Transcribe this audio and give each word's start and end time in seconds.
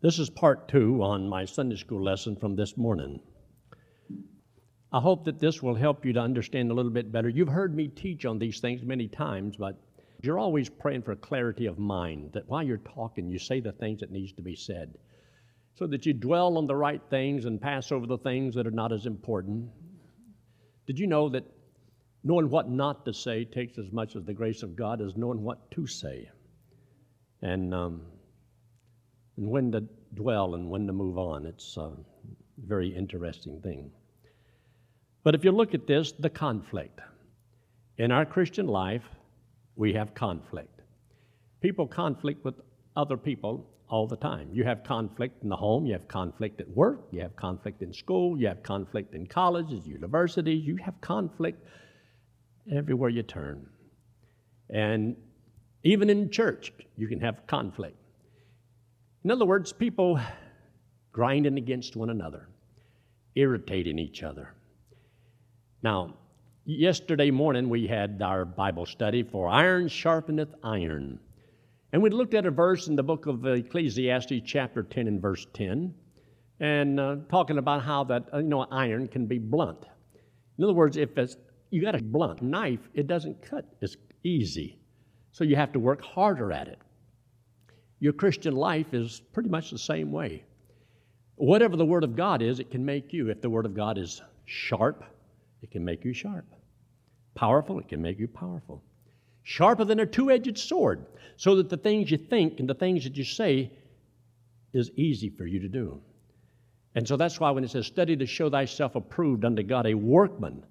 This 0.00 0.20
is 0.20 0.30
part 0.30 0.68
two 0.68 1.02
on 1.02 1.28
my 1.28 1.44
Sunday 1.44 1.74
school 1.74 2.00
lesson 2.00 2.36
from 2.36 2.54
this 2.54 2.76
morning. 2.76 3.18
I 4.92 5.00
hope 5.00 5.24
that 5.24 5.40
this 5.40 5.60
will 5.60 5.74
help 5.74 6.06
you 6.06 6.12
to 6.12 6.20
understand 6.20 6.70
a 6.70 6.74
little 6.74 6.92
bit 6.92 7.10
better. 7.10 7.28
You've 7.28 7.48
heard 7.48 7.74
me 7.74 7.88
teach 7.88 8.24
on 8.24 8.38
these 8.38 8.60
things 8.60 8.84
many 8.84 9.08
times, 9.08 9.56
but 9.56 9.74
you're 10.22 10.38
always 10.38 10.68
praying 10.68 11.02
for 11.02 11.16
clarity 11.16 11.66
of 11.66 11.80
mind, 11.80 12.30
that 12.34 12.48
while 12.48 12.62
you're 12.62 12.76
talking, 12.76 13.28
you 13.28 13.40
say 13.40 13.58
the 13.58 13.72
things 13.72 13.98
that 13.98 14.12
needs 14.12 14.32
to 14.34 14.42
be 14.42 14.54
said, 14.54 14.94
so 15.74 15.84
that 15.88 16.06
you 16.06 16.12
dwell 16.12 16.56
on 16.58 16.68
the 16.68 16.76
right 16.76 17.02
things 17.10 17.44
and 17.44 17.60
pass 17.60 17.90
over 17.90 18.06
the 18.06 18.18
things 18.18 18.54
that 18.54 18.68
are 18.68 18.70
not 18.70 18.92
as 18.92 19.04
important. 19.04 19.68
Did 20.86 21.00
you 21.00 21.08
know 21.08 21.28
that 21.30 21.44
knowing 22.22 22.50
what 22.50 22.70
not 22.70 23.04
to 23.06 23.12
say 23.12 23.44
takes 23.44 23.78
as 23.78 23.90
much 23.90 24.14
as 24.14 24.24
the 24.24 24.32
grace 24.32 24.62
of 24.62 24.76
God 24.76 25.00
as 25.00 25.16
knowing 25.16 25.42
what 25.42 25.72
to 25.72 25.88
say? 25.88 26.30
And 27.42 27.74
um, 27.74 28.02
and 29.38 29.48
when 29.48 29.72
to 29.72 29.84
dwell 30.14 30.54
and 30.56 30.68
when 30.68 30.86
to 30.86 30.92
move 30.92 31.16
on. 31.16 31.46
It's 31.46 31.76
a 31.76 31.92
very 32.66 32.88
interesting 32.88 33.60
thing. 33.62 33.90
But 35.22 35.34
if 35.34 35.44
you 35.44 35.52
look 35.52 35.74
at 35.74 35.86
this, 35.86 36.12
the 36.12 36.28
conflict. 36.28 37.00
In 37.96 38.12
our 38.12 38.26
Christian 38.26 38.66
life, 38.66 39.04
we 39.76 39.92
have 39.94 40.14
conflict. 40.14 40.80
People 41.60 41.86
conflict 41.86 42.44
with 42.44 42.54
other 42.96 43.16
people 43.16 43.66
all 43.88 44.06
the 44.06 44.16
time. 44.16 44.50
You 44.52 44.64
have 44.64 44.84
conflict 44.84 45.42
in 45.42 45.48
the 45.48 45.56
home, 45.56 45.86
you 45.86 45.92
have 45.92 46.08
conflict 46.08 46.60
at 46.60 46.68
work, 46.68 47.08
you 47.10 47.20
have 47.20 47.34
conflict 47.36 47.82
in 47.82 47.92
school, 47.92 48.38
you 48.38 48.48
have 48.48 48.62
conflict 48.62 49.14
in 49.14 49.26
colleges, 49.26 49.86
universities, 49.86 50.64
you 50.64 50.76
have 50.76 51.00
conflict 51.00 51.64
everywhere 52.70 53.08
you 53.08 53.22
turn. 53.22 53.66
And 54.68 55.16
even 55.84 56.10
in 56.10 56.30
church, 56.30 56.72
you 56.96 57.08
can 57.08 57.20
have 57.20 57.46
conflict. 57.46 57.96
In 59.24 59.30
other 59.32 59.44
words, 59.44 59.72
people 59.72 60.20
grinding 61.12 61.58
against 61.58 61.96
one 61.96 62.10
another, 62.10 62.48
irritating 63.34 63.98
each 63.98 64.22
other. 64.22 64.54
Now, 65.82 66.14
yesterday 66.64 67.30
morning 67.30 67.68
we 67.68 67.86
had 67.86 68.22
our 68.22 68.44
Bible 68.44 68.86
study 68.86 69.24
for 69.24 69.48
Iron 69.48 69.88
Sharpeneth 69.88 70.54
Iron. 70.62 71.18
And 71.92 72.02
we 72.02 72.10
looked 72.10 72.34
at 72.34 72.46
a 72.46 72.50
verse 72.50 72.86
in 72.86 72.94
the 72.94 73.02
book 73.02 73.26
of 73.26 73.44
Ecclesiastes, 73.44 74.42
chapter 74.44 74.82
10 74.84 75.08
and 75.08 75.20
verse 75.20 75.46
10, 75.52 75.94
and 76.60 77.00
uh, 77.00 77.16
talking 77.28 77.58
about 77.58 77.82
how 77.82 78.04
that, 78.04 78.24
uh, 78.32 78.38
you 78.38 78.48
know, 78.48 78.66
iron 78.70 79.08
can 79.08 79.26
be 79.26 79.38
blunt. 79.38 79.84
In 80.58 80.64
other 80.64 80.74
words, 80.74 80.96
if 80.96 81.16
it's, 81.18 81.36
you 81.70 81.82
got 81.82 81.94
a 81.94 82.02
blunt 82.02 82.42
knife, 82.42 82.88
it 82.94 83.06
doesn't 83.06 83.42
cut 83.42 83.64
as 83.82 83.96
easy. 84.22 84.78
So 85.32 85.44
you 85.44 85.56
have 85.56 85.72
to 85.72 85.80
work 85.80 86.02
harder 86.02 86.52
at 86.52 86.68
it. 86.68 86.78
Your 88.00 88.12
Christian 88.12 88.54
life 88.54 88.94
is 88.94 89.20
pretty 89.32 89.48
much 89.48 89.70
the 89.70 89.78
same 89.78 90.12
way. 90.12 90.44
Whatever 91.36 91.76
the 91.76 91.86
Word 91.86 92.04
of 92.04 92.16
God 92.16 92.42
is, 92.42 92.60
it 92.60 92.70
can 92.70 92.84
make 92.84 93.12
you. 93.12 93.30
If 93.30 93.40
the 93.40 93.50
Word 93.50 93.66
of 93.66 93.74
God 93.74 93.98
is 93.98 94.22
sharp, 94.44 95.04
it 95.62 95.70
can 95.70 95.84
make 95.84 96.04
you 96.04 96.12
sharp. 96.12 96.46
Powerful, 97.34 97.78
it 97.78 97.88
can 97.88 98.02
make 98.02 98.18
you 98.18 98.28
powerful. 98.28 98.82
Sharper 99.42 99.84
than 99.84 100.00
a 100.00 100.06
two 100.06 100.30
edged 100.30 100.58
sword, 100.58 101.06
so 101.36 101.56
that 101.56 101.70
the 101.70 101.76
things 101.76 102.10
you 102.10 102.18
think 102.18 102.60
and 102.60 102.68
the 102.68 102.74
things 102.74 103.04
that 103.04 103.16
you 103.16 103.24
say 103.24 103.72
is 104.72 104.90
easy 104.96 105.30
for 105.30 105.46
you 105.46 105.60
to 105.60 105.68
do. 105.68 106.00
And 106.94 107.06
so 107.06 107.16
that's 107.16 107.38
why 107.38 107.50
when 107.50 107.64
it 107.64 107.70
says, 107.70 107.86
study 107.86 108.16
to 108.16 108.26
show 108.26 108.50
thyself 108.50 108.96
approved 108.96 109.44
unto 109.44 109.62
God, 109.62 109.86
a 109.86 109.94
workman, 109.94 110.64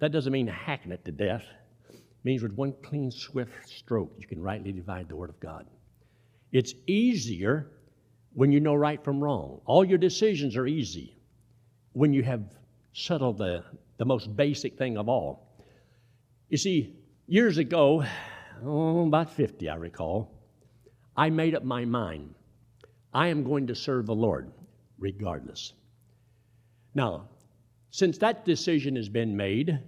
that 0.00 0.12
doesn't 0.12 0.32
mean 0.32 0.46
hacking 0.46 0.92
it 0.92 1.04
to 1.04 1.12
death. 1.12 1.44
It 1.90 2.24
means 2.24 2.42
with 2.42 2.52
one 2.52 2.74
clean, 2.82 3.10
swift 3.10 3.68
stroke, 3.68 4.12
you 4.18 4.26
can 4.26 4.42
rightly 4.42 4.72
divide 4.72 5.08
the 5.08 5.16
Word 5.16 5.30
of 5.30 5.40
God. 5.40 5.66
It's 6.54 6.72
easier 6.86 7.66
when 8.32 8.52
you 8.52 8.60
know 8.60 8.76
right 8.76 9.02
from 9.02 9.20
wrong. 9.20 9.60
All 9.66 9.84
your 9.84 9.98
decisions 9.98 10.56
are 10.56 10.68
easy 10.68 11.18
when 11.94 12.12
you 12.12 12.22
have 12.22 12.44
settled 12.92 13.38
the, 13.38 13.64
the 13.96 14.04
most 14.04 14.36
basic 14.36 14.78
thing 14.78 14.96
of 14.96 15.08
all. 15.08 15.48
You 16.48 16.56
see, 16.56 16.94
years 17.26 17.58
ago, 17.58 18.04
oh, 18.64 19.04
about 19.04 19.32
50, 19.32 19.68
I 19.68 19.74
recall, 19.74 20.30
I 21.16 21.28
made 21.28 21.56
up 21.56 21.64
my 21.64 21.84
mind. 21.84 22.36
I 23.12 23.28
am 23.28 23.42
going 23.42 23.66
to 23.66 23.74
serve 23.74 24.06
the 24.06 24.14
Lord 24.14 24.52
regardless. 24.96 25.72
Now, 26.94 27.30
since 27.90 28.16
that 28.18 28.44
decision 28.44 28.94
has 28.94 29.08
been 29.08 29.36
made, 29.36 29.80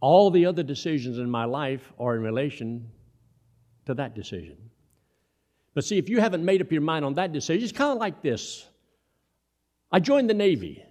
all 0.00 0.30
the 0.30 0.44
other 0.44 0.62
decisions 0.62 1.16
in 1.16 1.30
my 1.30 1.46
life 1.46 1.90
are 1.98 2.16
in 2.16 2.22
relation 2.22 2.86
to 3.86 3.94
that 3.94 4.14
decision. 4.14 4.58
But 5.74 5.84
see, 5.84 5.98
if 5.98 6.08
you 6.08 6.20
haven't 6.20 6.44
made 6.44 6.60
up 6.60 6.70
your 6.70 6.82
mind 6.82 7.04
on 7.04 7.14
that 7.14 7.32
decision, 7.32 7.64
it's 7.64 7.76
kind 7.76 7.92
of 7.92 7.98
like 7.98 8.22
this. 8.22 8.66
I 9.90 10.00
joined 10.00 10.30
the 10.30 10.34
Navy. 10.34 10.84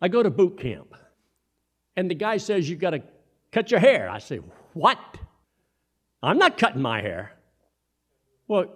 I 0.00 0.08
go 0.08 0.22
to 0.22 0.30
boot 0.30 0.58
camp. 0.58 0.94
And 1.96 2.10
the 2.10 2.14
guy 2.14 2.38
says, 2.38 2.68
You've 2.68 2.80
got 2.80 2.90
to 2.90 3.02
cut 3.52 3.70
your 3.70 3.80
hair. 3.80 4.08
I 4.10 4.18
say, 4.18 4.40
What? 4.72 4.98
I'm 6.22 6.38
not 6.38 6.56
cutting 6.56 6.80
my 6.80 7.02
hair. 7.02 7.32
Well, 8.48 8.66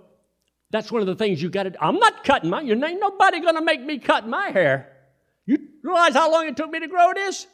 that's 0.71 0.91
one 0.91 1.01
of 1.01 1.07
the 1.07 1.15
things 1.15 1.43
you 1.43 1.49
got 1.49 1.65
to 1.65 1.85
I'm 1.85 1.97
not 1.97 2.25
cutting 2.25 2.51
my, 2.51 2.61
you 2.61 2.73
ain't 2.73 3.01
nobody 3.01 3.41
going 3.41 3.55
to 3.55 3.63
make 3.63 3.83
me 3.83 3.99
cut 3.99 4.29
my 4.29 4.49
hair. 4.49 4.93
You 5.47 5.59
realize 5.83 6.15
how 6.15 6.31
long 6.31 6.47
it 6.49 6.57
took 6.57 6.71
me 6.71 6.81
to 6.81 6.89
grow 6.89 7.13
this? 7.15 7.47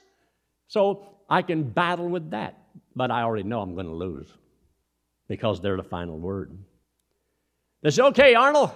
So 0.66 1.16
I 1.28 1.42
can 1.42 1.62
battle 1.62 2.08
with 2.08 2.30
that. 2.30 2.58
But 2.96 3.10
I 3.10 3.22
already 3.22 3.44
know 3.44 3.60
I'm 3.60 3.74
going 3.74 3.86
to 3.86 3.94
lose 3.94 4.28
because 5.28 5.60
they're 5.60 5.76
the 5.76 5.82
final 5.82 6.18
word. 6.18 6.56
They 7.82 7.90
said, 7.90 8.06
okay, 8.06 8.34
Arnold, 8.34 8.70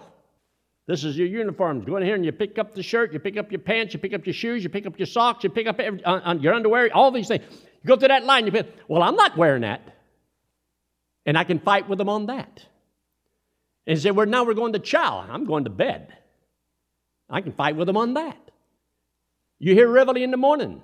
this 0.87 1.05
is 1.05 1.17
your 1.17 1.28
uniform. 1.28 1.83
Go 1.84 1.97
in 1.97 2.03
here 2.03 2.15
and 2.15 2.25
you 2.25 2.33
pick 2.33 2.59
up 2.59 2.75
the 2.75 2.83
shirt, 2.83 3.12
you 3.12 3.19
pick 3.19 3.37
up 3.37 3.50
your 3.50 3.61
pants, 3.61 3.94
you 3.94 4.00
pick 4.00 4.12
up 4.12 4.27
your 4.27 4.34
shoes, 4.34 4.62
you 4.62 4.69
pick 4.69 4.87
up 4.87 4.99
your 4.99 5.06
socks, 5.06 5.44
you 5.44 5.50
pick 5.50 5.67
up 5.67 5.81
every, 5.81 6.00
your 6.41 6.55
underwear, 6.55 6.91
all 6.94 7.11
these 7.11 7.28
things. 7.28 7.44
You 7.83 7.89
go 7.89 7.97
through 7.97 8.09
that 8.09 8.25
line, 8.25 8.47
you 8.47 8.53
pick, 8.53 8.72
well, 8.89 9.03
I'm 9.03 9.17
not 9.17 9.37
wearing 9.37 9.62
that. 9.62 9.81
And 11.25 11.37
I 11.37 11.44
can 11.44 11.59
fight 11.59 11.89
with 11.89 11.99
them 11.99 12.09
on 12.09 12.27
that. 12.27 12.65
And 13.87 13.99
say, 13.99 14.11
well, 14.11 14.27
now 14.27 14.44
we're 14.44 14.55
going 14.55 14.72
to 14.72 14.78
chow. 14.78 15.25
I'm 15.28 15.44
going 15.44 15.65
to 15.65 15.71
bed. 15.71 16.12
I 17.28 17.41
can 17.41 17.53
fight 17.53 17.77
with 17.77 17.87
them 17.87 17.97
on 17.97 18.15
that. 18.15 18.38
You 19.59 19.75
hear 19.75 19.88
reveille 19.88 20.17
in 20.17 20.31
the 20.31 20.37
morning. 20.37 20.83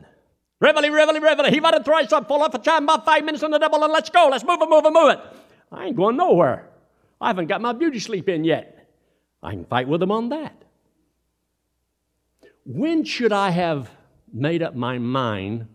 Reveille, 0.61 0.91
reveille, 0.93 1.21
reveille. 1.21 1.51
He 1.51 1.59
about 1.59 1.73
to 1.73 1.83
trice 1.83 2.13
up, 2.13 2.29
full 2.29 2.43
off 2.43 2.55
a 2.55 2.59
chime 2.59 2.85
about 2.85 3.05
five 3.05 3.25
minutes 3.25 3.43
on 3.43 3.51
the 3.51 3.59
double, 3.59 3.83
and 3.83 3.93
let's 3.93 4.11
go. 4.11 4.29
Let's 4.31 4.45
move 4.45 4.61
it, 4.63 4.69
move 4.69 4.85
it, 4.85 4.93
move 4.93 5.11
it. 5.11 5.21
I 5.71 5.87
ain't 5.87 5.97
going 5.97 6.17
nowhere. 6.17 6.69
I 7.23 7.29
haven't 7.29 7.47
got 7.47 7.61
my 7.61 7.73
beauty 7.73 8.01
sleep 8.01 8.29
in 8.29 8.43
yet. 8.43 8.91
I 9.43 9.53
can 9.53 9.65
fight 9.65 9.87
with 9.87 10.01
them 10.01 10.11
on 10.11 10.31
that. 10.31 10.65
When 12.67 13.05
should 13.05 13.33
I 13.33 13.51
have 13.51 13.91
made 14.33 14.63
up 14.63 14.75
my 14.75 14.99
mind 14.99 15.69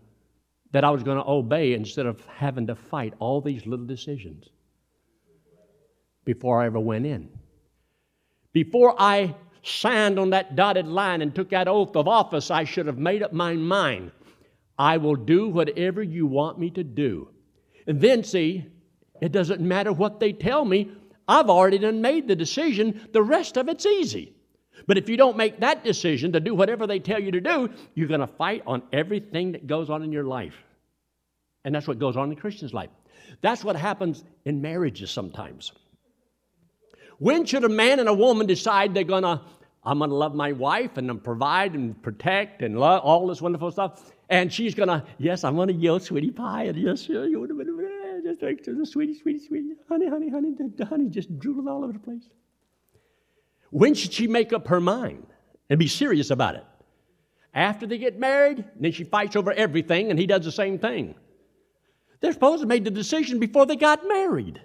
that 0.72 0.84
I 0.84 0.90
was 0.90 1.02
going 1.02 1.16
to 1.16 1.26
obey 1.28 1.72
instead 1.72 2.04
of 2.04 2.24
having 2.26 2.66
to 2.66 2.74
fight 2.74 3.14
all 3.18 3.40
these 3.40 3.64
little 3.66 3.86
decisions 3.86 4.50
before 6.24 6.62
I 6.62 6.66
ever 6.66 6.80
went 6.80 7.06
in? 7.06 7.30
Before 8.52 8.94
I 8.98 9.34
signed 9.62 10.18
on 10.18 10.30
that 10.30 10.54
dotted 10.54 10.86
line 10.86 11.22
and 11.22 11.34
took 11.34 11.50
that 11.50 11.68
oath 11.68 11.96
of 11.96 12.08
office, 12.08 12.50
I 12.50 12.64
should 12.64 12.86
have 12.86 12.98
made 12.98 13.22
up 13.22 13.32
my 13.32 13.54
mind. 13.54 14.12
I 14.78 14.98
will 14.98 15.16
do 15.16 15.48
whatever 15.48 16.02
you 16.02 16.26
want 16.26 16.58
me 16.58 16.70
to 16.70 16.84
do. 16.84 17.30
And 17.86 18.00
then, 18.00 18.22
see, 18.22 18.66
it 19.20 19.32
doesn't 19.32 19.60
matter 19.60 19.92
what 19.92 20.20
they 20.20 20.32
tell 20.32 20.64
me, 20.64 20.92
I've 21.28 21.50
already 21.50 21.78
done 21.78 22.00
made 22.00 22.26
the 22.26 22.34
decision. 22.34 23.08
The 23.12 23.22
rest 23.22 23.58
of 23.58 23.68
it's 23.68 23.84
easy. 23.84 24.34
But 24.86 24.96
if 24.96 25.08
you 25.08 25.18
don't 25.18 25.36
make 25.36 25.60
that 25.60 25.84
decision 25.84 26.32
to 26.32 26.40
do 26.40 26.54
whatever 26.54 26.86
they 26.86 26.98
tell 26.98 27.20
you 27.20 27.30
to 27.32 27.40
do, 27.40 27.68
you're 27.94 28.08
going 28.08 28.20
to 28.20 28.26
fight 28.26 28.62
on 28.66 28.82
everything 28.92 29.52
that 29.52 29.66
goes 29.66 29.90
on 29.90 30.02
in 30.02 30.12
your 30.12 30.24
life. 30.24 30.54
And 31.64 31.74
that's 31.74 31.86
what 31.86 31.98
goes 31.98 32.16
on 32.16 32.30
in 32.30 32.36
Christian's 32.36 32.72
life. 32.72 32.88
That's 33.42 33.62
what 33.62 33.76
happens 33.76 34.24
in 34.46 34.62
marriages 34.62 35.10
sometimes. 35.10 35.72
When 37.18 37.44
should 37.44 37.64
a 37.64 37.68
man 37.68 38.00
and 38.00 38.08
a 38.08 38.14
woman 38.14 38.46
decide 38.46 38.94
they're 38.94 39.04
going 39.04 39.24
to, 39.24 39.42
I'm 39.84 39.98
going 39.98 40.10
to 40.10 40.16
love 40.16 40.34
my 40.34 40.52
wife 40.52 40.96
and 40.96 41.22
provide 41.22 41.74
and 41.74 42.00
protect 42.02 42.62
and 42.62 42.78
love 42.78 43.02
all 43.02 43.26
this 43.26 43.42
wonderful 43.42 43.70
stuff? 43.70 44.12
And 44.30 44.50
she's 44.52 44.74
going 44.74 44.88
to, 44.88 45.04
yes, 45.18 45.44
I'm 45.44 45.56
going 45.56 45.68
to 45.68 45.74
yell 45.74 46.00
sweetie 46.00 46.30
pie. 46.30 46.64
And 46.64 46.78
yes, 46.78 47.08
you 47.08 47.87
just 48.28 48.42
like 48.42 48.62
the 48.62 48.84
sweetie, 48.84 49.18
sweetie, 49.18 49.46
sweetie, 49.46 49.74
honey, 49.88 50.06
honey, 50.06 50.28
honey, 50.28 50.52
the 50.76 50.84
honey 50.84 51.08
just 51.08 51.38
drooled 51.38 51.66
all 51.66 51.82
over 51.82 51.94
the 51.94 51.98
place. 51.98 52.28
When 53.70 53.94
should 53.94 54.12
she 54.12 54.26
make 54.26 54.52
up 54.52 54.68
her 54.68 54.80
mind 54.80 55.26
and 55.70 55.78
be 55.78 55.88
serious 55.88 56.30
about 56.30 56.54
it? 56.54 56.64
After 57.54 57.86
they 57.86 57.96
get 57.96 58.18
married, 58.18 58.66
then 58.78 58.92
she 58.92 59.04
fights 59.04 59.34
over 59.34 59.52
everything, 59.52 60.10
and 60.10 60.18
he 60.18 60.26
does 60.26 60.44
the 60.44 60.52
same 60.52 60.78
thing. 60.78 61.14
They're 62.20 62.34
supposed 62.34 62.60
to 62.60 62.66
make 62.66 62.84
the 62.84 62.90
decision 62.90 63.38
before 63.38 63.64
they 63.64 63.76
got 63.76 64.06
married. 64.06 64.60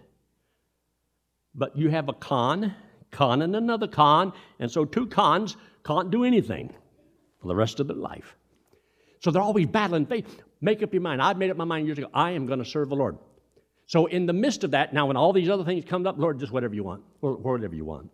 But 1.55 1.77
you 1.77 1.89
have 1.89 2.09
a 2.09 2.13
con, 2.13 2.75
con 3.11 3.41
and 3.43 3.55
another 3.55 3.87
con, 3.87 4.33
and 4.59 4.69
so 4.69 4.83
two 4.83 5.07
cons 5.07 5.55
can't 5.85 6.11
do 6.11 6.25
anything 6.25 6.73
for 7.39 7.47
the 7.47 7.55
rest 7.55 7.79
of 7.79 7.87
their 7.87 7.95
life. 7.95 8.35
So 9.21 9.31
they're 9.31 9.41
always 9.41 9.67
battling 9.67 10.05
faith. 10.05 10.43
Make 10.59 10.83
up 10.83 10.93
your 10.93 11.01
mind. 11.01 11.21
I've 11.21 11.37
made 11.37 11.49
up 11.49 11.55
my 11.55 11.63
mind 11.63 11.87
years 11.87 11.97
ago. 11.97 12.09
I 12.13 12.31
am 12.31 12.45
going 12.45 12.59
to 12.59 12.65
serve 12.65 12.89
the 12.89 12.95
Lord. 12.95 13.17
So 13.85 14.05
in 14.05 14.25
the 14.25 14.33
midst 14.33 14.63
of 14.63 14.71
that, 14.71 14.93
now 14.93 15.07
when 15.07 15.17
all 15.17 15.33
these 15.33 15.49
other 15.49 15.63
things 15.63 15.85
come 15.85 16.07
up, 16.07 16.17
Lord, 16.17 16.39
just 16.39 16.51
whatever 16.51 16.73
you 16.73 16.83
want, 16.83 17.03
or 17.21 17.35
whatever 17.35 17.75
you 17.75 17.85
want. 17.85 18.09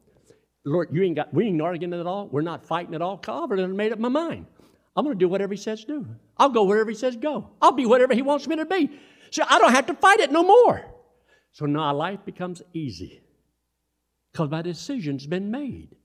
Lord, 0.65 0.89
you 0.91 1.03
ain't 1.03 1.15
got, 1.15 1.33
we 1.33 1.45
ain't 1.45 1.61
arguing 1.61 1.93
at 1.93 2.05
all. 2.05 2.27
We're 2.27 2.41
not 2.41 2.65
fighting 2.65 2.95
at 2.95 3.01
all. 3.01 3.17
Calvary 3.17 3.59
done 3.59 3.75
made 3.75 3.91
up 3.91 3.99
my 3.99 4.09
mind. 4.09 4.45
I'm 4.95 5.05
going 5.05 5.17
to 5.17 5.19
do 5.23 5.29
whatever 5.29 5.53
he 5.53 5.57
says 5.57 5.85
do. 5.85 6.05
I'll 6.37 6.49
go 6.49 6.63
wherever 6.63 6.89
he 6.89 6.95
says 6.95 7.15
go. 7.15 7.49
I'll 7.61 7.71
be 7.71 7.85
whatever 7.85 8.13
he 8.13 8.21
wants 8.21 8.47
me 8.47 8.57
to 8.57 8.65
be. 8.65 8.89
So 9.31 9.43
I 9.47 9.59
don't 9.59 9.71
have 9.71 9.85
to 9.85 9.93
fight 9.93 10.19
it 10.19 10.31
no 10.31 10.43
more. 10.43 10.83
So 11.51 11.65
now 11.65 11.93
life 11.93 12.19
becomes 12.25 12.61
easy 12.73 13.21
because 14.31 14.49
my 14.49 14.61
decision's 14.61 15.25
been 15.25 15.51
made. 15.51 15.95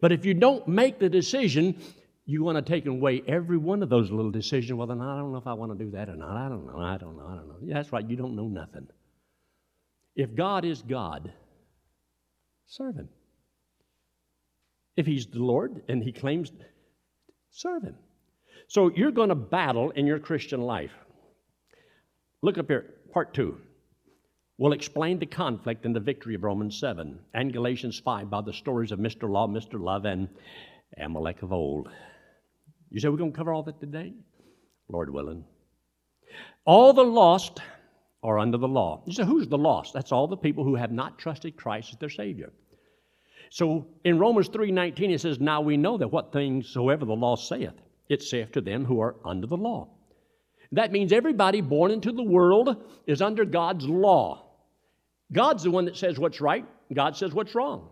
But 0.00 0.12
if 0.12 0.24
you 0.24 0.34
don't 0.34 0.66
make 0.68 0.98
the 0.98 1.08
decision, 1.08 1.80
you 2.24 2.44
want 2.44 2.56
to 2.56 2.62
take 2.62 2.86
away 2.86 3.22
every 3.26 3.56
one 3.56 3.82
of 3.82 3.88
those 3.88 4.10
little 4.10 4.30
decisions. 4.30 4.74
Well, 4.74 4.86
then 4.86 5.00
I 5.00 5.18
don't 5.18 5.32
know 5.32 5.38
if 5.38 5.46
I 5.46 5.54
want 5.54 5.76
to 5.76 5.84
do 5.84 5.90
that 5.92 6.08
or 6.08 6.16
not. 6.16 6.36
I 6.36 6.48
don't 6.48 6.66
know. 6.66 6.78
I 6.78 6.96
don't 6.96 7.16
know. 7.16 7.26
I 7.26 7.34
don't 7.34 7.48
know. 7.48 7.56
Yeah, 7.62 7.74
that's 7.74 7.92
right. 7.92 8.08
You 8.08 8.16
don't 8.16 8.36
know 8.36 8.48
nothing. 8.48 8.86
If 10.14 10.34
God 10.34 10.64
is 10.64 10.82
God, 10.82 11.32
serve 12.66 12.96
Him. 12.96 13.08
If 14.96 15.06
He's 15.06 15.26
the 15.26 15.40
Lord 15.40 15.82
and 15.88 16.02
He 16.02 16.12
claims, 16.12 16.52
serve 17.50 17.82
Him. 17.82 17.96
So 18.68 18.90
you're 18.94 19.10
going 19.10 19.30
to 19.30 19.34
battle 19.34 19.90
in 19.90 20.06
your 20.06 20.18
Christian 20.18 20.60
life. 20.60 20.92
Look 22.40 22.58
up 22.58 22.68
here, 22.68 22.94
part 23.12 23.34
two. 23.34 23.58
We'll 24.58 24.72
explain 24.72 25.18
the 25.18 25.26
conflict 25.26 25.86
and 25.86 25.96
the 25.96 26.00
victory 26.00 26.36
of 26.36 26.44
Romans 26.44 26.78
7 26.78 27.18
and 27.34 27.52
Galatians 27.52 27.98
5 27.98 28.30
by 28.30 28.42
the 28.42 28.52
stories 28.52 28.92
of 28.92 29.00
Mr. 29.00 29.28
Law, 29.28 29.48
Mr. 29.48 29.80
Love, 29.80 30.04
and 30.04 30.28
Amalek 30.96 31.42
of 31.42 31.52
old. 31.52 31.88
You 32.92 33.00
say 33.00 33.08
we're 33.08 33.16
going 33.16 33.32
to 33.32 33.36
cover 33.36 33.52
all 33.52 33.62
that 33.62 33.80
today? 33.80 34.12
Lord 34.88 35.08
willing. 35.10 35.44
All 36.66 36.92
the 36.92 37.02
lost 37.02 37.60
are 38.22 38.38
under 38.38 38.58
the 38.58 38.68
law. 38.68 39.02
You 39.06 39.14
say, 39.14 39.24
who's 39.24 39.48
the 39.48 39.58
lost? 39.58 39.94
That's 39.94 40.12
all 40.12 40.28
the 40.28 40.36
people 40.36 40.62
who 40.62 40.76
have 40.76 40.92
not 40.92 41.18
trusted 41.18 41.56
Christ 41.56 41.90
as 41.92 41.98
their 41.98 42.10
Savior. 42.10 42.52
So 43.50 43.86
in 44.04 44.18
Romans 44.18 44.48
3:19 44.50 45.10
it 45.10 45.20
says, 45.20 45.40
Now 45.40 45.60
we 45.60 45.76
know 45.76 45.98
that 45.98 46.12
what 46.12 46.32
things 46.32 46.68
soever 46.68 47.04
the 47.04 47.14
law 47.14 47.36
saith, 47.36 47.74
it 48.08 48.22
saith 48.22 48.52
to 48.52 48.60
them 48.60 48.84
who 48.84 49.00
are 49.00 49.16
under 49.24 49.46
the 49.46 49.56
law. 49.56 49.88
That 50.72 50.92
means 50.92 51.12
everybody 51.12 51.60
born 51.60 51.90
into 51.90 52.12
the 52.12 52.22
world 52.22 52.76
is 53.06 53.20
under 53.20 53.44
God's 53.44 53.86
law. 53.86 54.44
God's 55.32 55.64
the 55.64 55.70
one 55.70 55.86
that 55.86 55.96
says 55.96 56.18
what's 56.18 56.40
right, 56.40 56.66
God 56.92 57.16
says 57.16 57.32
what's 57.32 57.54
wrong. 57.54 57.88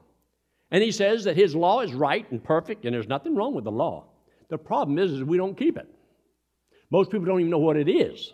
And 0.70 0.82
He 0.82 0.92
says 0.92 1.24
that 1.24 1.36
His 1.36 1.54
law 1.54 1.80
is 1.80 1.92
right 1.92 2.30
and 2.30 2.42
perfect, 2.42 2.84
and 2.84 2.94
there's 2.94 3.08
nothing 3.08 3.34
wrong 3.34 3.54
with 3.54 3.64
the 3.64 3.72
law. 3.72 4.09
The 4.50 4.58
problem 4.58 4.98
is, 4.98 5.12
is 5.12 5.24
we 5.24 5.36
don't 5.36 5.56
keep 5.56 5.76
it. 5.76 5.88
Most 6.90 7.10
people 7.10 7.24
don't 7.24 7.40
even 7.40 7.50
know 7.50 7.58
what 7.58 7.76
it 7.76 7.88
is. 7.88 8.32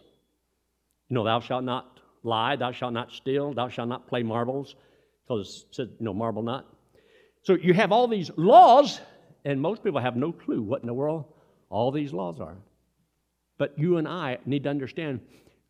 You 1.09 1.15
know, 1.15 1.25
thou 1.25 1.41
shalt 1.41 1.65
not 1.65 2.01
lie, 2.23 2.57
thou 2.57 2.73
shalt 2.73 2.95
not 2.95 3.13
steal, 3.13 3.53
thou 3.53 3.69
shalt 3.69 3.89
not 3.89 4.09
play 4.09 4.23
marbles, 4.23 4.75
because 5.29 5.67
it 5.69 5.75
said, 5.75 5.89
you 5.99 6.05
know, 6.05 6.15
marble 6.15 6.43
not. 6.43 6.67
So 7.43 7.55
you 7.55 7.75
have 7.75 7.93
all 7.93 8.09
these 8.09 8.31
laws, 8.37 9.01
and 9.45 9.61
most 9.61 9.85
people 9.85 10.01
have 10.01 10.17
no 10.17 10.33
clue 10.33 10.63
what 10.63 10.81
in 10.81 10.87
the 10.87 10.95
world 10.95 11.27
all 11.71 11.93
these 11.93 12.13
laws 12.13 12.41
are. 12.41 12.57
But 13.59 13.79
you 13.79 13.99
and 13.99 14.09
I 14.09 14.39
need 14.47 14.65
to 14.65 14.71
understand 14.71 15.21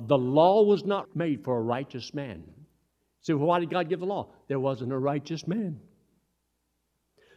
the 0.01 0.19
law 0.19 0.63
was 0.63 0.85
not 0.85 1.15
made 1.15 1.45
for 1.45 1.59
a 1.59 1.61
righteous 1.61 2.15
man. 2.15 2.43
So 3.21 3.37
why 3.37 3.61
did 3.61 3.71
God 3.71 3.89
give 3.89 4.01
the 4.01 4.07
law? 4.07 4.29
There 4.49 4.61
wasn't 4.61 4.93
a 4.93 4.99
righteous 4.99 5.47
man. 5.47 5.81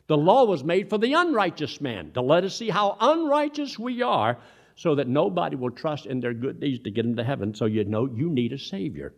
The 0.10 0.18
law 0.18 0.46
was 0.46 0.64
made 0.64 0.90
for 0.90 0.98
the 0.98 1.14
unrighteous 1.14 1.80
man 1.82 2.12
to 2.14 2.22
let 2.22 2.44
us 2.44 2.56
see 2.56 2.70
how 2.70 2.98
unrighteous 3.00 3.78
we 3.78 4.02
are 4.02 4.40
so 4.74 4.96
that 4.96 5.08
nobody 5.08 5.56
will 5.56 5.70
trust 5.70 6.08
in 6.08 6.20
their 6.20 6.34
good 6.34 6.60
deeds 6.60 6.82
to 6.86 6.90
get 6.90 7.04
them 7.04 7.16
to 7.18 7.24
heaven. 7.24 7.54
So 7.54 7.66
you 7.66 7.84
know 7.84 8.08
you 8.08 8.28
need 8.28 8.52
a 8.52 8.58
Savior. 8.58 9.14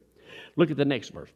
Look 0.57 0.69
at 0.69 0.75
the 0.75 0.83
next 0.83 1.11
verse. 1.13 1.29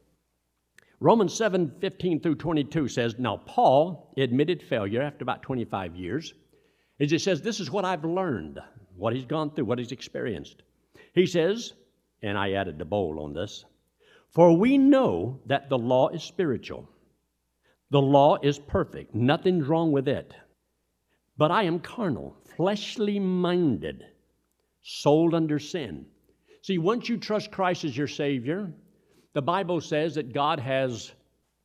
Romans 0.99 1.33
7 1.33 1.71
15 1.79 2.19
through 2.19 2.35
22 2.35 2.89
says, 2.89 3.15
Now 3.17 3.37
Paul 3.37 4.13
admitted 4.17 4.61
failure 4.61 5.01
after 5.01 5.23
about 5.23 5.41
25 5.43 5.95
years. 5.95 6.33
He 6.99 7.17
says, 7.17 7.41
This 7.41 7.61
is 7.61 7.71
what 7.71 7.85
I've 7.85 8.03
learned, 8.03 8.59
what 8.97 9.13
he's 9.15 9.25
gone 9.25 9.51
through, 9.51 9.65
what 9.65 9.79
he's 9.79 9.93
experienced. 9.93 10.63
He 11.13 11.25
says, 11.25 11.71
and 12.21 12.37
I 12.37 12.51
added 12.53 12.77
the 12.77 12.83
bowl 12.83 13.21
on 13.21 13.31
this, 13.31 13.63
For 14.31 14.57
we 14.57 14.77
know 14.77 15.39
that 15.45 15.69
the 15.69 15.77
law 15.77 16.09
is 16.09 16.23
spiritual 16.23 16.89
the 17.95 18.01
law 18.01 18.37
is 18.43 18.59
perfect, 18.59 19.15
nothing's 19.15 19.65
wrong 19.65 19.93
with 19.93 20.09
it. 20.09 20.33
But 21.37 21.49
I 21.49 21.63
am 21.63 21.79
carnal, 21.79 22.35
fleshly 22.57 23.19
minded, 23.19 24.03
sold 24.81 25.33
under 25.33 25.59
sin. 25.59 26.05
See, 26.61 26.77
once 26.77 27.07
you 27.07 27.15
trust 27.15 27.51
Christ 27.51 27.85
as 27.85 27.95
your 27.95 28.09
Savior, 28.09 28.73
the 29.33 29.41
Bible 29.41 29.79
says 29.79 30.15
that 30.15 30.33
God 30.33 30.59
has 30.59 31.13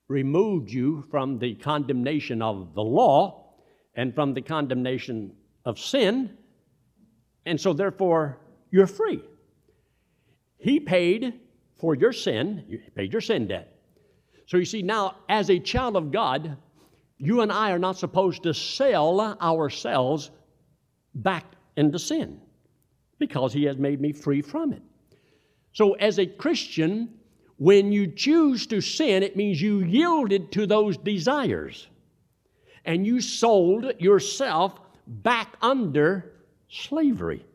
removed 0.06 0.70
you 0.70 1.04
from 1.10 1.40
the 1.40 1.56
condemnation 1.56 2.42
of 2.42 2.74
the 2.76 2.80
law 2.80 3.56
and 3.96 4.14
from 4.14 4.32
the 4.32 4.42
condemnation 4.42 5.32
of 5.64 5.80
sin, 5.80 6.38
and 7.44 7.60
so 7.60 7.72
therefore 7.72 8.38
you're 8.70 8.86
free. 8.86 9.20
He 10.58 10.78
paid 10.78 11.40
for 11.80 11.96
your 11.96 12.12
sin, 12.12 12.66
you 12.68 12.78
paid 12.94 13.12
your 13.12 13.20
sin 13.20 13.48
debt. 13.48 13.79
So 14.50 14.56
you 14.56 14.64
see, 14.64 14.82
now, 14.82 15.14
as 15.28 15.48
a 15.48 15.60
child 15.60 15.94
of 15.96 16.10
God, 16.10 16.56
you 17.18 17.42
and 17.42 17.52
I 17.52 17.70
are 17.70 17.78
not 17.78 17.96
supposed 17.96 18.42
to 18.42 18.52
sell 18.52 19.20
ourselves 19.40 20.32
back 21.14 21.44
into 21.76 22.00
sin 22.00 22.40
because 23.20 23.52
He 23.52 23.62
has 23.66 23.76
made 23.76 24.00
me 24.00 24.10
free 24.12 24.42
from 24.42 24.72
it. 24.72 24.82
So, 25.72 25.92
as 25.92 26.18
a 26.18 26.26
Christian, 26.26 27.10
when 27.58 27.92
you 27.92 28.08
choose 28.08 28.66
to 28.66 28.80
sin, 28.80 29.22
it 29.22 29.36
means 29.36 29.62
you 29.62 29.84
yielded 29.84 30.50
to 30.50 30.66
those 30.66 30.96
desires 30.96 31.86
and 32.84 33.06
you 33.06 33.20
sold 33.20 33.92
yourself 34.00 34.80
back 35.06 35.54
under 35.62 36.32
slavery. 36.68 37.46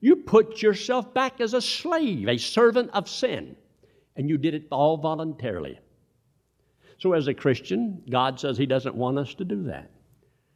You 0.00 0.14
put 0.14 0.62
yourself 0.62 1.12
back 1.12 1.40
as 1.40 1.54
a 1.54 1.60
slave, 1.60 2.28
a 2.28 2.38
servant 2.38 2.90
of 2.92 3.08
sin, 3.08 3.56
and 4.14 4.28
you 4.30 4.38
did 4.38 4.54
it 4.54 4.68
all 4.70 4.96
voluntarily. 4.96 5.80
So, 7.00 7.14
as 7.14 7.28
a 7.28 7.34
Christian, 7.34 8.02
God 8.10 8.38
says 8.38 8.58
He 8.58 8.66
doesn't 8.66 8.94
want 8.94 9.18
us 9.18 9.34
to 9.36 9.44
do 9.44 9.64
that. 9.64 9.90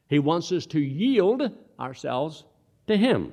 He 0.08 0.18
wants 0.18 0.52
us 0.52 0.66
to 0.66 0.80
yield 0.80 1.42
ourselves 1.80 2.44
to 2.86 2.96
Him. 2.96 3.32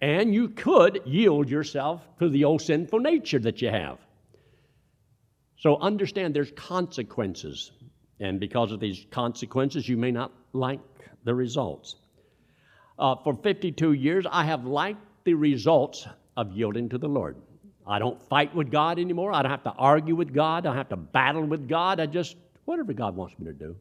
And 0.00 0.34
you 0.34 0.48
could 0.48 1.02
yield 1.06 1.48
yourself 1.48 2.02
to 2.18 2.28
the 2.28 2.44
old 2.44 2.60
sinful 2.60 2.98
nature 2.98 3.38
that 3.38 3.62
you 3.62 3.70
have. 3.70 3.98
So, 5.58 5.76
understand 5.76 6.34
there's 6.34 6.50
consequences. 6.50 7.70
And 8.18 8.40
because 8.40 8.72
of 8.72 8.80
these 8.80 9.06
consequences, 9.12 9.88
you 9.88 9.96
may 9.96 10.10
not 10.10 10.32
like 10.52 10.80
the 11.22 11.34
results. 11.34 11.94
Uh, 12.98 13.14
for 13.22 13.34
52 13.34 13.92
years, 13.92 14.26
I 14.28 14.44
have 14.44 14.64
liked 14.64 15.00
the 15.24 15.34
results 15.34 16.06
of 16.36 16.52
yielding 16.52 16.88
to 16.88 16.98
the 16.98 17.08
Lord. 17.08 17.36
I 17.86 17.98
don't 17.98 18.20
fight 18.28 18.54
with 18.54 18.70
God 18.70 18.98
anymore. 18.98 19.32
I 19.32 19.42
don't 19.42 19.50
have 19.50 19.64
to 19.64 19.72
argue 19.72 20.14
with 20.14 20.32
God. 20.32 20.66
I 20.66 20.70
don't 20.70 20.76
have 20.76 20.88
to 20.90 20.96
battle 20.96 21.44
with 21.44 21.68
God. 21.68 22.00
I 22.00 22.06
just, 22.06 22.36
whatever 22.64 22.92
God 22.92 23.16
wants 23.16 23.38
me 23.38 23.46
to 23.46 23.52
do. 23.52 23.76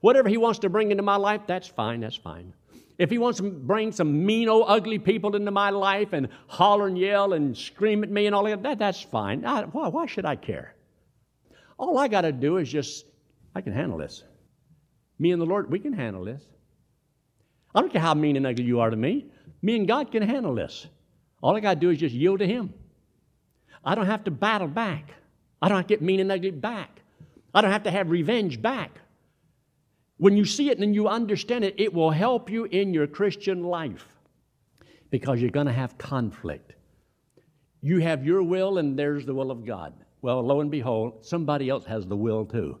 Whatever 0.00 0.28
He 0.28 0.36
wants 0.36 0.58
to 0.60 0.68
bring 0.68 0.90
into 0.90 1.02
my 1.02 1.16
life, 1.16 1.42
that's 1.46 1.68
fine, 1.68 2.00
that's 2.00 2.16
fine. 2.16 2.52
If 2.98 3.10
He 3.10 3.18
wants 3.18 3.38
to 3.38 3.50
bring 3.50 3.92
some 3.92 4.26
mean, 4.26 4.48
old, 4.48 4.66
ugly 4.68 4.98
people 4.98 5.34
into 5.36 5.50
my 5.50 5.70
life 5.70 6.12
and 6.12 6.28
holler 6.48 6.86
and 6.86 6.98
yell 6.98 7.32
and 7.32 7.56
scream 7.56 8.02
at 8.02 8.10
me 8.10 8.26
and 8.26 8.34
all 8.34 8.44
that, 8.44 8.62
that 8.62 8.78
that's 8.78 9.00
fine. 9.00 9.44
I, 9.44 9.62
why, 9.62 9.88
why 9.88 10.06
should 10.06 10.24
I 10.24 10.36
care? 10.36 10.74
All 11.78 11.96
I 11.98 12.08
got 12.08 12.22
to 12.22 12.32
do 12.32 12.58
is 12.58 12.70
just, 12.70 13.06
I 13.54 13.60
can 13.60 13.72
handle 13.72 13.98
this. 13.98 14.22
Me 15.18 15.32
and 15.32 15.40
the 15.40 15.46
Lord, 15.46 15.70
we 15.70 15.78
can 15.78 15.92
handle 15.92 16.24
this. 16.24 16.42
I 17.74 17.80
don't 17.80 17.92
care 17.92 18.02
how 18.02 18.14
mean 18.14 18.36
and 18.36 18.46
ugly 18.46 18.64
you 18.64 18.80
are 18.80 18.90
to 18.90 18.96
me. 18.96 19.26
Me 19.62 19.76
and 19.76 19.86
God 19.86 20.10
can 20.10 20.22
handle 20.22 20.54
this. 20.54 20.86
All 21.42 21.56
I 21.56 21.60
got 21.60 21.74
to 21.74 21.80
do 21.80 21.90
is 21.90 21.98
just 21.98 22.14
yield 22.14 22.40
to 22.40 22.46
Him. 22.46 22.74
I 23.84 23.94
don't 23.94 24.06
have 24.06 24.24
to 24.24 24.30
battle 24.30 24.68
back. 24.68 25.14
I 25.62 25.68
don't 25.68 25.78
have 25.78 25.86
to 25.86 25.94
get 25.94 26.02
mean 26.02 26.20
and 26.20 26.30
ugly 26.30 26.50
back. 26.50 27.00
I 27.54 27.60
don't 27.60 27.72
have 27.72 27.84
to 27.84 27.90
have 27.90 28.10
revenge 28.10 28.60
back. 28.60 28.98
When 30.18 30.36
you 30.36 30.44
see 30.44 30.70
it 30.70 30.78
and 30.78 30.94
you 30.94 31.08
understand 31.08 31.64
it, 31.64 31.74
it 31.78 31.94
will 31.94 32.10
help 32.10 32.50
you 32.50 32.64
in 32.64 32.92
your 32.92 33.06
Christian 33.06 33.64
life 33.64 34.06
because 35.10 35.40
you're 35.40 35.50
going 35.50 35.66
to 35.66 35.72
have 35.72 35.98
conflict. 35.98 36.74
You 37.82 38.00
have 38.00 38.24
your 38.24 38.42
will, 38.42 38.78
and 38.78 38.98
there's 38.98 39.24
the 39.24 39.34
will 39.34 39.50
of 39.50 39.64
God. 39.64 39.94
Well, 40.22 40.42
lo 40.42 40.60
and 40.60 40.70
behold, 40.70 41.24
somebody 41.24 41.70
else 41.70 41.86
has 41.86 42.06
the 42.06 42.16
will 42.16 42.44
too. 42.44 42.78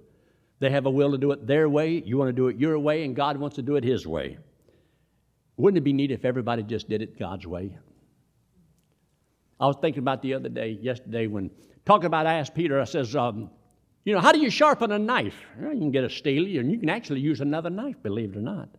They 0.58 0.70
have 0.70 0.84
a 0.84 0.90
will 0.90 1.12
to 1.12 1.18
do 1.18 1.32
it 1.32 1.46
their 1.46 1.68
way, 1.68 2.02
you 2.04 2.18
want 2.18 2.28
to 2.28 2.34
do 2.34 2.48
it 2.48 2.58
your 2.58 2.78
way, 2.78 3.04
and 3.04 3.16
God 3.16 3.38
wants 3.38 3.56
to 3.56 3.62
do 3.62 3.76
it 3.76 3.84
His 3.84 4.06
way. 4.06 4.36
Wouldn't 5.56 5.78
it 5.78 5.84
be 5.84 5.94
neat 5.94 6.10
if 6.10 6.26
everybody 6.26 6.62
just 6.62 6.88
did 6.88 7.00
it 7.00 7.18
God's 7.18 7.46
way? 7.46 7.78
I 9.60 9.66
was 9.66 9.76
thinking 9.80 10.00
about 10.00 10.22
the 10.22 10.34
other 10.34 10.48
day, 10.48 10.78
yesterday, 10.80 11.26
when 11.26 11.50
talking 11.84 12.06
about 12.06 12.26
I 12.26 12.34
asked 12.34 12.54
Peter, 12.54 12.80
I 12.80 12.84
says, 12.84 13.14
um, 13.14 13.50
you 14.04 14.14
know, 14.14 14.20
how 14.20 14.32
do 14.32 14.38
you 14.38 14.50
sharpen 14.50 14.90
a 14.90 14.98
knife? 14.98 15.36
Well, 15.58 15.74
you 15.74 15.78
can 15.80 15.90
get 15.90 16.04
a 16.04 16.10
steel, 16.10 16.58
and 16.58 16.72
you 16.72 16.78
can 16.78 16.88
actually 16.88 17.20
use 17.20 17.42
another 17.42 17.68
knife, 17.68 17.96
believe 18.02 18.30
it 18.30 18.38
or 18.38 18.42
not. 18.42 18.70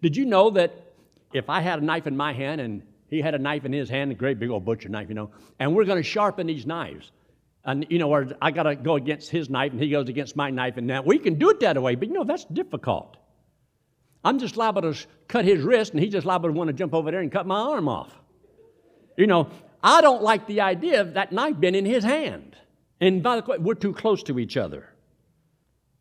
Did 0.00 0.16
you 0.16 0.24
know 0.24 0.50
that 0.50 0.72
if 1.32 1.50
I 1.50 1.60
had 1.60 1.80
a 1.80 1.84
knife 1.84 2.06
in 2.06 2.16
my 2.16 2.32
hand 2.32 2.60
and 2.60 2.82
he 3.08 3.20
had 3.20 3.34
a 3.34 3.38
knife 3.38 3.64
in 3.64 3.72
his 3.72 3.88
hand, 3.88 4.12
a 4.12 4.14
great 4.14 4.38
big 4.38 4.50
old 4.50 4.64
butcher 4.64 4.88
knife, 4.88 5.08
you 5.08 5.14
know, 5.14 5.30
and 5.58 5.74
we're 5.74 5.84
going 5.84 6.02
to 6.02 6.08
sharpen 6.08 6.46
these 6.46 6.66
knives, 6.66 7.10
And, 7.66 7.84
you 7.90 7.98
know, 7.98 8.08
or 8.10 8.28
I 8.40 8.52
got 8.52 8.62
to 8.62 8.76
go 8.76 8.94
against 8.94 9.28
his 9.28 9.50
knife 9.50 9.72
and 9.72 9.80
he 9.80 9.90
goes 9.90 10.08
against 10.08 10.36
my 10.36 10.50
knife. 10.50 10.76
And 10.76 10.86
now 10.86 11.02
we 11.02 11.18
can 11.18 11.34
do 11.34 11.50
it 11.50 11.58
that 11.60 11.80
way, 11.82 11.96
but 11.96 12.06
you 12.06 12.14
know, 12.14 12.22
that's 12.22 12.44
difficult. 12.44 13.16
I'm 14.24 14.38
just 14.38 14.56
liable 14.56 14.82
to 14.82 14.96
cut 15.26 15.44
his 15.44 15.62
wrist 15.62 15.92
and 15.92 16.00
he's 16.00 16.12
just 16.12 16.26
liable 16.26 16.48
to 16.48 16.52
want 16.52 16.68
to 16.68 16.72
jump 16.72 16.94
over 16.94 17.10
there 17.10 17.20
and 17.20 17.30
cut 17.30 17.44
my 17.44 17.58
arm 17.58 17.88
off. 17.88 18.12
You 19.16 19.26
know, 19.26 19.48
I 19.86 20.00
don't 20.00 20.20
like 20.20 20.48
the 20.48 20.62
idea 20.62 21.00
of 21.00 21.14
that 21.14 21.30
knife 21.30 21.60
being 21.60 21.76
in 21.76 21.86
his 21.86 22.02
hand. 22.02 22.56
And 23.00 23.22
by 23.22 23.40
the 23.40 23.46
way, 23.48 23.58
we're 23.58 23.74
too 23.74 23.92
close 23.92 24.20
to 24.24 24.40
each 24.40 24.56
other. 24.56 24.92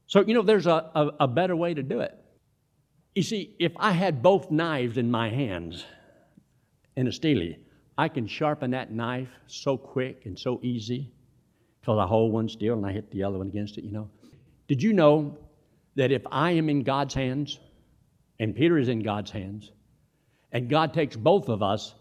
So, 0.07 0.21
you 0.21 0.33
know, 0.33 0.41
there's 0.41 0.65
a, 0.65 0.89
a, 0.95 1.11
a 1.19 1.27
better 1.27 1.55
way 1.55 1.75
to 1.75 1.83
do 1.83 1.99
it. 1.99 2.17
You 3.13 3.21
see, 3.21 3.55
if 3.59 3.73
I 3.77 3.91
had 3.91 4.23
both 4.23 4.49
knives 4.49 4.97
in 4.97 5.11
my 5.11 5.29
hands 5.29 5.85
in 6.95 7.07
a 7.07 7.11
steely, 7.11 7.59
I 7.95 8.09
can 8.09 8.25
sharpen 8.25 8.71
that 8.71 8.91
knife 8.91 9.29
so 9.45 9.77
quick 9.77 10.23
and 10.25 10.37
so 10.37 10.59
easy 10.63 11.11
because 11.79 11.99
I 11.99 12.07
hold 12.07 12.33
one 12.33 12.49
still 12.49 12.73
and 12.73 12.85
I 12.87 12.91
hit 12.91 13.11
the 13.11 13.23
other 13.23 13.37
one 13.37 13.47
against 13.47 13.77
it, 13.77 13.83
you 13.83 13.91
know. 13.91 14.09
Did 14.67 14.81
you 14.81 14.93
know 14.93 15.37
that 15.95 16.11
if 16.11 16.23
I 16.31 16.51
am 16.51 16.69
in 16.69 16.81
God's 16.81 17.13
hands 17.13 17.59
and 18.39 18.55
Peter 18.55 18.79
is 18.79 18.89
in 18.89 19.03
God's 19.03 19.29
hands 19.29 19.71
and 20.51 20.71
God 20.71 20.91
takes 20.91 21.15
both 21.15 21.49
of 21.49 21.61
us 21.61 21.93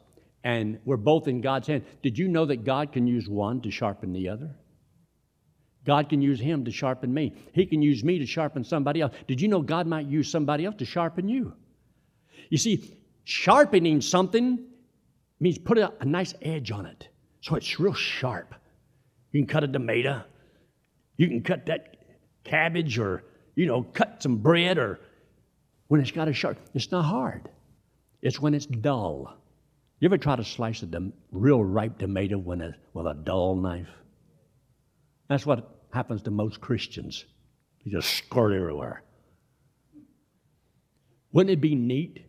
and 0.44 0.78
we're 0.84 0.98
both 0.98 1.26
in 1.26 1.40
God's 1.40 1.66
hand. 1.66 1.84
did 2.02 2.18
you 2.18 2.28
know 2.28 2.44
that 2.44 2.64
God 2.64 2.92
can 2.92 3.06
use 3.06 3.28
one 3.28 3.62
to 3.62 3.70
sharpen 3.70 4.12
the 4.12 4.28
other? 4.28 4.54
God 5.86 6.08
can 6.08 6.22
use 6.22 6.38
him 6.38 6.64
to 6.66 6.70
sharpen 6.70 7.12
me. 7.12 7.34
He 7.52 7.66
can 7.66 7.82
use 7.82 8.04
me 8.04 8.18
to 8.18 8.26
sharpen 8.26 8.62
somebody 8.62 9.00
else. 9.00 9.14
Did 9.26 9.40
you 9.40 9.48
know 9.48 9.60
God 9.60 9.86
might 9.86 10.06
use 10.06 10.30
somebody 10.30 10.64
else 10.64 10.76
to 10.76 10.84
sharpen 10.84 11.28
you? 11.28 11.54
You 12.50 12.58
see, 12.58 12.96
sharpening 13.24 14.00
something 14.00 14.64
means 15.40 15.58
put 15.58 15.78
a, 15.78 15.92
a 16.00 16.04
nice 16.04 16.34
edge 16.40 16.70
on 16.70 16.86
it 16.86 17.08
so 17.40 17.56
it's 17.56 17.78
real 17.80 17.94
sharp. 17.94 18.54
You 19.32 19.40
can 19.40 19.46
cut 19.46 19.64
a 19.64 19.68
tomato, 19.68 20.22
you 21.16 21.28
can 21.28 21.42
cut 21.42 21.66
that 21.66 21.96
cabbage 22.44 22.98
or, 22.98 23.24
you 23.54 23.66
know, 23.66 23.82
cut 23.82 24.22
some 24.22 24.36
bread 24.36 24.78
or 24.78 25.00
when 25.88 26.00
it's 26.00 26.10
got 26.10 26.28
a 26.28 26.32
sharp, 26.32 26.58
it's 26.74 26.90
not 26.90 27.04
hard. 27.04 27.48
It's 28.22 28.40
when 28.40 28.54
it's 28.54 28.66
dull. 28.66 29.36
You 30.04 30.08
ever 30.08 30.18
try 30.18 30.36
to 30.36 30.44
slice 30.44 30.82
a 30.82 31.12
real 31.32 31.64
ripe 31.64 31.96
tomato 31.96 32.36
with 32.36 32.60
a, 32.60 32.74
with 32.92 33.06
a 33.06 33.14
dull 33.14 33.56
knife? 33.56 33.88
That's 35.30 35.46
what 35.46 35.80
happens 35.94 36.20
to 36.24 36.30
most 36.30 36.60
Christians. 36.60 37.24
You 37.84 37.92
just 37.92 38.14
squirt 38.14 38.52
everywhere. 38.52 39.02
Wouldn't 41.32 41.52
it 41.52 41.62
be 41.62 41.74
neat 41.74 42.22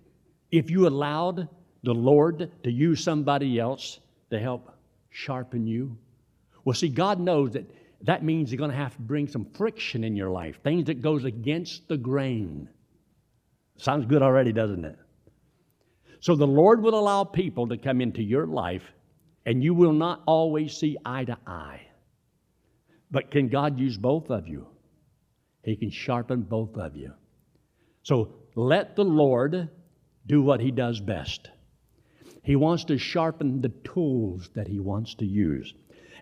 if 0.51 0.72
you 0.72 0.88
allowed 0.88 1.50
the 1.84 1.94
Lord 1.94 2.50
to 2.63 2.72
use 2.72 3.03
somebody 3.03 3.60
else 3.60 4.00
to 4.29 4.39
help 4.39 4.72
sharpen 5.10 5.67
you? 5.67 5.98
Well, 6.63 6.75
see, 6.75 6.88
God 6.88 7.20
knows 7.20 7.51
that 7.51 7.70
that 8.03 8.24
means 8.24 8.53
you're 8.53 8.58
going 8.58 8.72
to 8.72 8.77
have 8.77 8.96
to 8.96 9.01
bring 9.01 9.27
some 9.27 9.48
friction 9.53 10.05
in 10.05 10.15
your 10.15 10.29
life, 10.29 10.62
things 10.63 10.86
that 10.86 11.01
goes 11.01 11.25
against 11.25 11.89
the 11.89 11.98
grain. 11.98 12.70
Sounds 13.75 14.05
good 14.05 14.22
already, 14.22 14.53
doesn't 14.53 14.86
it? 14.86 14.98
So 16.19 16.36
the 16.36 16.48
Lord 16.48 16.81
will 16.81 16.98
allow 16.98 17.24
people 17.24 17.67
to 17.67 17.77
come 17.77 18.01
into 18.01 18.24
your 18.24 18.48
life, 18.48 18.84
and 19.45 19.63
you 19.63 19.74
will 19.74 19.93
not 19.93 20.24
always 20.25 20.75
see 20.75 20.98
eye 21.05 21.25
to 21.25 21.38
eye. 21.45 21.81
But 23.12 23.31
can 23.31 23.50
God 23.50 23.79
use 23.79 23.98
both 23.98 24.29
of 24.29 24.48
you? 24.48 24.67
He 25.63 25.75
can 25.75 25.89
sharpen 25.89 26.41
both 26.43 26.77
of 26.77 26.95
you. 26.95 27.13
So 28.03 28.36
let 28.55 28.95
the 28.95 29.03
Lord 29.03 29.69
do 30.27 30.41
what 30.41 30.60
He 30.60 30.72
does 30.72 31.00
best. 31.00 31.50
He 32.43 32.55
wants 32.55 32.86
to 32.86 32.98
sharpen 32.98 33.62
the 33.62 33.74
tools 33.84 34.50
that 34.53 34.67
He 34.67 34.79
wants 34.79 35.15
to 35.15 35.25
use. 35.25 35.74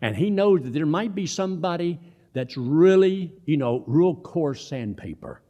And 0.02 0.16
He 0.16 0.30
knows 0.30 0.64
that 0.64 0.74
there 0.74 0.86
might 0.86 1.14
be 1.14 1.28
somebody 1.28 2.00
that's 2.34 2.58
really, 2.58 3.34
you 3.46 3.58
know, 3.58 3.84
real 3.86 4.16
coarse 4.16 4.68
sandpaper. 4.68 5.42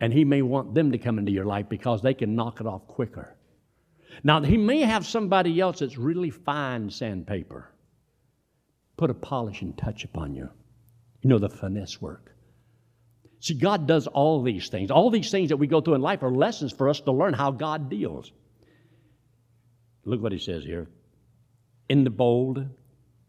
And 0.00 0.12
He 0.12 0.24
may 0.24 0.42
want 0.42 0.74
them 0.74 0.92
to 0.92 0.98
come 0.98 1.18
into 1.18 1.32
your 1.32 1.44
life 1.44 1.68
because 1.68 2.02
they 2.02 2.14
can 2.14 2.34
knock 2.34 2.60
it 2.60 2.66
off 2.66 2.86
quicker. 2.86 3.36
Now, 4.22 4.42
He 4.42 4.56
may 4.56 4.80
have 4.80 5.06
somebody 5.06 5.60
else 5.60 5.80
that's 5.80 5.98
really 5.98 6.30
fine 6.30 6.90
sandpaper 6.90 7.70
put 8.96 9.10
a 9.10 9.14
polishing 9.14 9.72
touch 9.74 10.04
upon 10.04 10.34
you. 10.34 10.48
You 11.22 11.30
know, 11.30 11.38
the 11.38 11.48
finesse 11.48 12.00
work. 12.00 12.32
See, 13.40 13.54
God 13.54 13.86
does 13.86 14.06
all 14.06 14.42
these 14.42 14.68
things. 14.68 14.90
All 14.90 15.10
these 15.10 15.30
things 15.30 15.50
that 15.50 15.56
we 15.56 15.66
go 15.66 15.80
through 15.80 15.94
in 15.94 16.00
life 16.00 16.22
are 16.22 16.30
lessons 16.30 16.72
for 16.72 16.88
us 16.88 17.00
to 17.00 17.12
learn 17.12 17.34
how 17.34 17.50
God 17.50 17.90
deals. 17.90 18.32
Look 20.04 20.22
what 20.22 20.32
he 20.32 20.38
says 20.38 20.64
here. 20.64 20.88
In 21.88 22.04
the 22.04 22.10
bold, 22.10 22.66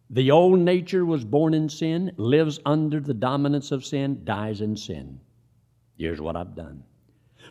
the 0.10 0.32
old 0.32 0.60
nature 0.60 1.06
was 1.06 1.26
born 1.26 1.54
in 1.54 1.68
sin, 1.70 2.12
lives 2.18 2.60
under 2.66 3.00
the 3.00 3.14
dominance 3.14 3.72
of 3.72 3.86
sin, 3.86 4.22
dies 4.24 4.62
in 4.62 4.78
sin. 4.78 5.20
Here's 5.98 6.20
what 6.20 6.36
I've 6.36 6.56
done. 6.56 6.84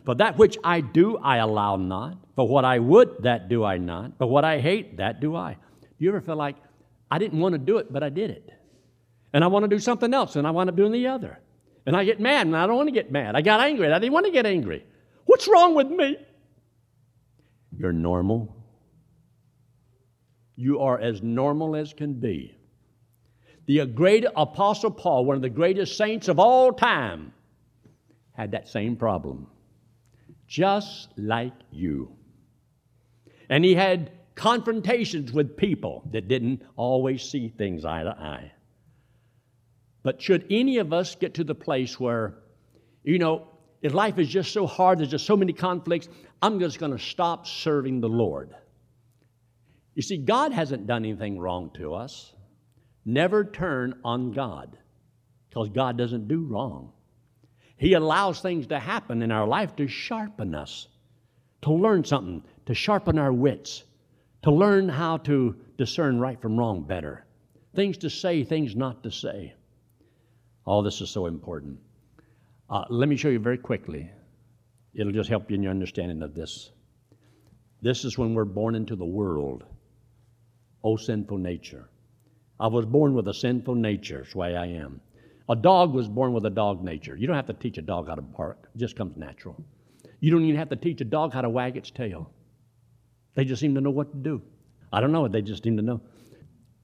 For 0.03 0.15
that 0.15 0.37
which 0.37 0.57
I 0.63 0.81
do, 0.81 1.17
I 1.17 1.37
allow 1.37 1.77
not. 1.77 2.17
For 2.35 2.47
what 2.47 2.65
I 2.65 2.79
would, 2.79 3.23
that 3.23 3.49
do 3.49 3.63
I 3.63 3.77
not. 3.77 4.17
For 4.17 4.27
what 4.27 4.43
I 4.43 4.59
hate, 4.59 4.97
that 4.97 5.19
do 5.19 5.35
I. 5.35 5.57
Do 5.81 5.87
you 5.99 6.09
ever 6.09 6.21
feel 6.21 6.35
like, 6.35 6.57
I 7.09 7.17
didn't 7.17 7.39
want 7.39 7.53
to 7.53 7.59
do 7.59 7.77
it, 7.77 7.91
but 7.91 8.03
I 8.03 8.09
did 8.09 8.29
it. 8.29 8.51
And 9.33 9.43
I 9.43 9.47
want 9.47 9.63
to 9.63 9.69
do 9.69 9.79
something 9.79 10.13
else, 10.13 10.35
and 10.35 10.45
I 10.45 10.51
wind 10.51 10.69
up 10.69 10.75
doing 10.75 10.91
the 10.91 11.07
other. 11.07 11.39
And 11.85 11.95
I 11.95 12.03
get 12.03 12.19
mad, 12.19 12.47
and 12.47 12.55
I 12.55 12.67
don't 12.67 12.75
want 12.77 12.87
to 12.87 12.93
get 12.93 13.11
mad. 13.11 13.35
I 13.35 13.41
got 13.41 13.61
angry, 13.61 13.85
and 13.85 13.95
I 13.95 13.99
didn't 13.99 14.13
want 14.13 14.25
to 14.25 14.31
get 14.31 14.45
angry. 14.45 14.85
What's 15.25 15.47
wrong 15.47 15.75
with 15.75 15.87
me? 15.87 16.17
You're 17.77 17.93
normal. 17.93 18.55
You 20.55 20.79
are 20.81 20.99
as 20.99 21.21
normal 21.21 21.75
as 21.75 21.93
can 21.93 22.13
be. 22.13 22.55
The 23.65 23.85
great 23.85 24.25
Apostle 24.35 24.91
Paul, 24.91 25.25
one 25.25 25.35
of 25.35 25.41
the 25.41 25.49
greatest 25.49 25.97
saints 25.97 26.27
of 26.27 26.39
all 26.39 26.71
time, 26.71 27.33
had 28.35 28.51
that 28.51 28.67
same 28.67 28.95
problem, 28.95 29.47
just 30.47 31.09
like 31.17 31.53
you. 31.71 32.11
And 33.49 33.63
he 33.63 33.75
had 33.75 34.11
confrontations 34.35 35.31
with 35.31 35.55
people 35.55 36.07
that 36.11 36.27
didn't 36.27 36.61
always 36.75 37.23
see 37.23 37.49
things 37.49 37.85
eye 37.85 38.03
to 38.03 38.09
eye. 38.09 38.51
But 40.03 40.21
should 40.21 40.45
any 40.49 40.77
of 40.77 40.93
us 40.93 41.15
get 41.15 41.35
to 41.35 41.43
the 41.43 41.55
place 41.55 41.99
where, 41.99 42.35
you 43.03 43.17
know, 43.17 43.47
if 43.81 43.93
life 43.93 44.19
is 44.19 44.27
just 44.27 44.51
so 44.51 44.67
hard, 44.67 44.99
there's 44.99 45.09
just 45.09 45.25
so 45.25 45.37
many 45.37 45.53
conflicts, 45.53 46.09
I'm 46.41 46.59
just 46.59 46.79
going 46.79 46.91
to 46.91 46.99
stop 46.99 47.47
serving 47.47 48.01
the 48.01 48.09
Lord. 48.09 48.53
You 49.95 50.01
see, 50.01 50.17
God 50.17 50.51
hasn't 50.51 50.87
done 50.87 51.05
anything 51.05 51.39
wrong 51.39 51.71
to 51.75 51.93
us. 51.95 52.33
Never 53.05 53.45
turn 53.45 53.95
on 54.03 54.31
God 54.31 54.77
because 55.49 55.69
God 55.69 55.97
doesn't 55.97 56.27
do 56.27 56.41
wrong. 56.41 56.91
He 57.77 57.93
allows 57.93 58.41
things 58.41 58.67
to 58.67 58.79
happen 58.79 59.21
in 59.21 59.31
our 59.31 59.47
life 59.47 59.75
to 59.75 59.87
sharpen 59.87 60.55
us, 60.55 60.87
to 61.63 61.73
learn 61.73 62.03
something, 62.03 62.43
to 62.67 62.73
sharpen 62.73 63.17
our 63.19 63.33
wits, 63.33 63.83
to 64.43 64.51
learn 64.51 64.87
how 64.87 65.17
to 65.17 65.55
discern 65.77 66.19
right 66.19 66.41
from 66.41 66.57
wrong 66.57 66.83
better, 66.83 67.25
things 67.75 67.97
to 67.97 68.09
say, 68.09 68.43
things 68.43 68.75
not 68.75 69.03
to 69.03 69.11
say. 69.11 69.53
All 70.65 70.83
this 70.83 71.01
is 71.01 71.09
so 71.09 71.25
important. 71.25 71.79
Uh, 72.69 72.85
let 72.89 73.09
me 73.09 73.17
show 73.17 73.29
you 73.29 73.39
very 73.39 73.57
quickly. 73.57 74.09
It'll 74.93 75.11
just 75.11 75.29
help 75.29 75.51
you 75.51 75.55
in 75.55 75.63
your 75.63 75.71
understanding 75.71 76.23
of 76.23 76.33
this. 76.33 76.71
This 77.81 78.05
is 78.05 78.17
when 78.17 78.33
we're 78.33 78.45
born 78.45 78.73
into 78.73 78.95
the 78.95 79.05
world. 79.05 79.63
Oh, 80.83 80.95
sinful 80.95 81.37
nature. 81.37 81.89
I 82.59 82.67
was 82.67 82.85
born 82.85 83.13
with 83.13 83.27
a 83.27 83.33
sinful 83.33 83.75
nature, 83.75 84.25
the 84.31 84.37
way 84.37 84.55
I 84.55 84.67
am. 84.67 85.01
A 85.47 85.55
dog 85.55 85.93
was 85.93 86.07
born 86.07 86.33
with 86.33 86.45
a 86.45 86.49
dog 86.49 86.83
nature. 86.83 87.15
You 87.15 87.27
don't 87.27 87.35
have 87.35 87.45
to 87.47 87.53
teach 87.53 87.77
a 87.77 87.81
dog 87.81 88.07
how 88.07 88.15
to 88.15 88.21
bark, 88.21 88.69
it 88.73 88.79
just 88.79 88.95
comes 88.95 89.15
natural. 89.15 89.55
You 90.19 90.31
don't 90.31 90.43
even 90.43 90.55
have 90.55 90.69
to 90.69 90.75
teach 90.75 91.01
a 91.01 91.05
dog 91.05 91.33
how 91.33 91.41
to 91.41 91.49
wag 91.49 91.77
its 91.77 91.91
tail. 91.91 92.31
They 93.35 93.45
just 93.45 93.59
seem 93.59 93.75
to 93.75 93.81
know 93.81 93.91
what 93.91 94.11
to 94.11 94.17
do. 94.17 94.41
I 94.91 95.01
don't 95.01 95.11
know, 95.11 95.27
they 95.27 95.41
just 95.41 95.63
seem 95.63 95.77
to 95.77 95.83
know. 95.83 96.01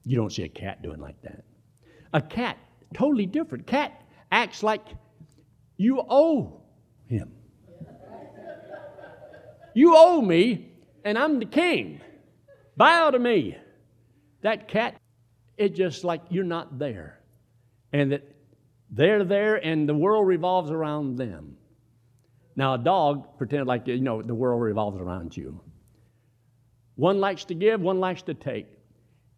You 0.03 0.17
don't 0.17 0.31
see 0.31 0.43
a 0.43 0.49
cat 0.49 0.83
doing 0.83 0.99
like 0.99 1.19
that. 1.23 1.43
A 2.13 2.21
cat, 2.21 2.57
totally 2.93 3.25
different. 3.25 3.65
Cat 3.65 4.03
acts 4.31 4.61
like 4.61 4.85
you 5.77 6.03
owe 6.07 6.61
him. 7.07 7.31
You 9.73 9.95
owe 9.95 10.21
me, 10.21 10.69
and 11.05 11.17
I'm 11.17 11.39
the 11.39 11.45
king. 11.45 12.01
Bow 12.75 13.11
to 13.11 13.19
me. 13.19 13.57
That 14.41 14.67
cat, 14.67 14.99
it's 15.57 15.77
just 15.77 16.03
like 16.03 16.21
you're 16.29 16.43
not 16.43 16.77
there. 16.77 17.19
And 17.93 18.11
that 18.11 18.23
they're 18.91 19.23
there 19.23 19.55
and 19.55 19.87
the 19.87 19.93
world 19.93 20.27
revolves 20.27 20.69
around 20.69 21.17
them. 21.17 21.57
Now, 22.55 22.73
a 22.73 22.77
dog 22.77 23.37
pretend 23.37 23.65
like, 23.65 23.87
you 23.87 24.01
know, 24.01 24.21
the 24.21 24.35
world 24.35 24.61
revolves 24.61 24.99
around 24.99 25.35
you. 25.35 25.61
One 26.95 27.19
likes 27.19 27.45
to 27.45 27.53
give, 27.53 27.79
one 27.81 27.99
likes 27.99 28.23
to 28.23 28.33
take. 28.33 28.67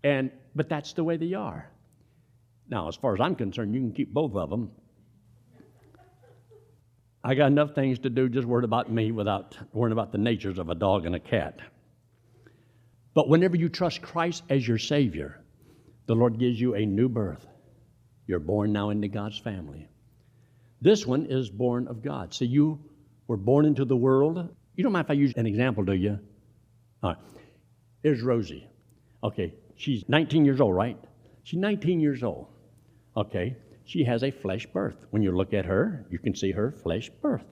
And 0.03 0.31
but 0.55 0.69
that's 0.69 0.93
the 0.93 1.03
way 1.03 1.17
they 1.17 1.33
are. 1.33 1.69
Now, 2.69 2.87
as 2.87 2.95
far 2.95 3.13
as 3.13 3.21
I'm 3.21 3.35
concerned, 3.35 3.73
you 3.73 3.81
can 3.81 3.93
keep 3.93 4.13
both 4.13 4.35
of 4.35 4.49
them. 4.49 4.71
I 7.23 7.35
got 7.35 7.47
enough 7.47 7.73
things 7.73 7.99
to 7.99 8.09
do 8.09 8.27
just 8.27 8.45
worrying 8.45 8.65
about 8.65 8.91
me 8.91 9.11
without 9.11 9.57
worrying 9.71 9.93
about 9.93 10.11
the 10.11 10.17
natures 10.17 10.59
of 10.59 10.69
a 10.69 10.75
dog 10.75 11.05
and 11.05 11.15
a 11.15 11.19
cat. 11.19 11.59
But 13.13 13.29
whenever 13.29 13.55
you 13.55 13.69
trust 13.69 14.01
Christ 14.01 14.43
as 14.49 14.67
your 14.67 14.79
Savior, 14.79 15.39
the 16.07 16.15
Lord 16.15 16.39
gives 16.39 16.59
you 16.59 16.75
a 16.75 16.85
new 16.85 17.07
birth. 17.07 17.45
You're 18.27 18.39
born 18.39 18.71
now 18.71 18.89
into 18.89 19.07
God's 19.07 19.37
family. 19.37 19.87
This 20.81 21.05
one 21.05 21.27
is 21.27 21.49
born 21.49 21.87
of 21.87 22.01
God. 22.01 22.33
So 22.33 22.45
you 22.45 22.79
were 23.27 23.37
born 23.37 23.65
into 23.65 23.85
the 23.85 23.95
world. 23.95 24.49
You 24.75 24.83
don't 24.83 24.93
mind 24.93 25.05
if 25.05 25.11
I 25.11 25.15
use 25.15 25.33
an 25.35 25.45
example, 25.45 25.83
do 25.83 25.93
you? 25.93 26.19
All 27.01 27.11
right. 27.11 27.19
Here's 28.01 28.21
Rosie. 28.21 28.67
Okay, 29.23 29.53
she's 29.75 30.03
19 30.09 30.43
years 30.43 30.59
old, 30.59 30.75
right? 30.75 30.97
She's 31.43 31.59
19 31.59 31.99
years 31.99 32.23
old. 32.23 32.47
Okay, 33.15 33.55
she 33.85 34.03
has 34.03 34.23
a 34.23 34.31
flesh 34.31 34.65
birth. 34.65 35.05
When 35.11 35.21
you 35.21 35.31
look 35.31 35.53
at 35.53 35.65
her, 35.65 36.05
you 36.09 36.19
can 36.19 36.35
see 36.35 36.51
her 36.51 36.71
flesh 36.71 37.09
birth. 37.21 37.45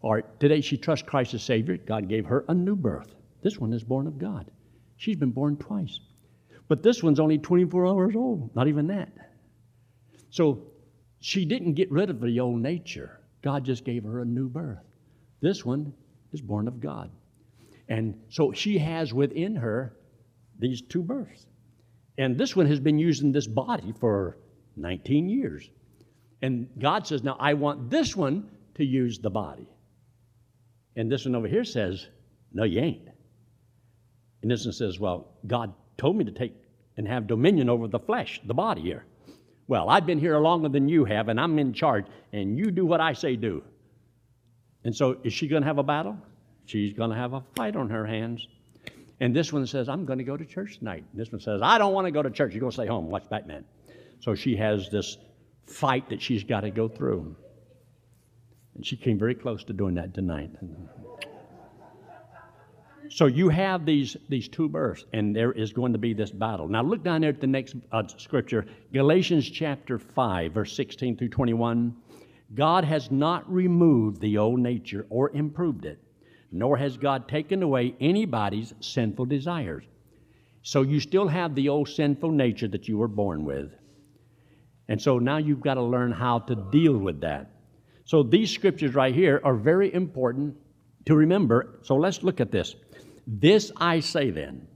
All 0.00 0.14
right, 0.14 0.40
today 0.40 0.60
she 0.60 0.78
trusts 0.78 1.06
Christ 1.06 1.34
as 1.34 1.42
Savior. 1.42 1.76
God 1.76 2.08
gave 2.08 2.26
her 2.26 2.44
a 2.48 2.54
new 2.54 2.76
birth. 2.76 3.14
This 3.42 3.58
one 3.58 3.72
is 3.72 3.84
born 3.84 4.06
of 4.06 4.18
God. 4.18 4.50
She's 4.96 5.16
been 5.16 5.30
born 5.30 5.56
twice. 5.56 6.00
But 6.68 6.82
this 6.82 7.02
one's 7.02 7.20
only 7.20 7.38
24 7.38 7.86
hours 7.86 8.16
old, 8.16 8.54
not 8.56 8.68
even 8.68 8.86
that. 8.86 9.12
So 10.32 10.62
she 11.20 11.44
didn't 11.44 11.74
get 11.74 11.92
rid 11.92 12.08
of 12.08 12.20
the 12.20 12.40
old 12.40 12.60
nature. 12.60 13.20
God 13.42 13.64
just 13.64 13.84
gave 13.84 14.02
her 14.04 14.22
a 14.22 14.24
new 14.24 14.48
birth. 14.48 14.82
This 15.42 15.62
one 15.62 15.92
is 16.32 16.40
born 16.40 16.68
of 16.68 16.80
God. 16.80 17.10
And 17.86 18.18
so 18.30 18.50
she 18.50 18.78
has 18.78 19.12
within 19.12 19.54
her 19.56 19.94
these 20.58 20.80
two 20.80 21.02
births. 21.02 21.44
And 22.16 22.38
this 22.38 22.56
one 22.56 22.64
has 22.66 22.80
been 22.80 22.98
using 22.98 23.30
this 23.30 23.46
body 23.46 23.92
for 24.00 24.38
19 24.76 25.28
years. 25.28 25.68
And 26.40 26.66
God 26.78 27.06
says, 27.06 27.22
Now 27.22 27.36
I 27.38 27.52
want 27.52 27.90
this 27.90 28.16
one 28.16 28.48
to 28.76 28.84
use 28.84 29.18
the 29.18 29.30
body. 29.30 29.68
And 30.96 31.12
this 31.12 31.26
one 31.26 31.34
over 31.34 31.46
here 31.46 31.64
says, 31.64 32.06
No, 32.54 32.64
you 32.64 32.80
ain't. 32.80 33.08
And 34.40 34.50
this 34.50 34.64
one 34.64 34.72
says, 34.72 34.98
Well, 34.98 35.34
God 35.46 35.74
told 35.98 36.16
me 36.16 36.24
to 36.24 36.32
take 36.32 36.54
and 36.96 37.06
have 37.06 37.26
dominion 37.26 37.68
over 37.68 37.86
the 37.86 37.98
flesh, 37.98 38.40
the 38.46 38.54
body 38.54 38.80
here. 38.80 39.04
Well, 39.68 39.88
I've 39.88 40.06
been 40.06 40.18
here 40.18 40.38
longer 40.38 40.68
than 40.68 40.88
you 40.88 41.04
have, 41.04 41.28
and 41.28 41.40
I'm 41.40 41.58
in 41.58 41.72
charge, 41.72 42.06
and 42.32 42.58
you 42.58 42.70
do 42.70 42.84
what 42.84 43.00
I 43.00 43.12
say 43.12 43.36
do. 43.36 43.62
And 44.84 44.94
so, 44.94 45.16
is 45.22 45.32
she 45.32 45.46
going 45.46 45.62
to 45.62 45.66
have 45.66 45.78
a 45.78 45.82
battle? 45.82 46.16
She's 46.66 46.92
going 46.92 47.10
to 47.10 47.16
have 47.16 47.32
a 47.32 47.42
fight 47.56 47.76
on 47.76 47.88
her 47.90 48.06
hands. 48.06 48.46
And 49.20 49.34
this 49.34 49.52
one 49.52 49.66
says, 49.66 49.88
I'm 49.88 50.04
going 50.04 50.18
to 50.18 50.24
go 50.24 50.36
to 50.36 50.44
church 50.44 50.78
tonight. 50.78 51.04
And 51.12 51.20
this 51.20 51.30
one 51.30 51.40
says, 51.40 51.60
I 51.62 51.78
don't 51.78 51.92
want 51.92 52.06
to 52.06 52.10
go 52.10 52.22
to 52.22 52.30
church. 52.30 52.52
You're 52.52 52.60
going 52.60 52.72
to 52.72 52.74
stay 52.74 52.86
home, 52.86 53.08
watch 53.08 53.28
Batman. 53.28 53.64
So 54.20 54.34
she 54.34 54.56
has 54.56 54.88
this 54.90 55.16
fight 55.66 56.08
that 56.10 56.20
she's 56.20 56.42
got 56.42 56.62
to 56.62 56.70
go 56.70 56.88
through. 56.88 57.36
And 58.74 58.84
she 58.84 58.96
came 58.96 59.18
very 59.18 59.34
close 59.34 59.62
to 59.64 59.72
doing 59.72 59.94
that 59.94 60.14
tonight. 60.14 60.50
So 63.12 63.26
you 63.26 63.50
have 63.50 63.84
these, 63.84 64.16
these 64.30 64.48
two 64.48 64.70
births, 64.70 65.04
and 65.12 65.36
there 65.36 65.52
is 65.52 65.74
going 65.74 65.92
to 65.92 65.98
be 65.98 66.14
this 66.14 66.30
battle. 66.30 66.66
Now 66.66 66.82
look 66.82 67.04
down 67.04 67.20
there 67.20 67.28
at 67.28 67.42
the 67.42 67.46
next 67.46 67.76
uh, 67.92 68.04
scripture, 68.16 68.64
Galatians 68.90 69.50
chapter 69.50 69.98
5, 69.98 70.52
verse 70.52 70.74
16 70.74 71.18
through 71.18 71.28
21. 71.28 71.94
God 72.54 72.84
has 72.84 73.10
not 73.10 73.52
removed 73.52 74.22
the 74.22 74.38
old 74.38 74.60
nature 74.60 75.06
or 75.10 75.28
improved 75.28 75.84
it, 75.84 75.98
nor 76.50 76.78
has 76.78 76.96
God 76.96 77.28
taken 77.28 77.62
away 77.62 77.94
anybody's 78.00 78.72
sinful 78.80 79.26
desires. 79.26 79.84
So 80.62 80.80
you 80.80 80.98
still 80.98 81.28
have 81.28 81.54
the 81.54 81.68
old 81.68 81.90
sinful 81.90 82.30
nature 82.30 82.68
that 82.68 82.88
you 82.88 82.96
were 82.96 83.08
born 83.08 83.44
with. 83.44 83.74
And 84.88 85.00
so 85.00 85.18
now 85.18 85.36
you've 85.36 85.60
got 85.60 85.74
to 85.74 85.82
learn 85.82 86.12
how 86.12 86.38
to 86.38 86.54
deal 86.54 86.96
with 86.96 87.20
that. 87.20 87.50
So 88.06 88.22
these 88.22 88.50
scriptures 88.50 88.94
right 88.94 89.14
here 89.14 89.38
are 89.44 89.54
very 89.54 89.92
important 89.92 90.56
to 91.04 91.14
remember. 91.14 91.78
So 91.82 91.96
let's 91.96 92.22
look 92.22 92.40
at 92.40 92.50
this. 92.50 92.74
This 93.26 93.72
I 93.76 94.00
say 94.00 94.30
then 94.30 94.66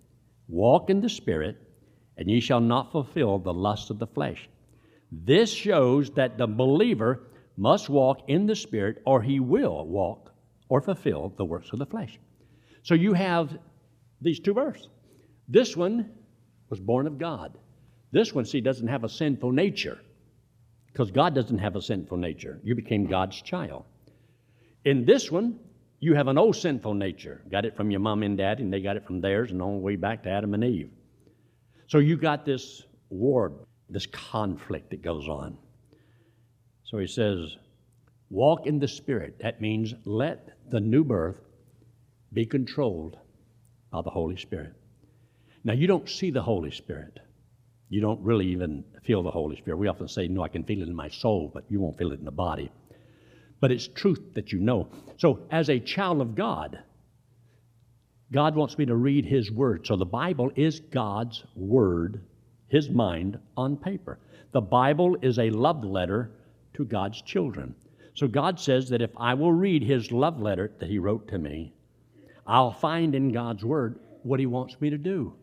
walk 0.49 0.91
in 0.91 1.00
the 1.00 1.09
Spirit, 1.09 1.57
and 2.17 2.31
ye 2.31 2.41
shall 2.41 2.61
not 2.61 2.93
fulfill 2.93 3.38
the 3.38 3.53
lust 3.53 3.91
of 3.91 3.99
the 3.99 4.07
flesh. 4.07 4.49
This 5.11 5.53
shows 5.53 6.11
that 6.11 6.38
the 6.38 6.47
believer 6.47 7.29
must 7.57 7.88
walk 7.88 8.23
in 8.29 8.47
the 8.47 8.55
Spirit, 8.57 9.03
or 9.07 9.23
he 9.23 9.41
will 9.41 9.87
walk 9.87 10.33
or 10.69 10.81
fulfill 10.81 11.33
the 11.37 11.45
works 11.45 11.73
of 11.73 11.79
the 11.79 11.87
flesh. 11.87 12.19
So 12.83 12.95
you 12.95 13.13
have 13.15 13.56
these 14.21 14.41
two 14.41 14.54
verses. 14.54 14.89
This 15.49 15.76
one 15.76 16.11
was 16.71 16.80
born 16.80 17.06
of 17.06 17.19
God. 17.19 17.59
This 18.13 18.32
one, 18.32 18.45
see, 18.45 18.61
doesn't 18.61 18.89
have 18.89 19.04
a 19.04 19.09
sinful 19.09 19.52
nature 19.52 19.99
because 20.93 21.11
God 21.11 21.35
doesn't 21.35 21.59
have 21.59 21.76
a 21.76 21.82
sinful 21.82 22.17
nature. 22.17 22.61
You 22.65 22.75
became 22.75 23.06
God's 23.06 23.41
child. 23.43 23.85
In 24.85 25.04
this 25.04 25.30
one, 25.30 25.59
you 25.99 26.15
have 26.15 26.28
an 26.28 26.39
old 26.39 26.56
sinful 26.56 26.95
nature. 26.95 27.43
Got 27.50 27.65
it 27.65 27.76
from 27.76 27.91
your 27.91 28.00
mom 28.00 28.23
and 28.23 28.37
dad, 28.37 28.61
and 28.61 28.73
they 28.73 28.80
got 28.80 28.97
it 28.97 29.06
from 29.06 29.21
theirs, 29.21 29.50
and 29.50 29.63
all 29.63 29.73
the 29.73 29.78
way 29.78 29.97
back 29.97 30.23
to 30.25 30.30
Adam 30.30 30.54
and 30.54 30.65
Eve. 30.65 30.91
So 31.87 31.99
you 31.99 32.17
got 32.17 32.45
this 32.45 32.82
war, 33.09 33.52
this 33.89 34.06
conflict 34.06 34.91
that 34.91 35.02
goes 35.02 35.28
on. 35.28 35.56
So 36.85 36.99
he 36.99 37.06
says, 37.06 37.56
walk 38.30 38.67
in 38.67 38.78
the 38.78 38.89
Spirit. 38.89 39.39
That 39.41 39.61
means 39.61 39.95
let 40.04 40.49
the 40.71 40.80
new 40.80 41.04
birth 41.04 41.41
be 42.32 42.45
controlled 42.45 43.17
by 43.91 44.02
the 44.02 44.11
Holy 44.11 44.37
Spirit. 44.37 44.75
Now, 45.65 45.73
you 45.73 45.87
don't 45.87 46.09
see 46.09 46.30
the 46.30 46.43
Holy 46.43 46.71
Spirit. 46.71 47.19
You 47.89 48.00
don't 48.00 48.21
really 48.21 48.47
even 48.49 48.85
feel 49.04 49.23
the 49.23 49.30
Holy 49.30 49.56
Spirit. 49.56 49.78
We 49.78 49.89
often 49.89 50.09
say, 50.09 50.28
No, 50.28 50.43
I 50.43 50.49
can 50.49 50.65
feel 50.65 50.82
it 50.82 50.89
in 50.89 50.95
my 50.95 51.09
soul, 51.09 51.50
but 51.52 51.65
you 51.69 51.80
won't 51.80 51.97
feel 51.97 52.13
it 52.13 52.19
in 52.19 52.25
the 52.25 52.30
body 52.30 52.71
but 53.60 53.71
it's 53.71 53.88
truth 53.88 54.34
that 54.34 54.52
you 54.52 54.58
know. 54.58 54.88
So, 55.16 55.40
as 55.50 55.71
a 55.71 55.80
child 55.80 56.21
of 56.21 56.34
God, 56.34 56.78
God 58.32 58.54
wants 58.56 58.76
me 58.76 58.86
to 58.86 58.97
read 58.97 59.25
His 59.25 59.50
Word. 59.50 59.86
So, 59.86 59.97
the 59.97 60.04
Bible 60.04 60.50
is 60.56 60.80
God's 60.80 61.45
Word, 61.54 62.23
His 62.69 62.90
mind 62.90 63.38
on 63.56 63.76
paper. 63.76 64.19
The 64.52 64.60
Bible 64.60 65.16
is 65.23 65.38
a 65.38 65.50
love 65.50 65.84
letter 65.84 66.32
to 66.75 66.84
God's 66.84 67.23
children. 67.23 67.75
So, 68.14 68.26
God 68.26 68.60
says 68.60 68.88
that 68.90 69.02
if 69.02 69.10
I 69.16 69.34
will 69.34 69.52
read 69.52 69.82
His 69.82 70.12
love 70.12 70.40
letter 70.40 70.73
that 70.80 70.90
He 70.90 70.99
wrote 70.99 71.28
to 71.28 71.38
me, 71.38 71.73
I'll 72.47 72.73
find 72.73 73.14
in 73.14 73.32
God's 73.32 73.64
Word 73.64 73.99
what 74.23 74.40
He 74.40 74.47
wants 74.47 74.80
me 74.80 74.90
to 74.90 74.99
do. 74.99 75.34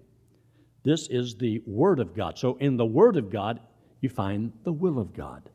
This 0.84 1.08
is 1.10 1.36
the 1.36 1.62
Word 1.66 2.00
of 2.00 2.16
God. 2.16 2.38
So, 2.38 2.58
in 2.58 2.78
the 2.78 2.86
Word 2.86 3.18
of 3.18 3.32
God, 3.32 3.60
you 4.02 4.10
find 4.10 4.52
the 4.64 4.74
will 4.74 5.00
of 5.00 5.14
God. 5.14 5.50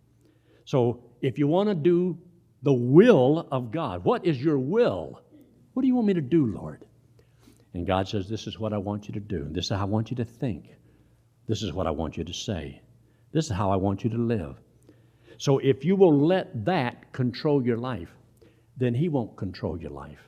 So, 0.64 1.04
if 1.20 1.38
you 1.38 1.46
want 1.46 1.68
to 1.68 1.74
do 1.74 2.18
the 2.62 2.72
will 2.72 3.46
of 3.52 3.70
God. 3.70 4.04
What 4.04 4.26
is 4.26 4.42
your 4.42 4.58
will? 4.58 5.20
What 5.72 5.82
do 5.82 5.88
you 5.88 5.94
want 5.94 6.08
me 6.08 6.14
to 6.14 6.20
do, 6.20 6.46
Lord? 6.46 6.84
And 7.74 7.86
God 7.86 8.08
says, 8.08 8.28
This 8.28 8.46
is 8.46 8.58
what 8.58 8.72
I 8.72 8.78
want 8.78 9.08
you 9.08 9.14
to 9.14 9.20
do. 9.20 9.46
This 9.50 9.66
is 9.66 9.70
how 9.70 9.82
I 9.82 9.84
want 9.84 10.10
you 10.10 10.16
to 10.16 10.24
think. 10.24 10.66
This 11.46 11.62
is 11.62 11.72
what 11.72 11.86
I 11.86 11.90
want 11.90 12.16
you 12.16 12.24
to 12.24 12.32
say. 12.32 12.82
This 13.32 13.46
is 13.46 13.52
how 13.52 13.70
I 13.70 13.76
want 13.76 14.04
you 14.04 14.10
to 14.10 14.18
live. 14.18 14.56
So 15.38 15.58
if 15.58 15.84
you 15.84 15.94
will 15.94 16.26
let 16.26 16.64
that 16.64 17.12
control 17.12 17.64
your 17.64 17.76
life, 17.76 18.10
then 18.76 18.94
He 18.94 19.08
won't 19.08 19.36
control 19.36 19.80
your 19.80 19.90
life. 19.90 20.18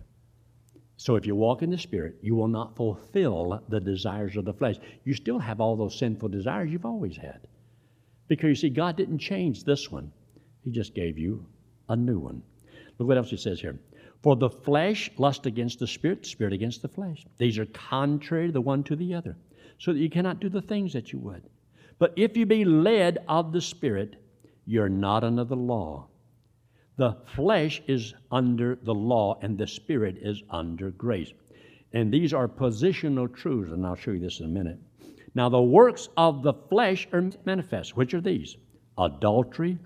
So 0.96 1.16
if 1.16 1.26
you 1.26 1.34
walk 1.34 1.62
in 1.62 1.70
the 1.70 1.78
Spirit, 1.78 2.16
you 2.20 2.36
will 2.36 2.48
not 2.48 2.76
fulfill 2.76 3.62
the 3.68 3.80
desires 3.80 4.36
of 4.36 4.44
the 4.44 4.52
flesh. 4.52 4.76
You 5.04 5.14
still 5.14 5.38
have 5.38 5.60
all 5.60 5.74
those 5.74 5.98
sinful 5.98 6.28
desires 6.28 6.70
you've 6.70 6.84
always 6.84 7.16
had. 7.16 7.40
Because 8.28 8.48
you 8.48 8.54
see, 8.54 8.70
God 8.70 8.96
didn't 8.96 9.18
change 9.18 9.64
this 9.64 9.90
one, 9.90 10.12
He 10.62 10.70
just 10.70 10.94
gave 10.94 11.18
you 11.18 11.46
a 11.90 11.96
new 11.96 12.18
one. 12.18 12.42
Look 12.98 13.08
what 13.08 13.18
else 13.18 13.30
he 13.30 13.36
says 13.36 13.60
here. 13.60 13.78
For 14.22 14.36
the 14.36 14.48
flesh 14.48 15.10
lust 15.18 15.46
against 15.46 15.78
the 15.78 15.86
spirit, 15.86 16.24
spirit 16.24 16.52
against 16.52 16.82
the 16.82 16.88
flesh. 16.88 17.26
These 17.38 17.58
are 17.58 17.66
contrary 17.66 18.50
the 18.50 18.60
one 18.60 18.82
to 18.84 18.96
the 18.96 19.14
other, 19.14 19.36
so 19.78 19.92
that 19.92 19.98
you 19.98 20.08
cannot 20.08 20.40
do 20.40 20.48
the 20.48 20.62
things 20.62 20.92
that 20.92 21.12
you 21.12 21.18
would. 21.18 21.42
But 21.98 22.14
if 22.16 22.36
you 22.36 22.46
be 22.46 22.64
led 22.64 23.18
of 23.28 23.52
the 23.52 23.60
spirit, 23.60 24.16
you're 24.66 24.88
not 24.88 25.24
under 25.24 25.44
the 25.44 25.56
law. 25.56 26.06
The 26.96 27.16
flesh 27.34 27.82
is 27.86 28.14
under 28.30 28.76
the 28.76 28.94
law, 28.94 29.38
and 29.42 29.56
the 29.56 29.66
spirit 29.66 30.18
is 30.20 30.42
under 30.50 30.90
grace. 30.90 31.32
And 31.92 32.12
these 32.12 32.34
are 32.34 32.46
positional 32.46 33.34
truths, 33.34 33.72
and 33.72 33.86
I'll 33.86 33.96
show 33.96 34.12
you 34.12 34.20
this 34.20 34.40
in 34.40 34.46
a 34.46 34.48
minute. 34.48 34.78
Now, 35.34 35.48
the 35.48 35.62
works 35.62 36.08
of 36.16 36.42
the 36.42 36.52
flesh 36.52 37.08
are 37.12 37.30
manifest. 37.44 37.96
Which 37.96 38.12
are 38.14 38.20
these? 38.20 38.56
Adultery, 38.98 39.78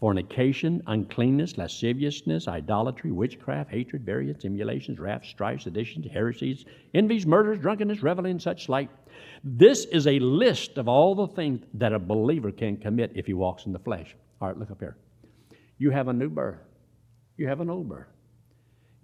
fornication, 0.00 0.82
uncleanness, 0.86 1.58
lasciviousness, 1.58 2.48
idolatry, 2.48 3.12
witchcraft, 3.12 3.70
hatred, 3.70 4.04
variance, 4.04 4.46
emulations, 4.46 4.98
wrath, 4.98 5.24
strife, 5.26 5.60
seditions, 5.60 6.06
heresies, 6.10 6.64
envies, 6.94 7.26
murders, 7.26 7.58
drunkenness, 7.58 8.02
reveling, 8.02 8.32
and 8.32 8.42
such 8.42 8.70
like. 8.70 8.88
This 9.44 9.84
is 9.84 10.06
a 10.06 10.18
list 10.18 10.78
of 10.78 10.88
all 10.88 11.14
the 11.14 11.28
things 11.28 11.64
that 11.74 11.92
a 11.92 11.98
believer 11.98 12.50
can 12.50 12.78
commit 12.78 13.12
if 13.14 13.26
he 13.26 13.34
walks 13.34 13.66
in 13.66 13.72
the 13.72 13.78
flesh. 13.78 14.16
All 14.40 14.48
right, 14.48 14.56
look 14.56 14.70
up 14.70 14.80
here. 14.80 14.96
You 15.76 15.90
have 15.90 16.08
a 16.08 16.12
new 16.14 16.30
birth. 16.30 16.60
You 17.36 17.48
have 17.48 17.60
an 17.60 17.68
old 17.68 17.88
birth. 17.88 18.08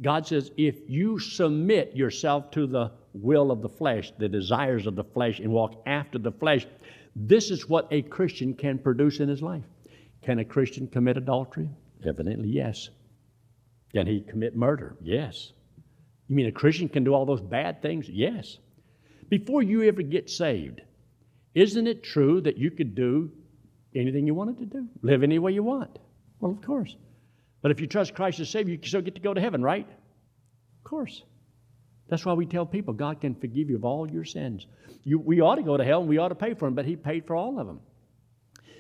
God 0.01 0.27
says, 0.27 0.51
if 0.57 0.77
you 0.89 1.19
submit 1.19 1.95
yourself 1.95 2.51
to 2.53 2.67
the 2.67 2.93
will 3.13 3.51
of 3.51 3.63
the 3.63 3.69
flesh, 3.69 4.13
the 4.19 4.29
desires 4.29 4.87
of 4.87 4.95
the 4.95 5.05
flesh, 5.05 5.41
and 5.41 5.51
walk 5.51 5.83
after 5.87 6.19
the 6.19 6.33
flesh, 6.33 6.67
this 7.15 7.51
is 7.51 7.69
what 7.69 7.89
a 7.91 8.03
Christian 8.03 8.55
can 8.55 8.79
produce 8.79 9.21
in 9.21 9.29
his 9.29 9.43
life. 9.43 9.65
Can 10.27 10.41
a 10.41 10.45
Christian 10.45 10.89
commit 10.89 11.17
adultery? 11.17 11.69
Evidently, 12.05 12.49
yes. 12.49 12.89
Can 13.95 14.09
he 14.09 14.21
commit 14.21 14.57
murder? 14.57 14.97
Yes. 15.01 15.53
You 16.27 16.35
mean 16.35 16.47
a 16.47 16.53
Christian 16.53 16.89
can 16.89 17.05
do 17.05 17.15
all 17.15 17.25
those 17.25 17.41
bad 17.41 17.81
things? 17.81 18.09
Yes. 18.09 18.59
Before 19.29 19.63
you 19.63 19.85
ever 19.85 20.03
get 20.03 20.29
saved, 20.29 20.81
isn't 21.55 21.87
it 21.87 22.03
true 22.03 22.41
that 22.41 22.59
you 22.59 22.73
could 22.73 22.97
do 22.97 23.31
anything 23.95 24.27
you 24.27 24.35
wanted 24.35 24.59
to 24.59 24.67
do? 24.67 24.89
Live 25.01 25.23
any 25.23 25.39
way 25.39 25.53
you 25.53 25.63
want? 25.63 25.97
Well, 26.41 26.51
of 26.51 26.61
course. 26.61 26.97
But 27.63 27.71
if 27.71 27.81
you 27.81 27.87
trust 27.87 28.15
Christ 28.15 28.41
as 28.41 28.51
Savior, 28.51 28.75
you 28.75 28.81
still 28.83 29.03
get 29.03 29.15
to 29.15 29.21
go 29.21 29.33
to 29.33 29.41
heaven, 29.41 29.63
right? 29.63 29.89
Of 29.89 30.85
course. 30.85 31.23
That's 32.09 32.27
why 32.27 32.33
we 32.33 32.47
tell 32.47 32.67
people 32.67 32.95
God 32.95 33.21
can 33.21 33.37
forgive 33.37 33.71
you 33.71 33.77
of 33.77 33.85
all 33.85 34.11
your 34.11 34.25
sins. 34.25 34.67
You, 35.05 35.21
we 35.21 35.41
ought 35.41 35.57
to 35.57 35.63
go 35.63 35.77
to 35.77 35.85
hell 35.85 36.01
and 36.01 36.09
we 36.09 36.19
ought 36.19 36.29
to 36.29 36.35
pay 36.35 36.55
for 36.55 36.67
them, 36.67 36.75
but 36.75 36.85
He 36.85 36.97
paid 36.97 37.27
for 37.27 37.37
all 37.37 37.61
of 37.61 37.67
them. 37.69 37.81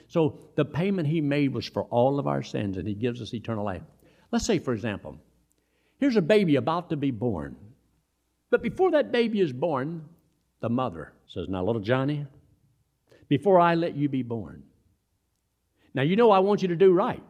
So 0.09 0.38
the 0.55 0.64
payment 0.64 1.09
He 1.09 1.21
made 1.21 1.53
was 1.53 1.66
for 1.66 1.85
all 1.85 2.19
of 2.19 2.27
our 2.27 2.42
sins, 2.42 2.77
and 2.77 2.87
He 2.87 2.95
gives 2.95 3.21
us 3.21 3.35
eternal 3.35 3.64
life. 3.64 3.83
Let's 4.31 4.47
say, 4.47 4.59
for 4.59 4.73
example, 4.73 5.19
here's 5.99 6.16
a 6.16 6.23
baby 6.23 6.57
about 6.57 6.90
to 6.90 6.97
be 6.97 7.11
born. 7.11 7.57
But 8.51 8.62
before 8.62 8.92
that 8.92 9.12
baby 9.12 9.40
is 9.40 9.53
born, 9.53 10.05
the 10.61 10.69
mother 10.69 11.12
says, 11.27 11.49
Now, 11.49 11.64
little 11.64 11.83
Johnny, 11.83 12.27
before 13.29 13.59
I 13.59 13.75
let 13.75 13.97
you 13.97 14.09
be 14.09 14.23
born, 14.23 14.62
now 15.95 16.03
you 16.03 16.16
know 16.16 16.31
I 16.31 16.38
want 16.38 16.62
you 16.62 16.69
to 16.69 16.77
do 16.77 16.92
right. 16.92 17.23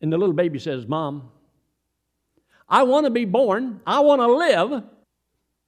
And 0.00 0.12
the 0.12 0.18
little 0.18 0.34
baby 0.34 0.58
says, 0.58 0.86
Mom, 0.86 1.30
I 2.68 2.84
want 2.84 3.04
to 3.04 3.10
be 3.10 3.24
born, 3.24 3.80
I 3.86 4.00
want 4.00 4.20
to 4.20 4.26
live, 4.26 4.84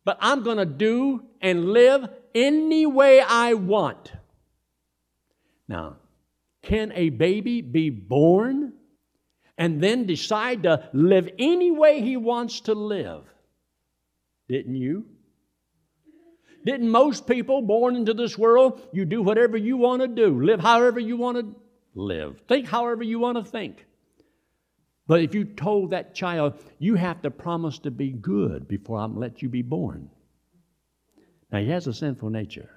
but 0.05 0.18
I'm 0.20 0.42
going 0.42 0.57
to 0.57 0.66
do 0.66 1.25
and 1.40 1.70
live 1.70 2.09
any 2.35 2.87
way 2.87 3.20
I 3.20 3.55
want. 3.55 4.12
Now, 5.68 5.96
can 6.62 6.92
a 6.94 7.11
baby 7.11 7.61
be 7.61 7.90
born 7.90 8.72
and 9.57 9.83
then 9.83 10.07
decide 10.07 10.64
to 10.64 10.88
live 10.92 11.29
any 11.38 11.70
way 11.70 12.00
he 12.00 12.16
wants 12.16 12.61
to 12.62 12.74
live? 12.74 13.22
Didn't 14.48 14.77
you? 14.77 15.07
Didn't 16.64 16.88
most 16.88 17.27
people 17.27 17.61
born 17.62 17.94
into 17.94 18.14
this 18.14 18.38
world, 18.38 18.81
you 18.92 19.05
do 19.05 19.22
whatever 19.22 19.57
you 19.57 19.77
want 19.77 20.00
to 20.03 20.09
do, 20.09 20.40
live 20.40 20.61
however 20.61 20.98
you 20.98 21.16
want 21.16 21.38
to 21.38 21.55
live, 21.94 22.40
think 22.48 22.66
however 22.66 23.03
you 23.03 23.18
want 23.18 23.37
to 23.37 23.44
think? 23.44 23.85
But 25.07 25.20
if 25.20 25.35
you 25.35 25.44
told 25.44 25.90
that 25.90 26.14
child, 26.14 26.55
you 26.79 26.94
have 26.94 27.20
to 27.22 27.31
promise 27.31 27.79
to 27.81 27.90
be 27.90 28.11
good 28.11 28.66
before 28.66 28.98
I'm 28.98 29.18
let 29.18 29.42
you 29.42 29.50
be 29.50 29.61
born. 29.61 30.09
Now 31.53 31.59
he 31.59 31.68
has 31.68 31.87
a 31.87 31.92
sinful 31.92 32.31
nature. 32.31 32.70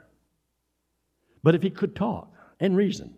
But 1.42 1.56
if 1.56 1.64
he 1.64 1.70
could 1.70 1.96
talk 1.96 2.34
and 2.60 2.76
reason, 2.76 3.16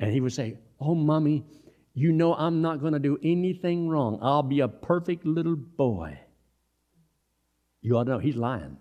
and 0.00 0.12
he 0.12 0.20
would 0.20 0.32
say, 0.32 0.58
Oh, 0.80 0.94
mommy, 0.94 1.44
you 1.94 2.12
know 2.12 2.34
I'm 2.34 2.62
not 2.62 2.80
going 2.80 2.92
to 2.92 2.98
do 2.98 3.18
anything 3.22 3.88
wrong. 3.88 4.18
I'll 4.22 4.42
be 4.42 4.60
a 4.60 4.68
perfect 4.68 5.26
little 5.26 5.56
boy. 5.56 6.18
You 7.80 7.96
ought 7.96 8.04
to 8.04 8.10
know 8.10 8.18
he's 8.18 8.36
lying. 8.36 8.76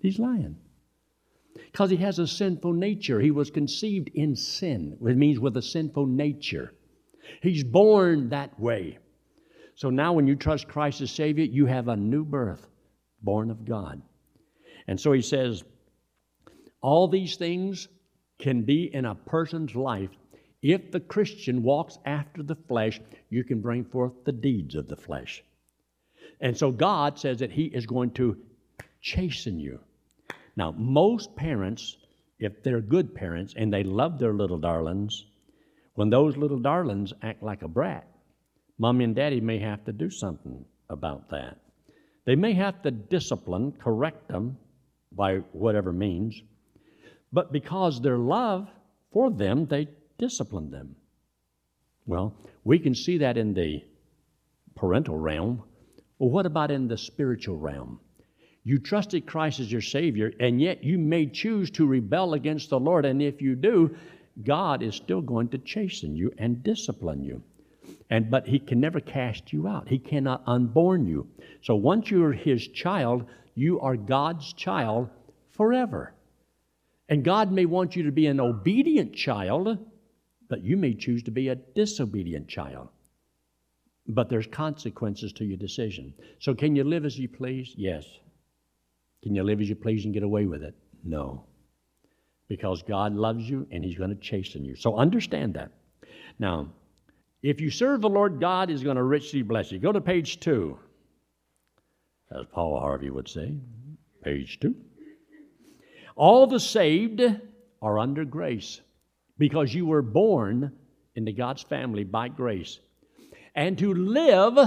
He's 0.00 0.18
lying. 0.18 0.56
Because 1.70 1.90
he 1.90 1.96
has 1.98 2.18
a 2.18 2.26
sinful 2.26 2.72
nature. 2.72 3.20
He 3.20 3.30
was 3.30 3.50
conceived 3.50 4.10
in 4.14 4.36
sin, 4.36 4.96
which 4.98 5.16
means 5.16 5.38
with 5.38 5.56
a 5.56 5.62
sinful 5.62 6.06
nature. 6.06 6.74
He's 7.42 7.64
born 7.64 8.30
that 8.30 8.58
way. 8.58 8.98
So 9.74 9.88
now, 9.88 10.12
when 10.12 10.26
you 10.26 10.36
trust 10.36 10.68
Christ 10.68 11.00
as 11.00 11.10
Savior, 11.10 11.44
you 11.44 11.66
have 11.66 11.88
a 11.88 11.96
new 11.96 12.24
birth, 12.24 12.66
born 13.22 13.50
of 13.50 13.64
God. 13.64 14.02
And 14.86 15.00
so 15.00 15.12
he 15.12 15.22
says, 15.22 15.64
all 16.82 17.08
these 17.08 17.36
things 17.36 17.88
can 18.38 18.62
be 18.62 18.92
in 18.92 19.04
a 19.04 19.14
person's 19.14 19.74
life. 19.74 20.10
If 20.62 20.90
the 20.90 21.00
Christian 21.00 21.62
walks 21.62 21.98
after 22.04 22.42
the 22.42 22.56
flesh, 22.56 23.00
you 23.28 23.44
can 23.44 23.60
bring 23.60 23.84
forth 23.84 24.12
the 24.24 24.32
deeds 24.32 24.74
of 24.74 24.88
the 24.88 24.96
flesh. 24.96 25.42
And 26.40 26.56
so 26.56 26.70
God 26.70 27.18
says 27.18 27.38
that 27.38 27.52
He 27.52 27.64
is 27.64 27.86
going 27.86 28.12
to 28.12 28.36
chasten 29.00 29.58
you. 29.58 29.80
Now, 30.56 30.72
most 30.72 31.36
parents, 31.36 31.96
if 32.38 32.62
they're 32.62 32.80
good 32.80 33.14
parents 33.14 33.54
and 33.56 33.72
they 33.72 33.84
love 33.84 34.18
their 34.18 34.32
little 34.32 34.58
darlings, 34.58 35.24
when 35.94 36.10
those 36.10 36.36
little 36.36 36.58
darlings 36.58 37.12
act 37.22 37.42
like 37.42 37.62
a 37.62 37.68
brat, 37.68 38.06
mommy 38.78 39.04
and 39.04 39.14
daddy 39.14 39.40
may 39.40 39.58
have 39.58 39.84
to 39.84 39.92
do 39.92 40.10
something 40.10 40.64
about 40.88 41.30
that. 41.30 41.58
They 42.24 42.36
may 42.36 42.52
have 42.54 42.82
to 42.82 42.90
discipline, 42.90 43.72
correct 43.72 44.28
them 44.28 44.58
by 45.12 45.36
whatever 45.52 45.92
means, 45.92 46.42
but 47.32 47.52
because 47.52 48.00
their 48.00 48.18
love 48.18 48.68
for 49.12 49.30
them, 49.30 49.66
they 49.66 49.88
discipline 50.18 50.70
them. 50.70 50.96
Well, 52.06 52.34
we 52.64 52.78
can 52.78 52.94
see 52.94 53.18
that 53.18 53.36
in 53.36 53.54
the 53.54 53.84
parental 54.74 55.16
realm. 55.16 55.62
Well, 56.18 56.30
what 56.30 56.46
about 56.46 56.70
in 56.70 56.88
the 56.88 56.98
spiritual 56.98 57.56
realm? 57.56 58.00
You 58.62 58.78
trusted 58.78 59.26
Christ 59.26 59.60
as 59.60 59.72
your 59.72 59.80
Savior, 59.80 60.32
and 60.38 60.60
yet 60.60 60.84
you 60.84 60.98
may 60.98 61.26
choose 61.26 61.70
to 61.72 61.86
rebel 61.86 62.34
against 62.34 62.70
the 62.70 62.78
Lord, 62.78 63.06
and 63.06 63.22
if 63.22 63.40
you 63.40 63.54
do, 63.56 63.96
God 64.42 64.82
is 64.82 64.94
still 64.94 65.22
going 65.22 65.48
to 65.50 65.58
chasten 65.58 66.14
you 66.14 66.32
and 66.38 66.62
discipline 66.62 67.24
you. 67.24 67.42
And 68.10 68.30
but 68.30 68.46
he 68.46 68.58
can 68.58 68.80
never 68.80 69.00
cast 69.00 69.52
you 69.52 69.66
out. 69.66 69.88
He 69.88 69.98
cannot 69.98 70.42
unborn 70.46 71.06
you. 71.06 71.28
So 71.62 71.74
once 71.74 72.10
you're 72.10 72.32
his 72.32 72.66
child, 72.68 73.24
you 73.54 73.80
are 73.80 73.96
God's 73.96 74.52
child 74.52 75.08
forever. 75.52 76.14
And 77.10 77.24
God 77.24 77.52
may 77.52 77.66
want 77.66 77.94
you 77.94 78.04
to 78.04 78.12
be 78.12 78.26
an 78.26 78.40
obedient 78.40 79.14
child, 79.14 79.76
but 80.48 80.64
you 80.64 80.76
may 80.78 80.94
choose 80.94 81.22
to 81.24 81.30
be 81.30 81.48
a 81.48 81.56
disobedient 81.56 82.48
child. 82.48 82.88
But 84.06 84.30
there's 84.30 84.46
consequences 84.46 85.32
to 85.34 85.44
your 85.44 85.58
decision. 85.58 86.14
So 86.38 86.54
can 86.54 86.74
you 86.74 86.84
live 86.84 87.04
as 87.04 87.18
you 87.18 87.28
please? 87.28 87.74
Yes. 87.76 88.06
Can 89.22 89.34
you 89.34 89.42
live 89.42 89.60
as 89.60 89.68
you 89.68 89.76
please 89.76 90.06
and 90.06 90.14
get 90.14 90.22
away 90.22 90.46
with 90.46 90.62
it? 90.62 90.74
No 91.04 91.44
because 92.50 92.82
God 92.82 93.14
loves 93.14 93.48
you 93.48 93.66
and 93.70 93.82
He's 93.82 93.96
going 93.96 94.10
to 94.10 94.16
chasten 94.16 94.64
you. 94.64 94.74
So 94.74 94.98
understand 94.98 95.54
that. 95.54 95.70
Now, 96.38 96.72
if 97.42 97.60
you 97.60 97.70
serve 97.70 98.02
the 98.02 98.08
Lord, 98.08 98.40
God 98.40 98.70
is 98.70 98.82
going 98.82 98.96
to 98.96 99.04
richly 99.04 99.42
bless 99.42 99.70
you. 99.70 99.78
Go 99.78 99.92
to 99.92 100.00
page 100.00 100.40
two, 100.40 100.76
as 102.36 102.44
Paul 102.52 102.78
Harvey 102.78 103.08
would 103.08 103.28
say. 103.28 103.54
Page 104.24 104.58
two. 104.60 104.74
All 106.16 106.46
the 106.46 106.60
saved 106.60 107.22
are 107.82 107.98
under 107.98 108.24
grace 108.24 108.80
because 109.38 109.74
you 109.74 109.86
were 109.86 110.02
born 110.02 110.72
into 111.14 111.32
God's 111.32 111.62
family 111.62 112.04
by 112.04 112.28
grace. 112.28 112.78
And 113.54 113.78
to 113.78 113.92
live 113.92 114.58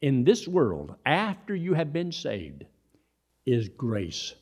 in 0.00 0.24
this 0.24 0.48
world 0.48 0.94
after 1.04 1.54
you 1.54 1.74
have 1.74 1.92
been 1.92 2.12
saved 2.12 2.64
is 3.46 3.68
grace. 3.68 4.34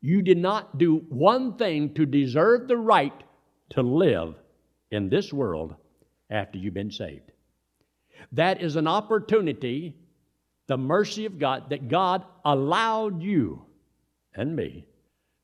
You 0.00 0.22
did 0.22 0.38
not 0.38 0.78
do 0.78 0.98
one 1.08 1.56
thing 1.56 1.94
to 1.94 2.06
deserve 2.06 2.68
the 2.68 2.76
right 2.76 3.24
to 3.70 3.82
live 3.82 4.34
in 4.90 5.08
this 5.08 5.32
world 5.32 5.74
after 6.30 6.58
you've 6.58 6.74
been 6.74 6.92
saved. 6.92 7.32
That 8.32 8.62
is 8.62 8.76
an 8.76 8.86
opportunity, 8.86 9.96
the 10.66 10.76
mercy 10.76 11.26
of 11.26 11.38
God, 11.38 11.70
that 11.70 11.88
God 11.88 12.24
allowed 12.44 13.22
you 13.22 13.62
and 14.34 14.54
me 14.54 14.86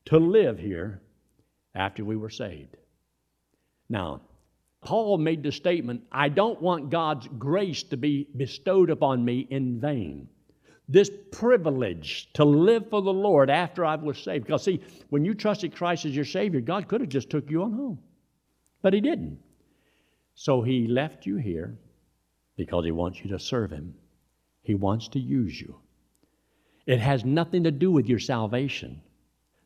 to 0.05 0.17
live 0.17 0.59
here 0.59 1.01
after 1.75 2.03
we 2.03 2.15
were 2.15 2.29
saved. 2.29 2.77
Now, 3.89 4.21
Paul 4.81 5.17
made 5.17 5.43
the 5.43 5.51
statement 5.51 6.03
I 6.11 6.29
don't 6.29 6.61
want 6.61 6.89
God's 6.89 7.27
grace 7.37 7.83
to 7.83 7.97
be 7.97 8.27
bestowed 8.35 8.89
upon 8.89 9.23
me 9.23 9.47
in 9.49 9.79
vain 9.79 10.27
this 10.89 11.09
privilege 11.31 12.29
to 12.33 12.43
live 12.43 12.89
for 12.89 13.01
the 13.01 13.13
Lord 13.13 13.49
after 13.49 13.85
I 13.85 13.95
was 13.95 14.17
saved. 14.17 14.45
Because 14.45 14.63
see, 14.63 14.81
when 15.09 15.23
you 15.23 15.33
trusted 15.33 15.75
Christ 15.75 16.05
as 16.05 16.15
your 16.15 16.25
Savior, 16.25 16.61
God 16.61 16.87
could 16.87 17.01
have 17.01 17.09
just 17.09 17.29
took 17.29 17.49
you 17.49 17.63
on 17.63 17.73
home. 17.73 17.99
But 18.81 18.93
He 18.93 19.01
didn't. 19.01 19.39
So 20.35 20.61
He 20.61 20.87
left 20.87 21.25
you 21.25 21.37
here 21.37 21.77
because 22.57 22.85
He 22.85 22.91
wants 22.91 23.19
you 23.23 23.31
to 23.31 23.39
serve 23.39 23.71
Him. 23.71 23.95
He 24.61 24.75
wants 24.75 25.07
to 25.09 25.19
use 25.19 25.59
you. 25.59 25.75
It 26.85 26.99
has 26.99 27.23
nothing 27.23 27.63
to 27.63 27.71
do 27.71 27.91
with 27.91 28.07
your 28.07 28.19
salvation. 28.19 29.01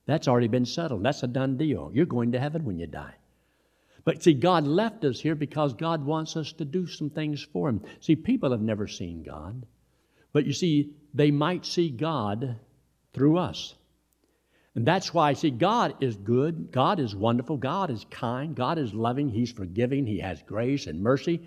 That's 0.07 0.27
already 0.27 0.47
been 0.47 0.65
settled. 0.65 1.03
That's 1.03 1.21
a 1.21 1.27
done 1.27 1.57
deal. 1.57 1.91
You're 1.93 2.05
going 2.05 2.31
to 2.31 2.39
heaven 2.39 2.65
when 2.65 2.79
you 2.79 2.87
die. 2.87 3.13
But 4.05 4.23
see, 4.23 4.33
God 4.33 4.65
left 4.65 5.03
us 5.03 5.19
here 5.19 5.35
because 5.35 5.73
God 5.73 6.05
wants 6.05 6.37
us 6.37 6.53
to 6.53 6.65
do 6.65 6.87
some 6.87 7.09
things 7.09 7.43
for 7.43 7.67
Him. 7.67 7.81
See, 7.99 8.15
people 8.15 8.51
have 8.51 8.61
never 8.61 8.87
seen 8.87 9.21
God. 9.21 9.65
But 10.31 10.45
you 10.45 10.53
see, 10.53 10.93
they 11.13 11.29
might 11.29 11.65
see 11.65 11.89
God 11.89 12.57
through 13.13 13.37
us. 13.37 13.75
And 14.75 14.85
that's 14.85 15.13
why 15.13 15.33
see 15.33 15.49
God 15.49 15.95
is 16.01 16.15
good, 16.15 16.71
God 16.71 16.99
is 16.99 17.15
wonderful, 17.15 17.57
God 17.57 17.89
is 17.89 18.05
kind, 18.09 18.55
God 18.55 18.77
is 18.77 18.93
loving, 18.93 19.27
He's 19.27 19.51
forgiving, 19.51 20.05
He 20.05 20.19
has 20.19 20.41
grace 20.43 20.87
and 20.87 21.01
mercy. 21.01 21.41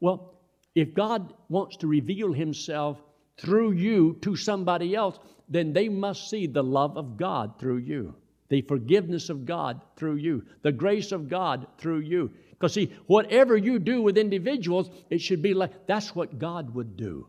Well, 0.00 0.34
if 0.74 0.94
God 0.94 1.34
wants 1.48 1.76
to 1.78 1.88
reveal 1.88 2.32
Himself 2.32 3.02
through 3.36 3.72
you 3.72 4.16
to 4.22 4.36
somebody 4.36 4.94
else, 4.94 5.18
then 5.48 5.72
they 5.72 5.88
must 5.88 6.28
see 6.28 6.46
the 6.46 6.62
love 6.62 6.96
of 6.96 7.16
God 7.16 7.58
through 7.58 7.78
you, 7.78 8.14
the 8.48 8.62
forgiveness 8.62 9.28
of 9.30 9.46
God 9.46 9.80
through 9.96 10.16
you, 10.16 10.44
the 10.62 10.72
grace 10.72 11.12
of 11.12 11.28
God 11.28 11.66
through 11.78 12.00
you. 12.00 12.30
Because, 12.50 12.74
see, 12.74 12.92
whatever 13.06 13.56
you 13.56 13.78
do 13.78 14.02
with 14.02 14.18
individuals, 14.18 14.90
it 15.10 15.20
should 15.20 15.42
be 15.42 15.54
like 15.54 15.86
that's 15.86 16.14
what 16.14 16.38
God 16.38 16.74
would 16.74 16.96
do. 16.96 17.26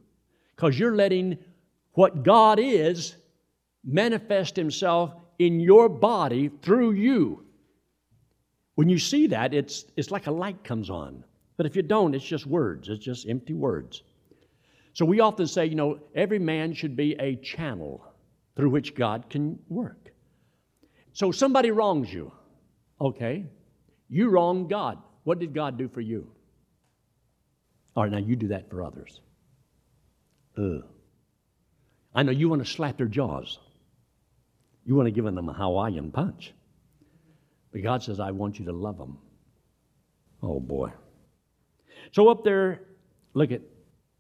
Because 0.56 0.78
you're 0.78 0.96
letting 0.96 1.38
what 1.94 2.24
God 2.24 2.60
is 2.60 3.16
manifest 3.84 4.56
Himself 4.56 5.14
in 5.38 5.60
your 5.60 5.88
body 5.88 6.50
through 6.62 6.92
you. 6.92 7.46
When 8.76 8.90
you 8.90 9.00
see 9.00 9.28
that, 9.28 9.54
it's, 9.54 9.86
it's 9.96 10.12
like 10.12 10.28
a 10.28 10.32
light 10.32 10.64
comes 10.64 10.90
on. 10.90 11.24
But 11.58 11.66
if 11.66 11.76
you 11.76 11.82
don't, 11.82 12.16
it's 12.16 12.26
just 12.26 12.46
words, 12.46 12.90
it's 12.90 13.04
just 13.04 13.28
empty 13.28 13.54
words. 13.54 14.04
So 14.94 15.06
we 15.06 15.20
often 15.20 15.48
say, 15.48 15.66
you 15.66 15.76
know, 15.76 16.00
every 16.16 16.40
man 16.40 16.74
should 16.74 16.96
be 16.96 17.14
a 17.20 17.36
channel 17.38 18.06
through 18.60 18.70
which 18.72 18.94
God 18.94 19.30
can 19.30 19.58
work. 19.70 20.12
So 21.14 21.32
somebody 21.32 21.72
wrongs 21.72 22.12
you. 22.12 22.34
Okay. 23.00 23.46
You 24.10 24.28
wronged 24.28 24.70
God. 24.70 24.98
What 25.24 25.40
did 25.40 25.54
God 25.54 25.78
do 25.78 25.88
for 25.88 26.02
you? 26.02 26.30
All 27.96 28.04
right, 28.04 28.12
now 28.12 28.18
you 28.18 28.36
do 28.36 28.50
that 28.50 28.70
for 28.70 28.84
others. 28.84 29.22
Ugh. 30.58 30.84
I 32.14 32.24
know 32.24 32.34
you 32.34 32.50
want 32.50 32.62
to 32.62 32.70
slap 32.70 32.98
their 32.98 33.08
jaws. 33.08 33.60
You 34.84 34.94
want 34.94 35.08
to 35.08 35.12
give 35.12 35.24
them 35.24 35.48
a 35.48 35.54
Hawaiian 35.54 36.12
punch. 36.12 36.54
But 37.72 37.82
God 37.82 38.04
says, 38.04 38.20
I 38.20 38.32
want 38.32 38.60
you 38.60 38.66
to 38.66 38.74
love 38.74 38.98
them. 38.98 39.20
Oh 40.44 40.60
boy. 40.60 40.92
So 42.12 42.28
up 42.28 42.44
there, 42.44 42.82
look 43.34 43.54
at 43.54 43.62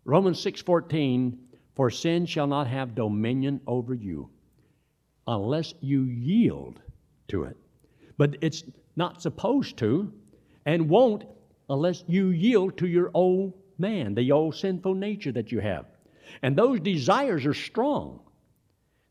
Romans 0.06 0.42
6:14, 0.42 1.38
for 1.76 1.90
sin 1.90 2.26
shall 2.26 2.48
not 2.48 2.68
have 2.68 2.96
dominion 2.96 3.62
over 3.68 3.94
you 3.94 4.30
unless 5.28 5.74
you 5.80 6.04
yield 6.04 6.80
to 7.28 7.44
it. 7.44 7.58
But 8.18 8.38
it's 8.42 8.64
not 8.96 9.22
supposed 9.22 9.78
to 9.78 10.12
and 10.66 10.90
won't 10.90 11.24
unless 11.70 12.04
you 12.08 12.30
yield 12.30 12.78
to 12.78 12.88
your 12.88 13.12
old 13.14 13.54
man, 13.78 14.16
the 14.16 14.32
old 14.32 14.56
sinful 14.56 14.96
nature 14.96 15.32
that 15.32 15.52
you 15.52 15.60
have. 15.60 15.86
And 16.42 16.56
those 16.56 16.80
desires 16.80 17.46
are 17.46 17.54
strong. 17.54 18.20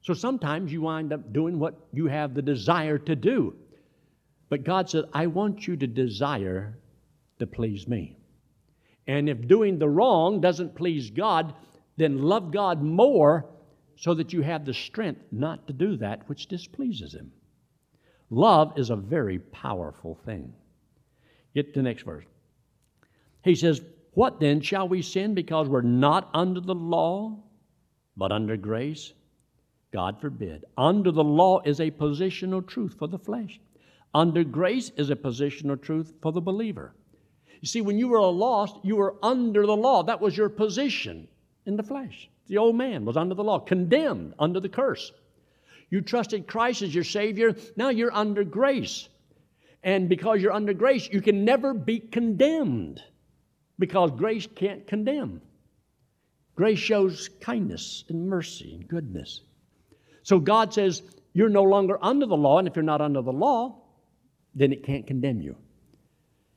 So 0.02 0.14
sometimes 0.14 0.72
you 0.72 0.82
wind 0.82 1.12
up 1.12 1.32
doing 1.32 1.58
what 1.58 1.74
you 1.92 2.06
have 2.06 2.34
the 2.34 2.42
desire 2.42 2.98
to 2.98 3.16
do. 3.16 3.56
But 4.48 4.64
God 4.64 4.88
said, 4.88 5.04
I 5.12 5.26
want 5.26 5.66
you 5.66 5.76
to 5.76 5.86
desire 5.86 6.78
to 7.38 7.46
please 7.46 7.86
me. 7.86 8.16
And 9.06 9.28
if 9.28 9.46
doing 9.46 9.78
the 9.78 9.88
wrong 9.88 10.40
doesn't 10.40 10.74
please 10.74 11.10
God, 11.10 11.54
then 11.98 12.22
love 12.22 12.52
God 12.52 12.82
more 12.82 13.44
so 13.96 14.14
that 14.14 14.32
you 14.32 14.42
have 14.42 14.64
the 14.64 14.72
strength 14.72 15.20
not 15.32 15.66
to 15.66 15.72
do 15.72 15.96
that 15.96 16.28
which 16.28 16.46
displeases 16.46 17.14
Him. 17.14 17.32
Love 18.30 18.78
is 18.78 18.90
a 18.90 18.96
very 18.96 19.40
powerful 19.40 20.14
thing. 20.24 20.52
Get 21.54 21.74
to 21.74 21.80
the 21.80 21.82
next 21.82 22.02
verse. 22.02 22.24
He 23.42 23.56
says, 23.56 23.82
What 24.12 24.38
then 24.38 24.60
shall 24.60 24.88
we 24.88 25.02
sin 25.02 25.34
because 25.34 25.68
we're 25.68 25.80
not 25.82 26.30
under 26.32 26.60
the 26.60 26.74
law, 26.74 27.36
but 28.16 28.30
under 28.30 28.56
grace? 28.56 29.12
God 29.92 30.20
forbid. 30.20 30.64
Under 30.76 31.10
the 31.10 31.24
law 31.24 31.60
is 31.64 31.80
a 31.80 31.90
positional 31.90 32.64
truth 32.64 32.94
for 32.98 33.08
the 33.08 33.18
flesh. 33.18 33.58
Under 34.14 34.44
grace 34.44 34.92
is 34.96 35.10
a 35.10 35.16
positional 35.16 35.80
truth 35.80 36.12
for 36.22 36.30
the 36.30 36.40
believer. 36.40 36.94
You 37.60 37.66
see, 37.66 37.80
when 37.80 37.98
you 37.98 38.08
were 38.08 38.20
lost, 38.20 38.76
you 38.84 38.96
were 38.96 39.16
under 39.22 39.66
the 39.66 39.76
law. 39.76 40.04
That 40.04 40.20
was 40.20 40.36
your 40.36 40.48
position 40.48 41.26
in 41.68 41.76
the 41.76 41.82
flesh. 41.82 42.28
The 42.48 42.58
old 42.58 42.74
man 42.74 43.04
was 43.04 43.16
under 43.16 43.34
the 43.34 43.44
law, 43.44 43.60
condemned 43.60 44.34
under 44.38 44.58
the 44.58 44.68
curse. 44.68 45.12
You 45.90 46.00
trusted 46.00 46.46
Christ 46.46 46.82
as 46.82 46.94
your 46.94 47.04
Savior. 47.04 47.54
Now 47.76 47.90
you're 47.90 48.12
under 48.12 48.42
grace. 48.42 49.08
And 49.84 50.08
because 50.08 50.42
you're 50.42 50.52
under 50.52 50.72
grace, 50.72 51.08
you 51.12 51.20
can 51.20 51.44
never 51.44 51.72
be 51.72 52.00
condemned 52.00 53.02
because 53.78 54.10
grace 54.10 54.48
can't 54.54 54.86
condemn. 54.86 55.40
Grace 56.56 56.78
shows 56.78 57.28
kindness 57.40 58.04
and 58.08 58.28
mercy 58.28 58.74
and 58.74 58.88
goodness. 58.88 59.42
So 60.24 60.40
God 60.40 60.74
says, 60.74 61.02
You're 61.32 61.48
no 61.48 61.62
longer 61.62 61.98
under 62.02 62.26
the 62.26 62.36
law, 62.36 62.58
and 62.58 62.66
if 62.66 62.74
you're 62.74 62.82
not 62.82 63.00
under 63.00 63.22
the 63.22 63.32
law, 63.32 63.76
then 64.54 64.72
it 64.72 64.84
can't 64.84 65.06
condemn 65.06 65.40
you. 65.40 65.54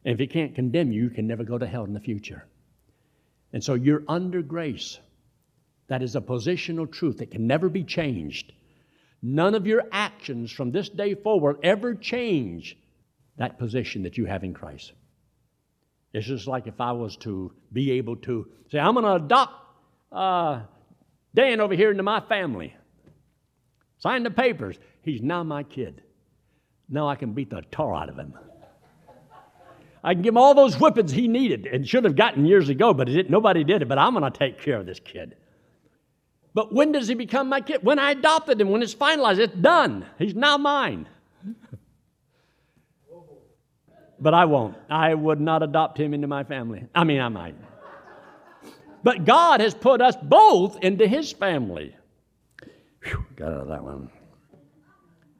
And 0.04 0.16
if 0.16 0.20
it 0.20 0.32
can't 0.32 0.56
condemn 0.56 0.92
you, 0.92 1.04
you 1.04 1.10
can 1.12 1.28
never 1.28 1.44
go 1.44 1.58
to 1.58 1.68
hell 1.68 1.84
in 1.84 1.94
the 1.94 2.00
future. 2.00 2.46
And 3.54 3.64
so 3.64 3.74
you're 3.74 4.04
under 4.08 4.42
grace. 4.42 5.00
That 5.88 6.02
is 6.02 6.16
a 6.16 6.22
positional 6.22 6.90
truth 6.92 7.18
that 7.18 7.32
can 7.32 7.48
never 7.48 7.70
be 7.70 7.84
changed. 7.84 8.54
None 9.22 9.56
of 9.56 9.68
your 9.68 9.84
actions 9.92 10.52
from 10.52 10.72
this 10.72 10.90
day 10.90 11.16
forward 11.16 11.58
ever 11.64 11.94
change 11.94 12.78
that 13.38 13.60
position 13.60 14.04
that 14.04 14.18
you 14.18 14.26
have 14.26 14.44
in 14.44 14.54
Christ. 14.54 14.94
It's 16.14 16.28
just 16.28 16.48
like 16.48 16.68
if 16.68 16.80
I 16.82 16.92
was 16.94 17.18
to 17.18 17.54
be 17.72 17.92
able 17.92 18.18
to 18.18 18.48
say, 18.72 18.80
I'm 18.80 18.94
going 18.94 19.06
to 19.06 19.26
adopt 19.26 19.54
uh, 20.12 20.62
Dan 21.34 21.62
over 21.62 21.74
here 21.74 21.92
into 21.92 22.04
my 22.04 22.20
family. 22.22 22.76
Sign 24.00 24.24
the 24.24 24.32
papers. 24.32 24.78
He's 25.04 25.22
now 25.22 25.44
my 25.44 25.64
kid. 25.64 26.02
Now 26.90 27.08
I 27.08 27.16
can 27.16 27.34
beat 27.34 27.50
the 27.50 27.62
tar 27.72 27.96
out 27.96 28.10
of 28.10 28.18
him. 28.18 28.34
I 30.04 30.14
can 30.14 30.24
give 30.24 30.34
him 30.34 30.38
all 30.38 30.54
those 30.54 30.76
whippings 30.76 31.12
he 31.12 31.28
needed 31.28 31.68
and 31.68 31.88
should 31.88 32.06
have 32.06 32.16
gotten 32.16 32.46
years 32.46 32.70
ago, 32.70 32.94
but 32.94 33.08
nobody 33.30 33.64
did 33.64 33.82
it. 33.82 33.88
But 33.88 34.00
I'm 34.00 34.14
going 34.14 34.32
to 34.32 34.38
take 34.38 34.60
care 34.62 34.78
of 34.78 34.86
this 34.86 35.00
kid. 35.00 35.36
But 36.54 36.74
when 36.74 36.92
does 36.92 37.08
he 37.08 37.14
become 37.14 37.50
my 37.50 37.62
kid? 37.62 37.84
When 37.84 38.00
I 38.00 38.12
adopted 38.12 38.60
him, 38.60 38.70
when 38.70 38.82
it's 38.82 38.96
finalized, 38.96 39.40
it's 39.40 39.56
done. 39.56 40.06
He's 40.18 40.36
now 40.36 40.58
mine. 40.58 41.08
but 44.20 44.34
I 44.34 44.46
won't. 44.46 44.76
I 44.90 45.14
would 45.14 45.40
not 45.40 45.64
adopt 45.64 46.00
him 46.00 46.14
into 46.14 46.28
my 46.28 46.44
family. 46.44 46.86
I 46.94 47.04
mean, 47.04 47.22
I 47.22 47.30
might. 47.30 47.56
But 49.04 49.26
God 49.26 49.62
has 49.62 49.74
put 49.74 50.02
us 50.02 50.16
both 50.22 50.78
into 50.84 51.08
his 51.08 51.32
family. 51.32 51.96
Whew, 53.04 53.26
got 53.36 53.54
out 53.54 53.62
of 53.62 53.68
that 53.70 53.84
one. 53.84 54.10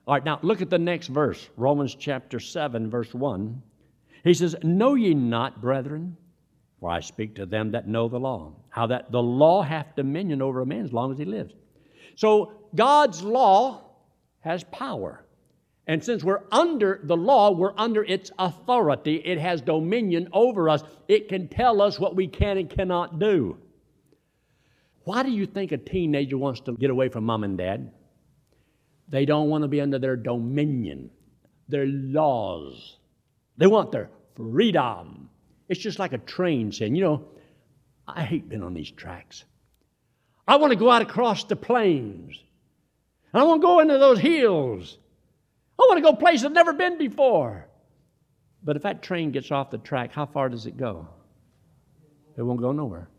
All 0.08 0.16
right, 0.16 0.26
now 0.26 0.40
look 0.42 0.62
at 0.62 0.70
the 0.70 0.80
next 0.80 1.08
verse 1.08 1.48
Romans 1.58 1.94
chapter 1.94 2.40
7, 2.40 2.90
verse 2.90 3.14
1. 3.14 3.62
He 4.24 4.34
says, 4.34 4.56
Know 4.64 4.96
ye 4.96 5.14
not, 5.14 5.62
brethren, 5.62 6.18
for 6.80 6.90
I 6.90 7.00
speak 7.00 7.36
to 7.36 7.46
them 7.46 7.72
that 7.72 7.88
know 7.88 8.08
the 8.08 8.20
law, 8.20 8.54
how 8.70 8.88
that 8.88 9.12
the 9.12 9.22
law 9.22 9.62
hath 9.62 9.96
dominion 9.96 10.42
over 10.42 10.62
a 10.62 10.66
man 10.66 10.86
as 10.86 10.94
long 10.94 11.12
as 11.12 11.18
he 11.18 11.26
lives. 11.26 11.54
So 12.16 12.54
God's 12.76 13.24
law 13.24 13.82
has 14.42 14.64
power. 14.66 15.26
And 15.88 16.04
since 16.04 16.24
we're 16.24 16.44
under 16.52 17.02
the 17.04 17.18
law, 17.18 17.52
we're 17.52 17.74
under 17.78 18.04
its 18.04 18.32
authority. 18.38 19.16
It 19.16 19.40
has 19.40 19.62
dominion 19.62 20.30
over 20.32 20.70
us. 20.70 20.84
It 21.08 21.28
can 21.28 21.48
tell 21.48 21.82
us 21.82 22.00
what 22.00 22.16
we 22.16 22.28
can 22.28 22.58
and 22.58 22.70
cannot 22.70 23.20
do. 23.20 23.58
Why 25.04 25.24
do 25.24 25.32
you 25.32 25.46
think 25.46 25.72
a 25.72 25.78
teenager 25.78 26.38
wants 26.38 26.62
to 26.62 26.74
get 26.74 26.92
away 26.92 27.10
from 27.10 27.26
mom 27.26 27.44
and 27.44 27.58
dad? 27.58 27.92
They 29.10 29.26
don't 29.26 29.50
want 29.50 29.64
to 29.64 29.68
be 29.68 29.82
under 29.82 30.00
their 30.00 30.16
dominion, 30.16 31.10
their 31.68 31.88
laws. 31.88 32.98
They 33.58 33.68
want 33.68 33.92
their 33.92 34.10
freedom. 34.36 35.30
It's 35.70 35.80
just 35.80 36.00
like 36.00 36.14
a 36.14 36.18
train 36.18 36.72
saying, 36.72 36.96
you 36.96 37.04
know, 37.04 37.26
I 38.08 38.24
hate 38.24 38.50
being 38.50 38.64
on 38.64 38.74
these 38.74 38.92
tracks. 38.92 39.44
I 40.48 40.58
want 40.58 40.72
to 40.72 40.80
go 40.80 40.90
out 40.90 41.02
across 41.02 41.44
the 41.44 41.56
plains. 41.56 42.42
And 43.34 43.42
I 43.42 43.46
want 43.46 43.62
to 43.62 43.68
go 43.68 43.80
into 43.80 43.98
those 43.98 44.20
hills. 44.20 44.98
I 45.80 45.86
want 45.88 45.98
to 45.98 46.04
go 46.04 46.14
places 46.14 46.46
I've 46.46 46.52
never 46.52 46.74
been 46.74 46.98
before. 46.98 47.68
But 48.64 48.76
if 48.76 48.84
that 48.84 49.02
train 49.02 49.32
gets 49.32 49.52
off 49.52 49.72
the 49.72 49.78
track, 49.78 50.12
how 50.12 50.26
far 50.26 50.50
does 50.50 50.66
it 50.66 50.78
go? 50.78 51.08
It 52.38 52.44
won't 52.44 52.62
go 52.62 52.72
nowhere. 52.72 53.10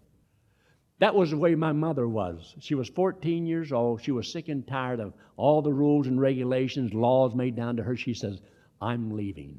That 0.99 1.15
was 1.15 1.31
the 1.31 1.37
way 1.37 1.55
my 1.55 1.73
mother 1.73 2.07
was. 2.07 2.55
She 2.61 2.75
was 2.75 2.89
14 2.89 3.45
years 3.47 3.73
old. 3.73 4.03
She 4.03 4.13
was 4.13 4.31
sick 4.31 4.49
and 4.49 4.67
tired 4.67 5.01
of 5.01 5.15
all 5.37 5.61
the 5.61 5.73
rules 5.73 6.07
and 6.07 6.21
regulations, 6.21 6.95
laws 6.95 7.35
made 7.35 7.57
down 7.57 7.77
to 7.79 7.83
her. 7.83 7.97
She 7.97 8.15
says, 8.15 8.41
I'm 8.81 9.17
leaving. 9.17 9.59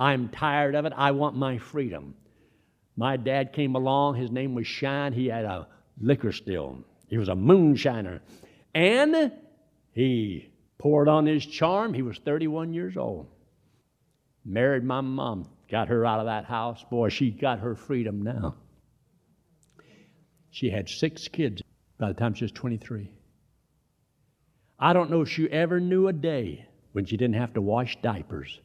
I'm 0.00 0.30
tired 0.30 0.74
of 0.74 0.86
it. 0.86 0.94
I 0.96 1.10
want 1.10 1.36
my 1.36 1.58
freedom. 1.58 2.14
My 2.96 3.18
dad 3.18 3.52
came 3.52 3.74
along. 3.74 4.14
His 4.14 4.30
name 4.30 4.54
was 4.54 4.66
Shine. 4.66 5.12
He 5.12 5.26
had 5.26 5.44
a 5.44 5.68
liquor 6.00 6.32
still. 6.32 6.78
He 7.08 7.18
was 7.18 7.28
a 7.28 7.34
moonshiner. 7.34 8.20
And 8.74 9.30
he 9.92 10.48
poured 10.78 11.06
on 11.06 11.26
his 11.26 11.44
charm. 11.44 11.92
He 11.92 12.00
was 12.00 12.16
31 12.16 12.72
years 12.72 12.96
old. 12.96 13.26
Married 14.42 14.84
my 14.84 15.02
mom. 15.02 15.50
Got 15.70 15.88
her 15.88 16.06
out 16.06 16.20
of 16.20 16.26
that 16.26 16.46
house. 16.46 16.82
Boy, 16.90 17.10
she 17.10 17.30
got 17.30 17.58
her 17.58 17.74
freedom 17.74 18.22
now. 18.22 18.54
She 20.50 20.70
had 20.70 20.88
six 20.88 21.28
kids 21.28 21.62
by 21.98 22.08
the 22.08 22.14
time 22.14 22.32
she 22.32 22.44
was 22.44 22.52
23. 22.52 23.10
I 24.78 24.94
don't 24.94 25.10
know 25.10 25.20
if 25.20 25.28
she 25.28 25.46
ever 25.50 25.78
knew 25.78 26.08
a 26.08 26.12
day 26.14 26.66
when 26.92 27.04
she 27.04 27.18
didn't 27.18 27.36
have 27.36 27.52
to 27.52 27.60
wash 27.60 28.00
diapers 28.00 28.58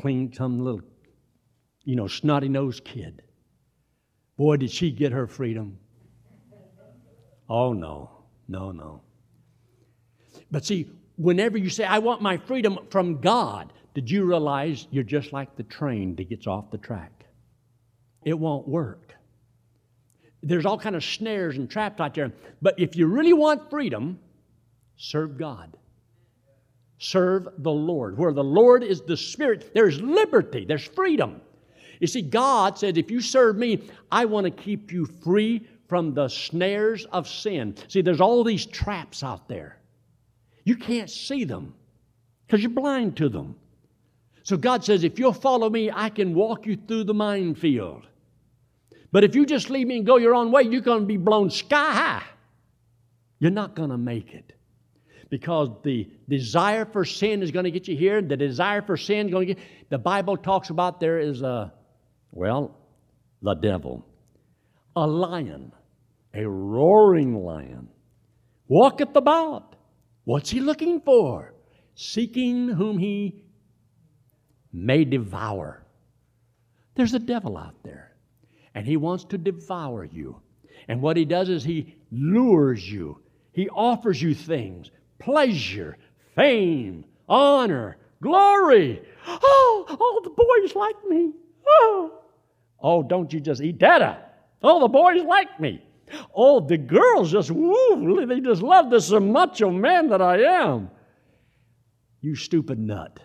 clean 0.00 0.32
some 0.32 0.64
little, 0.64 0.82
you 1.84 1.96
know, 1.96 2.06
snotty 2.06 2.48
nosed 2.48 2.84
kid. 2.84 3.22
Boy, 4.36 4.56
did 4.56 4.70
she 4.70 4.90
get 4.90 5.12
her 5.12 5.26
freedom. 5.26 5.78
Oh, 7.48 7.72
no, 7.72 8.10
no, 8.48 8.72
no. 8.72 9.02
But 10.50 10.64
see, 10.64 10.90
whenever 11.16 11.58
you 11.58 11.68
say, 11.68 11.84
I 11.84 11.98
want 11.98 12.22
my 12.22 12.38
freedom 12.38 12.78
from 12.90 13.20
God, 13.20 13.72
did 13.94 14.10
you 14.10 14.24
realize 14.24 14.86
you're 14.90 15.04
just 15.04 15.32
like 15.32 15.54
the 15.56 15.62
train 15.62 16.16
that 16.16 16.28
gets 16.30 16.46
off 16.46 16.70
the 16.70 16.78
track? 16.78 17.24
It 18.24 18.38
won't 18.38 18.66
work. 18.66 19.14
There's 20.42 20.64
all 20.64 20.78
kind 20.78 20.96
of 20.96 21.04
snares 21.04 21.56
and 21.56 21.70
traps 21.70 22.00
out 22.00 22.14
there. 22.14 22.32
But 22.60 22.78
if 22.78 22.96
you 22.96 23.06
really 23.06 23.32
want 23.32 23.70
freedom, 23.70 24.18
serve 24.96 25.38
God. 25.38 25.76
Serve 27.02 27.48
the 27.58 27.70
Lord. 27.70 28.16
Where 28.16 28.32
the 28.32 28.44
Lord 28.44 28.84
is 28.84 29.00
the 29.02 29.16
Spirit, 29.16 29.72
there's 29.74 30.00
liberty, 30.00 30.64
there's 30.64 30.84
freedom. 30.84 31.40
You 32.00 32.06
see, 32.06 32.22
God 32.22 32.78
said, 32.78 32.96
if 32.96 33.10
you 33.10 33.20
serve 33.20 33.56
me, 33.56 33.82
I 34.10 34.24
want 34.24 34.44
to 34.44 34.50
keep 34.50 34.92
you 34.92 35.06
free 35.22 35.66
from 35.88 36.14
the 36.14 36.28
snares 36.28 37.04
of 37.06 37.28
sin. 37.28 37.74
See, 37.88 38.02
there's 38.02 38.20
all 38.20 38.44
these 38.44 38.66
traps 38.66 39.22
out 39.22 39.48
there. 39.48 39.78
You 40.64 40.76
can't 40.76 41.10
see 41.10 41.44
them 41.44 41.74
because 42.46 42.62
you're 42.62 42.70
blind 42.70 43.16
to 43.18 43.28
them. 43.28 43.56
So 44.44 44.56
God 44.56 44.84
says, 44.84 45.04
if 45.04 45.18
you'll 45.18 45.32
follow 45.32 45.68
me, 45.70 45.90
I 45.92 46.08
can 46.08 46.34
walk 46.34 46.66
you 46.66 46.76
through 46.76 47.04
the 47.04 47.14
minefield. 47.14 48.06
But 49.10 49.24
if 49.24 49.34
you 49.34 49.44
just 49.44 49.70
leave 49.70 49.86
me 49.86 49.98
and 49.98 50.06
go 50.06 50.16
your 50.16 50.34
own 50.34 50.50
way, 50.50 50.62
you're 50.62 50.80
going 50.80 51.00
to 51.00 51.06
be 51.06 51.16
blown 51.16 51.50
sky 51.50 51.92
high. 51.92 52.24
You're 53.38 53.50
not 53.50 53.74
going 53.74 53.90
to 53.90 53.98
make 53.98 54.34
it. 54.34 54.52
Because 55.32 55.70
the 55.82 56.10
desire 56.28 56.84
for 56.84 57.06
sin 57.06 57.42
is 57.42 57.50
going 57.52 57.64
to 57.64 57.70
get 57.70 57.88
you 57.88 57.96
here. 57.96 58.20
The 58.20 58.36
desire 58.36 58.82
for 58.82 58.98
sin 58.98 59.28
is 59.28 59.32
going 59.32 59.48
to 59.48 59.54
get. 59.54 59.64
The 59.88 59.96
Bible 59.96 60.36
talks 60.36 60.68
about 60.68 61.00
there 61.00 61.18
is 61.18 61.40
a, 61.40 61.72
well, 62.32 62.76
the 63.40 63.54
devil, 63.54 64.04
a 64.94 65.06
lion, 65.06 65.72
a 66.34 66.46
roaring 66.46 67.34
lion, 67.34 67.88
walketh 68.68 69.16
about. 69.16 69.74
What's 70.24 70.50
he 70.50 70.60
looking 70.60 71.00
for? 71.00 71.54
Seeking 71.94 72.68
whom 72.68 72.98
he 72.98 73.42
may 74.70 75.06
devour. 75.06 75.82
There's 76.94 77.14
a 77.14 77.18
devil 77.18 77.56
out 77.56 77.82
there, 77.84 78.12
and 78.74 78.86
he 78.86 78.98
wants 78.98 79.24
to 79.30 79.38
devour 79.38 80.04
you. 80.04 80.42
And 80.88 81.00
what 81.00 81.16
he 81.16 81.24
does 81.24 81.48
is 81.48 81.64
he 81.64 81.96
lures 82.10 82.86
you, 82.86 83.22
he 83.54 83.70
offers 83.70 84.20
you 84.20 84.34
things 84.34 84.90
pleasure, 85.24 85.96
fame, 86.34 87.04
honor, 87.28 87.96
glory. 88.22 89.02
Oh, 89.26 89.86
all 89.88 90.20
the 90.22 90.30
boys 90.30 90.74
like 90.74 91.04
me. 91.08 91.32
Oh, 91.66 92.20
oh 92.80 93.02
don't 93.02 93.32
you 93.32 93.40
just 93.40 93.62
eat 93.62 93.78
that 93.80 94.02
up. 94.02 94.28
All 94.62 94.80
the 94.80 94.88
boys 94.88 95.22
like 95.24 95.60
me. 95.60 95.82
Oh, 96.34 96.60
the 96.60 96.76
girls 96.76 97.32
just, 97.32 97.50
woo, 97.50 98.26
they 98.26 98.40
just 98.40 98.62
love 98.62 98.90
this 98.90 99.10
macho 99.10 99.68
oh, 99.68 99.70
man 99.70 100.08
that 100.08 100.20
I 100.20 100.42
am. 100.42 100.90
You 102.20 102.36
stupid 102.36 102.78
nut. 102.78 103.18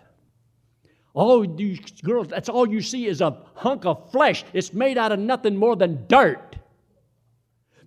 All 1.13 1.45
these 1.45 1.79
girls, 2.03 2.27
that's 2.27 2.47
all 2.47 2.67
you 2.67 2.81
see 2.81 3.07
is 3.07 3.21
a 3.21 3.37
hunk 3.55 3.85
of 3.85 4.11
flesh. 4.11 4.45
It's 4.53 4.73
made 4.73 4.97
out 4.97 5.11
of 5.11 5.19
nothing 5.19 5.55
more 5.55 5.75
than 5.75 6.05
dirt. 6.07 6.57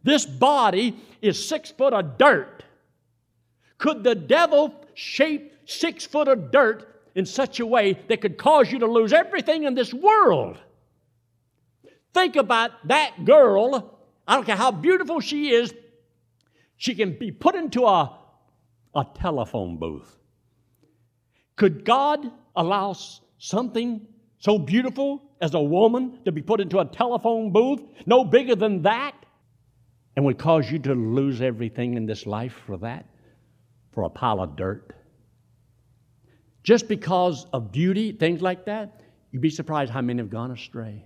This 0.02 0.26
body 0.26 0.96
is 1.22 1.48
six 1.48 1.70
foot 1.70 1.92
of 1.92 2.18
dirt. 2.18 2.64
Could 3.80 4.04
the 4.04 4.14
devil 4.14 4.74
shape 4.94 5.52
six 5.64 6.06
foot 6.06 6.28
of 6.28 6.52
dirt 6.52 6.86
in 7.14 7.26
such 7.26 7.58
a 7.58 7.66
way 7.66 7.98
that 8.08 8.20
could 8.20 8.36
cause 8.38 8.70
you 8.70 8.78
to 8.78 8.86
lose 8.86 9.12
everything 9.12 9.64
in 9.64 9.74
this 9.74 9.92
world? 9.92 10.58
Think 12.12 12.36
about 12.36 12.72
that 12.88 13.24
girl. 13.24 13.98
I 14.28 14.34
don't 14.34 14.44
care 14.44 14.54
how 14.56 14.70
beautiful 14.70 15.20
she 15.20 15.50
is, 15.50 15.74
she 16.76 16.94
can 16.94 17.18
be 17.18 17.32
put 17.32 17.54
into 17.54 17.84
a, 17.84 18.16
a 18.94 19.06
telephone 19.14 19.78
booth. 19.78 20.16
Could 21.56 21.84
God 21.84 22.30
allow 22.54 22.94
something 23.38 24.06
so 24.38 24.58
beautiful 24.58 25.22
as 25.40 25.54
a 25.54 25.60
woman 25.60 26.18
to 26.24 26.32
be 26.32 26.42
put 26.42 26.60
into 26.60 26.78
a 26.80 26.84
telephone 26.84 27.50
booth, 27.50 27.80
no 28.06 28.24
bigger 28.24 28.56
than 28.56 28.82
that, 28.82 29.14
and 30.16 30.24
would 30.24 30.38
cause 30.38 30.70
you 30.70 30.78
to 30.80 30.94
lose 30.94 31.40
everything 31.40 31.94
in 31.94 32.06
this 32.06 32.26
life 32.26 32.54
for 32.66 32.76
that, 32.78 33.06
for 33.92 34.04
a 34.04 34.10
pile 34.10 34.40
of 34.40 34.56
dirt? 34.56 34.94
Just 36.62 36.88
because 36.88 37.46
of 37.52 37.72
beauty, 37.72 38.12
things 38.12 38.42
like 38.42 38.66
that, 38.66 39.00
you'd 39.30 39.42
be 39.42 39.50
surprised 39.50 39.90
how 39.90 40.00
many 40.00 40.20
have 40.20 40.30
gone 40.30 40.50
astray. 40.50 41.04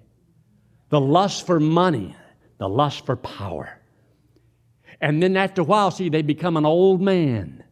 The 0.91 1.01
lust 1.01 1.47
for 1.47 1.61
money, 1.61 2.15
the 2.59 2.69
lust 2.69 3.07
for 3.07 3.17
power. 3.17 3.81
And 5.01 5.23
then 5.23 5.37
after 5.37 5.63
a 5.63 5.65
while, 5.65 5.91
see, 5.91 6.09
they 6.09 6.23
become 6.23 6.57
an 6.57 6.67
old 6.67 7.01
man, 7.01 7.65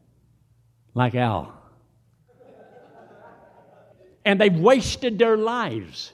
like 0.94 1.14
Al 1.14 1.62
and 4.24 4.40
they've 4.40 4.54
wasted 4.54 5.18
their 5.18 5.36
lives. 5.36 6.12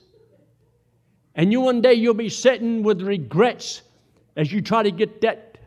And 1.34 1.52
you 1.52 1.61
one 1.61 1.80
day 1.80 1.94
you'll 1.94 2.14
be 2.14 2.28
sitting 2.28 2.82
with 2.82 3.02
regrets 3.02 3.82
as 4.37 4.52
you 4.52 4.61
try 4.61 4.82
to 4.82 4.90
get 4.90 5.20
that 5.20 5.58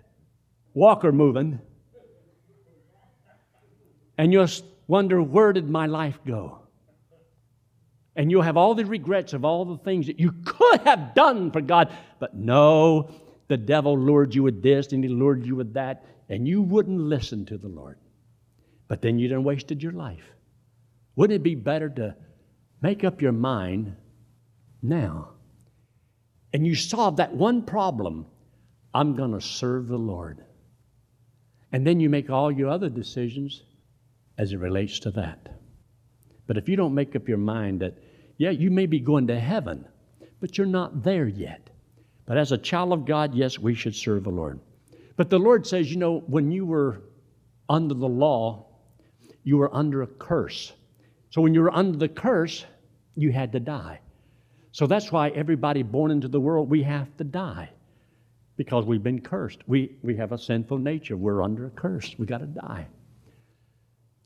walker 0.74 1.12
moving. 1.12 1.60
And 4.17 4.32
you'll 4.32 4.47
wonder, 4.88 5.21
where 5.21 5.54
did 5.54 5.69
my 5.69 5.86
life 5.86 6.19
go? 6.26 6.60
And 8.15 8.30
you'll 8.30 8.41
have 8.41 8.58
all 8.58 8.76
the 8.76 8.86
regrets 8.86 9.34
of 9.34 9.45
all 9.45 9.65
the 9.65 9.78
things 9.78 10.08
that 10.08 10.19
you 10.19 10.34
could 10.45 10.82
have 10.82 11.13
done 11.15 11.52
for 11.52 11.62
God. 11.62 11.91
But 12.19 12.36
no, 12.36 13.10
the 13.47 13.58
devil 13.58 13.97
lured 13.97 14.36
you 14.36 14.43
with 14.43 14.62
this 14.62 14.91
and 14.91 15.04
he 15.04 15.10
lured 15.10 15.45
you 15.45 15.56
with 15.56 15.74
that, 15.74 16.06
and 16.30 16.47
you 16.47 16.62
wouldn't 16.62 17.00
listen 17.00 17.45
to 17.45 17.58
the 17.58 17.69
Lord. 17.69 17.97
But 18.88 19.02
then 19.02 19.17
you 19.17 19.30
done 19.30 19.43
wasted 19.43 19.82
your 19.82 19.93
life. 19.93 20.24
Wouldn't 21.15 21.36
it 21.36 21.43
be 21.43 21.56
better 21.56 21.89
to 21.89 22.15
Make 22.82 23.04
up 23.04 23.21
your 23.21 23.32
mind 23.32 23.95
now. 24.82 25.30
And 26.54 26.65
you 26.65 26.76
solve 26.76 27.17
that 27.17 27.34
one 27.34 27.62
problem 27.62 28.26
I'm 28.93 29.15
going 29.15 29.32
to 29.32 29.41
serve 29.41 29.88
the 29.88 29.97
Lord. 29.97 30.43
And 31.71 31.86
then 31.86 32.00
you 32.00 32.10
make 32.10 32.30
all 32.30 32.52
your 32.52 32.69
other 32.69 32.89
decisions 32.89 33.63
as 34.41 34.54
it 34.54 34.60
relates 34.60 34.97
to 34.97 35.12
that. 35.12 35.49
But 36.47 36.58
if 36.58 36.67
you 36.67 36.75
don't 36.75 36.95
make 36.95 37.15
up 37.15 37.30
your 37.30 37.38
mind 37.38 37.82
that, 37.82 37.93
yeah, 38.38 38.49
you 38.49 38.71
may 38.71 38.88
be 38.88 38.99
going 38.99 39.27
to 39.27 39.39
heaven, 39.39 39.86
but 40.39 40.58
you're 40.58 40.65
not 40.65 41.04
there 41.04 41.27
yet. 41.27 41.69
But 42.25 42.39
as 42.39 42.51
a 42.51 42.58
child 42.58 42.91
of 42.91 43.06
God, 43.06 43.36
yes, 43.36 43.60
we 43.60 43.75
should 43.75 43.95
serve 43.95 44.23
the 44.23 44.32
Lord. 44.32 44.60
But 45.15 45.30
the 45.30 45.38
Lord 45.38 45.67
says, 45.67 45.91
you 45.91 45.97
know, 45.97 46.23
when 46.25 46.51
you 46.51 46.65
were 46.65 47.04
under 47.69 47.93
the 47.93 48.10
law, 48.10 48.65
you 49.43 49.58
were 49.58 49.73
under 49.75 50.01
a 50.01 50.08
curse. 50.08 50.73
So 51.30 51.39
when 51.41 51.54
you 51.54 51.62
were 51.62 51.75
under 51.75 51.99
the 51.99 52.10
curse, 52.10 52.65
you 53.15 53.32
had 53.32 53.51
to 53.51 53.60
die. 53.60 53.99
So 54.71 54.88
that's 54.88 55.12
why 55.12 55.30
everybody 55.30 55.84
born 55.84 56.10
into 56.10 56.27
the 56.27 56.41
world, 56.41 56.67
we 56.67 56.82
have 56.82 57.15
to 57.17 57.23
die 57.23 57.69
because 58.58 58.86
we've 58.86 59.04
been 59.04 59.21
cursed. 59.21 59.60
We, 59.67 59.97
we 60.01 60.17
have 60.17 60.32
a 60.32 60.38
sinful 60.39 60.80
nature. 60.80 61.15
We're 61.15 61.43
under 61.43 61.67
a 61.67 61.69
curse. 61.69 62.15
We 62.17 62.25
got 62.25 62.39
to 62.39 62.47
die. 62.47 62.88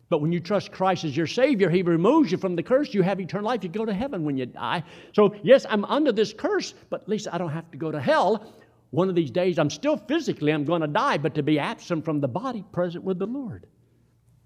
But 0.09 0.21
when 0.21 0.31
you 0.31 0.39
trust 0.39 0.71
Christ 0.71 1.03
as 1.03 1.17
your 1.17 1.27
Savior, 1.27 1.69
He 1.69 1.81
removes 1.81 2.31
you 2.31 2.37
from 2.37 2.55
the 2.55 2.63
curse. 2.63 2.93
You 2.93 3.01
have 3.01 3.19
eternal 3.19 3.47
life. 3.47 3.63
You 3.63 3.69
go 3.69 3.85
to 3.85 3.93
heaven 3.93 4.23
when 4.23 4.37
you 4.37 4.45
die. 4.45 4.83
So, 5.13 5.35
yes, 5.41 5.65
I'm 5.67 5.83
under 5.85 6.11
this 6.11 6.33
curse, 6.33 6.73
but 6.89 7.01
at 7.01 7.09
least 7.09 7.27
I 7.31 7.37
don't 7.37 7.49
have 7.49 7.69
to 7.71 7.77
go 7.77 7.91
to 7.91 7.99
hell. 7.99 8.53
One 8.91 9.09
of 9.09 9.15
these 9.15 9.31
days, 9.31 9.57
I'm 9.57 9.69
still 9.69 9.97
physically, 9.97 10.51
I'm 10.51 10.63
going 10.63 10.81
to 10.81 10.87
die, 10.87 11.17
but 11.17 11.35
to 11.35 11.43
be 11.43 11.59
absent 11.59 12.05
from 12.05 12.21
the 12.21 12.27
body, 12.27 12.63
present 12.71 13.03
with 13.03 13.17
the 13.19 13.25
Lord. 13.25 13.65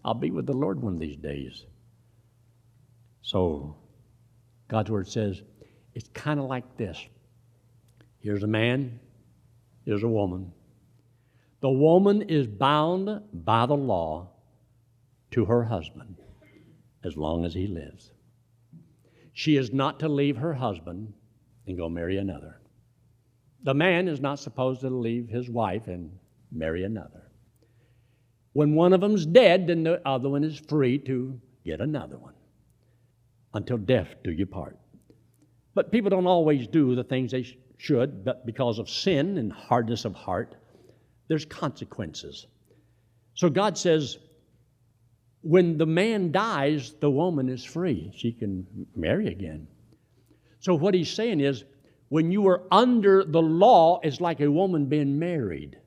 I'll 0.04 0.14
be 0.14 0.32
with 0.32 0.46
the 0.46 0.54
Lord 0.54 0.82
one 0.82 0.94
of 0.94 1.00
these 1.00 1.18
days. 1.18 1.66
So, 3.22 3.76
God's 4.70 4.90
Word 4.90 5.08
says 5.08 5.42
it's 5.94 6.10
kind 6.14 6.40
of 6.40 6.46
like 6.46 6.78
this 6.78 7.06
here's 8.22 8.44
a 8.44 8.48
man, 8.48 9.00
here's 9.86 10.04
a 10.04 10.08
woman. 10.08 10.54
The 11.62 11.70
woman 11.70 12.22
is 12.24 12.48
bound 12.48 13.22
by 13.34 13.66
the 13.66 13.76
law 13.76 14.30
to 15.32 15.46
her 15.46 15.64
husband 15.64 16.16
as 17.04 17.18
long 17.18 17.46
as 17.46 17.54
he 17.54 17.68
lives. 17.68 18.12
She 19.34 19.56
is 19.56 19.72
not 19.72 20.00
to 20.00 20.10
leave 20.10 20.38
her 20.38 20.54
husband 20.54 21.14
and 21.68 21.78
go 21.78 21.88
marry 21.88 22.18
another. 22.18 22.60
The 23.64 23.74
man 23.74 24.08
is 24.08 24.20
not 24.20 24.40
supposed 24.40 24.82
to 24.82 24.90
leave 24.90 25.30
his 25.30 25.50
wife 25.50 25.88
and 25.88 26.12
marry 26.52 26.84
another. 26.84 27.32
When 28.54 28.76
one 28.76 28.94
of 28.94 29.02
them's 29.02 29.26
dead, 29.26 29.68
then 29.68 29.84
the 29.84 30.06
other 30.08 30.30
one 30.30 30.44
is 30.44 30.60
free 30.60 30.98
to 31.00 31.40
get 31.66 31.82
another 31.82 32.18
one 32.18 32.34
until 33.54 33.78
death 33.78 34.16
do 34.24 34.32
you 34.32 34.46
part. 34.46 34.78
But 35.76 35.92
people 35.92 36.10
don't 36.10 36.28
always 36.28 36.68
do 36.68 36.96
the 36.96 37.04
things 37.04 37.32
they 37.32 37.46
should, 37.78 38.26
but 38.26 38.46
because 38.46 38.80
of 38.80 38.90
sin 38.90 39.38
and 39.38 39.52
hardness 39.52 40.06
of 40.06 40.14
heart, 40.14 40.56
there's 41.28 41.46
consequences. 41.46 42.48
So 43.36 43.50
God 43.50 43.78
says, 43.78 44.18
when 45.42 45.78
the 45.78 45.86
man 45.86 46.32
dies, 46.32 46.94
the 47.00 47.10
woman 47.10 47.50
is 47.50 47.64
free. 47.64 48.12
She 48.16 48.32
can 48.32 48.66
marry 48.96 49.28
again. 49.28 49.68
So 50.60 50.76
what 50.76 50.94
he's 50.94 51.10
saying 51.10 51.40
is, 51.40 51.64
when 52.10 52.32
you 52.32 52.42
were 52.42 52.64
under 52.72 53.24
the 53.24 53.42
law, 53.42 54.00
it's 54.04 54.20
like 54.20 54.42
a 54.42 54.52
woman 54.52 54.88
being 54.88 55.20
married. 55.20 55.78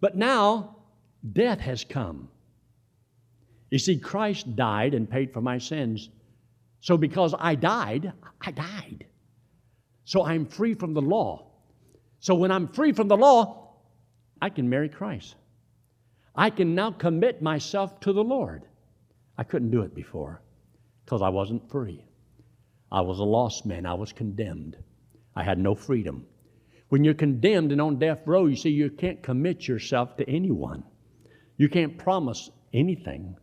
But 0.00 0.16
now, 0.16 0.76
death 1.32 1.58
has 1.60 1.84
come. 1.84 2.28
You 3.70 3.78
see, 3.78 3.98
Christ 3.98 4.54
died 4.56 4.94
and 4.94 5.10
paid 5.10 5.32
for 5.32 5.40
my 5.40 5.58
sins 5.58 6.10
so 6.80 6.96
because 6.96 7.34
I 7.38 7.54
died, 7.54 8.12
I 8.40 8.50
died. 8.50 9.06
So 10.04 10.24
I'm 10.24 10.46
free 10.46 10.74
from 10.74 10.94
the 10.94 11.02
law. 11.02 11.50
So 12.20 12.34
when 12.34 12.50
I'm 12.50 12.68
free 12.68 12.92
from 12.92 13.08
the 13.08 13.16
law, 13.16 13.74
I 14.40 14.50
can 14.50 14.68
marry 14.68 14.88
Christ. 14.88 15.34
I 16.38 16.50
can 16.50 16.76
now 16.76 16.92
commit 16.92 17.42
myself 17.42 17.98
to 18.02 18.12
the 18.12 18.22
Lord. 18.22 18.62
I 19.36 19.42
couldn't 19.42 19.72
do 19.72 19.82
it 19.82 19.92
before 19.92 20.40
because 21.04 21.20
I 21.20 21.30
wasn't 21.30 21.68
free. 21.68 22.04
I 22.92 23.00
was 23.00 23.18
a 23.18 23.24
lost 23.24 23.66
man. 23.66 23.84
I 23.84 23.94
was 23.94 24.12
condemned. 24.12 24.76
I 25.34 25.42
had 25.42 25.58
no 25.58 25.74
freedom. 25.74 26.26
When 26.90 27.02
you're 27.02 27.14
condemned 27.14 27.72
and 27.72 27.80
on 27.80 27.98
death 27.98 28.20
row, 28.24 28.46
you 28.46 28.54
see, 28.54 28.70
you 28.70 28.88
can't 28.88 29.20
commit 29.20 29.66
yourself 29.66 30.16
to 30.18 30.30
anyone. 30.30 30.84
You 31.56 31.68
can't 31.68 31.98
promise 31.98 32.52
anything. 32.72 33.36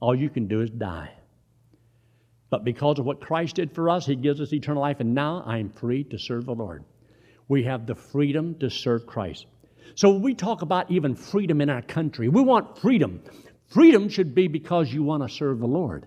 All 0.00 0.14
you 0.14 0.30
can 0.30 0.48
do 0.48 0.62
is 0.62 0.70
die. 0.70 1.12
But 2.48 2.64
because 2.64 2.98
of 2.98 3.04
what 3.04 3.20
Christ 3.20 3.56
did 3.56 3.74
for 3.74 3.90
us, 3.90 4.06
He 4.06 4.16
gives 4.16 4.40
us 4.40 4.54
eternal 4.54 4.80
life, 4.80 5.00
and 5.00 5.14
now 5.14 5.42
I 5.44 5.58
am 5.58 5.68
free 5.68 6.02
to 6.04 6.18
serve 6.18 6.46
the 6.46 6.54
Lord. 6.54 6.82
We 7.46 7.64
have 7.64 7.86
the 7.86 7.94
freedom 7.94 8.58
to 8.60 8.70
serve 8.70 9.06
Christ. 9.06 9.44
So 9.94 10.16
we 10.16 10.34
talk 10.34 10.62
about 10.62 10.90
even 10.90 11.14
freedom 11.14 11.60
in 11.60 11.70
our 11.70 11.82
country. 11.82 12.28
We 12.28 12.42
want 12.42 12.78
freedom. 12.78 13.22
Freedom 13.68 14.08
should 14.08 14.34
be 14.34 14.48
because 14.48 14.92
you 14.92 15.02
want 15.02 15.22
to 15.22 15.34
serve 15.34 15.58
the 15.58 15.66
Lord. 15.66 16.06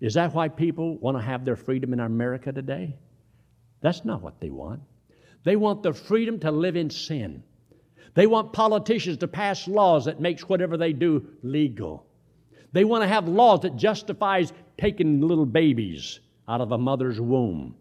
Is 0.00 0.14
that 0.14 0.34
why 0.34 0.48
people 0.48 0.98
want 0.98 1.16
to 1.16 1.22
have 1.22 1.44
their 1.44 1.56
freedom 1.56 1.92
in 1.92 2.00
America 2.00 2.52
today? 2.52 2.96
That's 3.80 4.04
not 4.04 4.22
what 4.22 4.40
they 4.40 4.50
want. 4.50 4.80
They 5.44 5.56
want 5.56 5.82
the 5.82 5.92
freedom 5.92 6.40
to 6.40 6.50
live 6.50 6.76
in 6.76 6.90
sin. 6.90 7.42
They 8.14 8.26
want 8.26 8.52
politicians 8.52 9.18
to 9.18 9.28
pass 9.28 9.68
laws 9.68 10.06
that 10.06 10.20
makes 10.20 10.48
whatever 10.48 10.76
they 10.76 10.92
do 10.92 11.26
legal. 11.42 12.06
They 12.72 12.84
want 12.84 13.02
to 13.02 13.08
have 13.08 13.28
laws 13.28 13.60
that 13.60 13.76
justifies 13.76 14.52
taking 14.78 15.20
little 15.20 15.46
babies 15.46 16.20
out 16.48 16.60
of 16.60 16.72
a 16.72 16.78
mother's 16.78 17.20
womb 17.20 17.74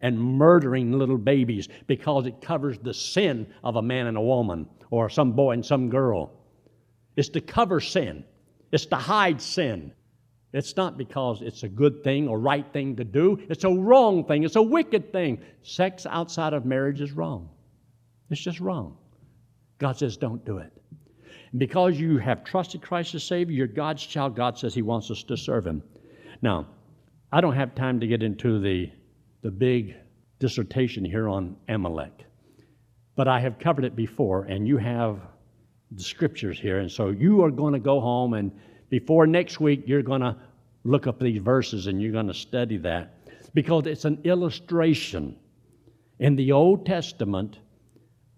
and 0.00 0.18
murdering 0.18 0.92
little 0.92 1.18
babies 1.18 1.68
because 1.86 2.26
it 2.26 2.40
covers 2.40 2.78
the 2.78 2.94
sin 2.94 3.46
of 3.64 3.76
a 3.76 3.82
man 3.82 4.06
and 4.06 4.16
a 4.16 4.20
woman 4.20 4.68
or 4.90 5.08
some 5.08 5.32
boy 5.32 5.52
and 5.52 5.64
some 5.64 5.88
girl. 5.88 6.30
It's 7.16 7.30
to 7.30 7.40
cover 7.40 7.80
sin. 7.80 8.24
It's 8.72 8.86
to 8.86 8.96
hide 8.96 9.40
sin. 9.40 9.92
It's 10.52 10.76
not 10.76 10.96
because 10.96 11.42
it's 11.42 11.62
a 11.62 11.68
good 11.68 12.04
thing 12.04 12.28
or 12.28 12.38
right 12.38 12.66
thing 12.72 12.96
to 12.96 13.04
do. 13.04 13.38
It's 13.48 13.64
a 13.64 13.70
wrong 13.70 14.24
thing. 14.24 14.44
It's 14.44 14.56
a 14.56 14.62
wicked 14.62 15.12
thing. 15.12 15.40
Sex 15.62 16.06
outside 16.06 16.52
of 16.52 16.64
marriage 16.64 17.00
is 17.00 17.12
wrong. 17.12 17.48
It's 18.30 18.40
just 18.40 18.60
wrong. 18.60 18.96
God 19.78 19.98
says, 19.98 20.16
don't 20.16 20.44
do 20.44 20.58
it. 20.58 20.72
And 21.50 21.60
because 21.60 21.98
you 21.98 22.18
have 22.18 22.44
trusted 22.44 22.82
Christ 22.82 23.14
as 23.14 23.24
Savior, 23.24 23.54
you're 23.54 23.66
God's 23.66 24.04
child. 24.04 24.36
God 24.36 24.58
says 24.58 24.74
He 24.74 24.82
wants 24.82 25.10
us 25.10 25.22
to 25.24 25.36
serve 25.36 25.66
Him. 25.66 25.82
Now, 26.42 26.66
I 27.32 27.40
don't 27.40 27.54
have 27.54 27.74
time 27.74 28.00
to 28.00 28.06
get 28.06 28.22
into 28.22 28.60
the, 28.60 28.90
the 29.42 29.50
big 29.50 29.94
dissertation 30.38 31.04
here 31.04 31.28
on 31.28 31.56
Amalek, 31.68 32.24
but 33.14 33.28
I 33.28 33.40
have 33.40 33.58
covered 33.58 33.84
it 33.84 33.96
before, 33.96 34.44
and 34.44 34.66
you 34.66 34.76
have 34.76 35.20
the 35.90 36.02
scriptures 36.02 36.58
here. 36.58 36.80
And 36.80 36.90
so 36.90 37.10
you 37.10 37.42
are 37.44 37.50
going 37.50 37.72
to 37.72 37.78
go 37.78 38.00
home, 38.00 38.34
and 38.34 38.52
before 38.90 39.26
next 39.26 39.60
week, 39.60 39.84
you're 39.86 40.02
going 40.02 40.20
to 40.20 40.36
look 40.84 41.06
up 41.06 41.18
these 41.18 41.40
verses 41.40 41.88
and 41.88 42.00
you're 42.00 42.12
going 42.12 42.28
to 42.28 42.34
study 42.34 42.76
that 42.76 43.14
because 43.54 43.86
it's 43.86 44.04
an 44.04 44.20
illustration 44.24 45.36
in 46.18 46.36
the 46.36 46.52
Old 46.52 46.86
Testament 46.86 47.58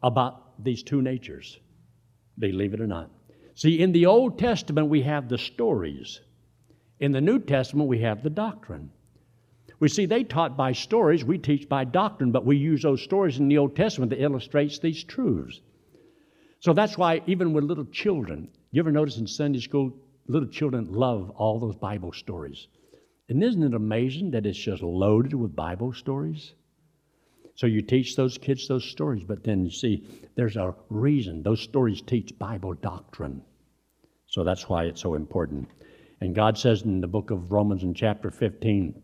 about 0.03 0.64
these 0.64 0.82
two 0.82 1.03
natures, 1.03 1.59
believe 2.38 2.74
it 2.74 2.80
or 2.80 2.86
not. 2.86 3.11
See, 3.55 3.80
in 3.80 3.92
the 3.92 4.07
Old 4.07 4.38
Testament, 4.38 4.88
we 4.88 5.03
have 5.03 5.28
the 5.28 5.38
stories. 5.38 6.20
In 7.01 7.12
the 7.12 7.20
New 7.20 7.40
Testament, 7.40 7.88
we 7.88 8.01
have 8.01 8.22
the 8.22 8.30
doctrine. 8.30 8.90
We 9.80 9.88
see 9.88 10.06
they 10.06 10.24
taught 10.24 10.56
by 10.56 10.72
stories, 10.72 11.24
we 11.24 11.38
teach 11.38 11.68
by 11.68 11.84
doctrine, 11.84 12.32
but 12.32 12.44
we 12.44 12.56
use 12.56 12.82
those 12.82 13.02
stories 13.02 13.38
in 13.38 13.48
the 13.48 13.58
Old 13.58 13.76
Testament 13.76 14.10
that 14.10 14.22
illustrates 14.22 14.78
these 14.78 15.04
truths. 15.04 15.60
So 16.60 16.72
that's 16.72 16.98
why 16.98 17.22
even 17.26 17.52
with 17.52 17.64
little 17.64 17.84
children, 17.84 18.48
you 18.72 18.80
ever 18.82 18.90
notice 18.90 19.18
in 19.18 19.26
Sunday 19.26 19.60
school, 19.60 19.94
little 20.26 20.48
children 20.48 20.92
love 20.92 21.30
all 21.30 21.60
those 21.60 21.76
Bible 21.76 22.12
stories. 22.12 22.66
And 23.28 23.42
isn't 23.44 23.62
it 23.62 23.74
amazing 23.74 24.32
that 24.32 24.46
it's 24.46 24.58
just 24.58 24.82
loaded 24.82 25.34
with 25.34 25.54
Bible 25.54 25.92
stories? 25.92 26.54
So 27.54 27.66
you 27.66 27.82
teach 27.82 28.16
those 28.16 28.38
kids 28.38 28.66
those 28.66 28.84
stories, 28.84 29.24
but 29.24 29.44
then 29.44 29.64
you 29.64 29.70
see 29.70 30.04
there's 30.34 30.56
a 30.56 30.74
reason. 30.90 31.42
Those 31.42 31.60
stories 31.60 32.00
teach 32.00 32.38
Bible 32.38 32.74
doctrine. 32.74 33.42
So 34.26 34.44
that's 34.44 34.68
why 34.68 34.84
it's 34.84 35.00
so 35.00 35.14
important. 35.14 35.68
And 36.20 36.34
God 36.34 36.58
says 36.58 36.82
in 36.82 37.00
the 37.00 37.06
book 37.06 37.30
of 37.30 37.52
Romans 37.52 37.82
in 37.82 37.94
chapter 37.94 38.30
15, 38.30 39.02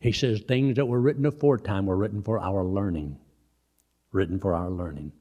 He 0.00 0.12
says, 0.12 0.40
things 0.40 0.76
that 0.76 0.86
were 0.86 1.00
written 1.00 1.26
aforetime 1.26 1.86
were 1.86 1.96
written 1.96 2.22
for 2.22 2.38
our 2.38 2.64
learning. 2.64 3.18
Written 4.12 4.38
for 4.38 4.54
our 4.54 4.70
learning. 4.70 5.12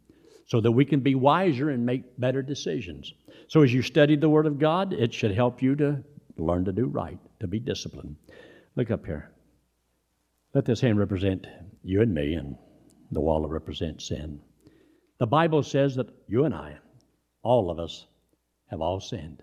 So 0.48 0.62
that 0.62 0.72
we 0.72 0.86
can 0.86 1.00
be 1.00 1.16
wiser 1.16 1.70
and 1.70 1.86
make 1.86 2.20
better 2.20 2.42
decisions. 2.42 3.14
So 3.48 3.62
as 3.62 3.74
you 3.74 3.82
study 3.82 4.16
the 4.16 4.30
Word 4.30 4.46
of 4.46 4.60
God, 4.60 4.94
it 4.94 5.14
should 5.14 5.32
help 5.32 5.62
you 5.62 5.76
to 5.78 6.04
learn 6.38 6.66
to 6.66 6.72
do 6.72 6.86
right, 6.86 7.18
to 7.40 7.48
be 7.48 7.60
disciplined. 7.60 8.16
Look 8.76 8.92
up 8.92 9.06
here. 9.06 9.32
Let 10.54 10.66
this 10.66 10.82
hand 10.82 11.00
represent 11.00 11.48
you 11.84 12.02
and 12.02 12.14
me, 12.14 12.34
and 12.34 12.56
the 13.12 13.22
wallet 13.22 13.52
represents 13.52 14.08
sin. 14.08 14.40
The 15.18 15.28
Bible 15.28 15.64
says 15.64 15.96
that 15.96 16.10
you 16.28 16.46
and 16.46 16.54
I, 16.54 16.78
all 17.42 17.70
of 17.70 17.80
us, 17.80 18.06
have 18.68 18.82
all 18.82 19.00
sinned. 19.00 19.42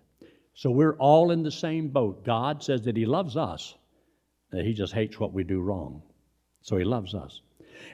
So 0.55 0.71
we're 0.71 0.97
all 0.97 1.31
in 1.31 1.43
the 1.43 1.51
same 1.51 1.89
boat. 1.89 2.25
God 2.25 2.63
says 2.63 2.83
that 2.83 2.97
He 2.97 3.07
loves 3.07 3.37
us, 3.37 3.75
that 3.75 3.82
He 4.53 4.75
just 4.75 4.93
hates 4.93 5.19
what 5.19 5.33
we 5.33 5.45
do 5.45 5.61
wrong. 5.61 6.03
So 6.61 6.77
He 6.77 6.85
loves 6.85 7.15
us. 7.15 7.41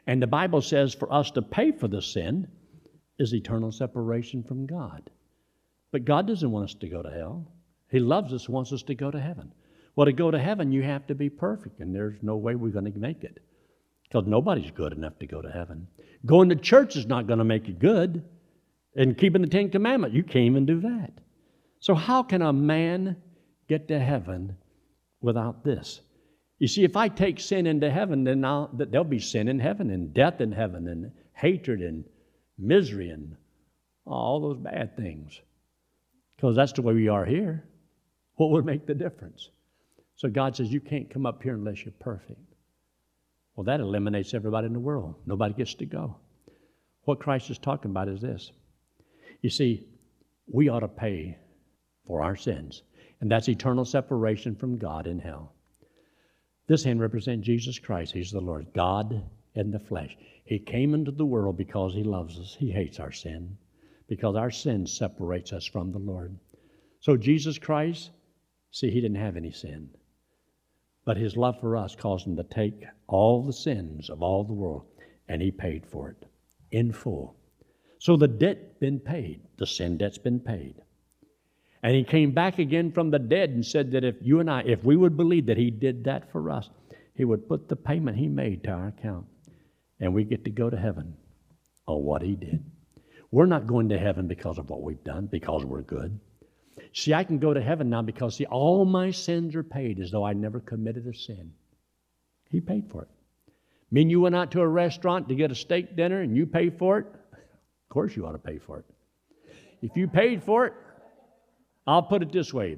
And 0.06 0.22
the 0.22 0.26
Bible 0.26 0.60
says 0.60 0.94
for 0.94 1.12
us 1.12 1.30
to 1.32 1.42
pay 1.42 1.72
for 1.72 1.88
the 1.88 2.02
sin 2.02 2.48
is 3.18 3.34
eternal 3.34 3.72
separation 3.72 4.42
from 4.42 4.66
God. 4.66 5.10
But 5.90 6.04
God 6.04 6.26
doesn't 6.26 6.50
want 6.50 6.70
us 6.70 6.74
to 6.74 6.88
go 6.88 7.02
to 7.02 7.10
hell. 7.10 7.46
He 7.90 8.00
loves 8.00 8.32
us, 8.32 8.48
wants 8.48 8.72
us 8.72 8.82
to 8.84 8.94
go 8.94 9.10
to 9.10 9.20
heaven. 9.20 9.52
Well, 9.96 10.06
to 10.06 10.12
go 10.12 10.30
to 10.30 10.38
heaven, 10.38 10.70
you 10.70 10.82
have 10.82 11.06
to 11.08 11.14
be 11.14 11.30
perfect, 11.30 11.80
and 11.80 11.94
there's 11.94 12.22
no 12.22 12.36
way 12.36 12.54
we're 12.54 12.70
going 12.70 12.92
to 12.92 12.98
make 12.98 13.24
it 13.24 13.38
because 14.04 14.26
nobody's 14.26 14.70
good 14.70 14.92
enough 14.92 15.18
to 15.18 15.26
go 15.26 15.42
to 15.42 15.50
heaven. 15.50 15.86
Going 16.24 16.48
to 16.50 16.56
church 16.56 16.96
is 16.96 17.06
not 17.06 17.26
going 17.26 17.38
to 17.38 17.44
make 17.44 17.68
you 17.68 17.74
good, 17.74 18.24
and 18.94 19.16
keeping 19.16 19.42
the 19.42 19.48
Ten 19.48 19.70
Commandments, 19.70 20.16
you 20.16 20.22
can't 20.22 20.46
even 20.46 20.66
do 20.66 20.80
that. 20.80 21.12
So, 21.80 21.94
how 21.94 22.22
can 22.22 22.42
a 22.42 22.52
man 22.52 23.16
get 23.68 23.88
to 23.88 23.98
heaven 23.98 24.56
without 25.20 25.64
this? 25.64 26.00
You 26.58 26.68
see, 26.68 26.84
if 26.84 26.96
I 26.96 27.08
take 27.08 27.38
sin 27.38 27.66
into 27.66 27.90
heaven, 27.90 28.24
then 28.24 28.44
I'll, 28.44 28.70
there'll 28.72 29.04
be 29.04 29.20
sin 29.20 29.48
in 29.48 29.58
heaven, 29.58 29.90
and 29.90 30.12
death 30.12 30.40
in 30.40 30.52
heaven, 30.52 30.88
and 30.88 31.12
hatred, 31.32 31.80
and 31.80 32.04
misery, 32.58 33.10
and 33.10 33.36
all 34.04 34.40
those 34.40 34.58
bad 34.58 34.96
things 34.96 35.40
because 36.38 36.54
that's 36.54 36.72
the 36.72 36.82
way 36.82 36.94
we 36.94 37.08
are 37.08 37.24
here. 37.24 37.64
What 38.36 38.50
would 38.50 38.64
make 38.64 38.86
the 38.86 38.94
difference? 38.94 39.50
So 40.14 40.28
God 40.28 40.54
says, 40.54 40.72
You 40.72 40.80
can't 40.80 41.10
come 41.10 41.26
up 41.26 41.42
here 41.42 41.54
unless 41.54 41.84
you're 41.84 41.92
perfect. 41.98 42.40
Well, 43.56 43.64
that 43.64 43.80
eliminates 43.80 44.34
everybody 44.34 44.68
in 44.68 44.72
the 44.72 44.78
world. 44.78 45.16
Nobody 45.26 45.52
gets 45.52 45.74
to 45.74 45.84
go. 45.84 46.16
What 47.02 47.18
Christ 47.18 47.50
is 47.50 47.58
talking 47.58 47.90
about 47.90 48.08
is 48.08 48.20
this. 48.20 48.52
You 49.42 49.50
see, 49.50 49.84
we 50.46 50.68
ought 50.68 50.80
to 50.80 50.88
pay 50.88 51.38
for 52.06 52.22
our 52.22 52.36
sins, 52.36 52.82
and 53.20 53.30
that's 53.30 53.48
eternal 53.48 53.84
separation 53.84 54.54
from 54.54 54.78
God 54.78 55.08
in 55.08 55.18
hell. 55.18 55.54
This 56.68 56.84
hand 56.84 57.00
represents 57.00 57.46
Jesus 57.46 57.78
Christ. 57.78 58.12
He's 58.12 58.30
the 58.30 58.40
Lord, 58.40 58.66
God 58.74 59.24
in 59.54 59.70
the 59.70 59.80
flesh. 59.80 60.16
He 60.44 60.58
came 60.58 60.94
into 60.94 61.10
the 61.10 61.26
world 61.26 61.56
because 61.56 61.94
He 61.94 62.04
loves 62.04 62.38
us. 62.38 62.56
He 62.58 62.70
hates 62.70 63.00
our 63.00 63.12
sin 63.12 63.56
because 64.08 64.36
our 64.36 64.50
sin 64.50 64.86
separates 64.86 65.52
us 65.52 65.66
from 65.66 65.92
the 65.92 65.98
Lord. 65.98 66.36
So 67.00 67.16
Jesus 67.16 67.58
Christ, 67.58 68.10
see, 68.72 68.90
he 68.90 69.00
didn't 69.00 69.18
have 69.18 69.36
any 69.36 69.52
sin. 69.52 69.90
But 71.04 71.16
his 71.16 71.36
love 71.36 71.60
for 71.60 71.76
us 71.76 71.94
caused 71.94 72.26
him 72.26 72.36
to 72.36 72.44
take 72.44 72.84
all 73.06 73.44
the 73.44 73.52
sins 73.52 74.10
of 74.10 74.22
all 74.22 74.44
the 74.44 74.52
world, 74.52 74.86
and 75.28 75.40
he 75.40 75.50
paid 75.50 75.86
for 75.86 76.10
it 76.10 76.26
in 76.70 76.92
full. 76.92 77.36
So 78.00 78.16
the 78.16 78.28
debt 78.28 78.80
been 78.80 78.98
paid, 78.98 79.42
the 79.58 79.66
sin 79.66 79.96
debt's 79.96 80.18
been 80.18 80.40
paid. 80.40 80.76
And 81.82 81.94
he 81.94 82.04
came 82.04 82.32
back 82.32 82.58
again 82.58 82.92
from 82.92 83.10
the 83.10 83.18
dead 83.18 83.50
and 83.50 83.64
said 83.64 83.92
that 83.92 84.04
if 84.04 84.16
you 84.20 84.40
and 84.40 84.50
I, 84.50 84.62
if 84.62 84.82
we 84.84 84.96
would 84.96 85.16
believe 85.16 85.46
that 85.46 85.56
he 85.56 85.70
did 85.70 86.04
that 86.04 86.32
for 86.32 86.50
us, 86.50 86.68
he 87.14 87.24
would 87.24 87.48
put 87.48 87.68
the 87.68 87.76
payment 87.76 88.16
he 88.16 88.28
made 88.28 88.64
to 88.64 88.70
our 88.70 88.88
account, 88.88 89.26
and 90.00 90.14
we 90.14 90.24
get 90.24 90.44
to 90.44 90.50
go 90.50 90.70
to 90.70 90.76
heaven 90.76 91.16
on 91.86 92.02
what 92.02 92.22
he 92.22 92.34
did. 92.34 92.64
We're 93.30 93.46
not 93.46 93.66
going 93.66 93.90
to 93.90 93.98
heaven 93.98 94.26
because 94.26 94.58
of 94.58 94.70
what 94.70 94.82
we've 94.82 95.02
done, 95.04 95.26
because 95.26 95.64
we're 95.64 95.82
good. 95.82 96.18
See, 96.92 97.12
I 97.12 97.24
can 97.24 97.38
go 97.38 97.52
to 97.52 97.60
heaven 97.60 97.90
now 97.90 98.02
because, 98.02 98.36
see, 98.36 98.46
all 98.46 98.84
my 98.84 99.10
sins 99.10 99.54
are 99.54 99.62
paid 99.62 100.00
as 100.00 100.10
though 100.10 100.24
I 100.24 100.32
never 100.32 100.60
committed 100.60 101.06
a 101.06 101.14
sin. 101.14 101.52
He 102.50 102.60
paid 102.60 102.90
for 102.90 103.02
it. 103.02 103.08
Mean 103.90 104.10
you 104.10 104.20
went 104.20 104.36
out 104.36 104.50
to 104.52 104.60
a 104.60 104.68
restaurant 104.68 105.28
to 105.28 105.34
get 105.34 105.50
a 105.50 105.54
steak 105.54 105.96
dinner 105.96 106.20
and 106.20 106.36
you 106.36 106.46
pay 106.46 106.70
for 106.70 106.98
it? 106.98 107.06
Of 107.06 107.88
course 107.88 108.14
you 108.16 108.26
ought 108.26 108.32
to 108.32 108.38
pay 108.38 108.58
for 108.58 108.78
it. 108.78 108.84
If 109.82 109.96
you 109.96 110.08
paid 110.08 110.42
for 110.42 110.66
it, 110.66 110.74
I'll 111.88 112.02
put 112.02 112.22
it 112.22 112.30
this 112.30 112.52
way. 112.52 112.76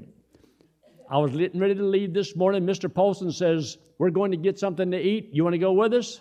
I 1.10 1.18
was 1.18 1.32
getting 1.32 1.60
ready 1.60 1.74
to 1.74 1.82
leave 1.82 2.14
this 2.14 2.36
morning. 2.36 2.64
Mr. 2.64 2.92
Polson 2.92 3.32
says, 3.32 3.76
We're 3.98 4.10
going 4.10 4.30
to 4.30 4.36
get 4.36 4.56
something 4.56 4.92
to 4.92 5.00
eat. 5.00 5.30
You 5.32 5.42
want 5.42 5.54
to 5.54 5.58
go 5.58 5.72
with 5.72 5.92
us? 5.94 6.20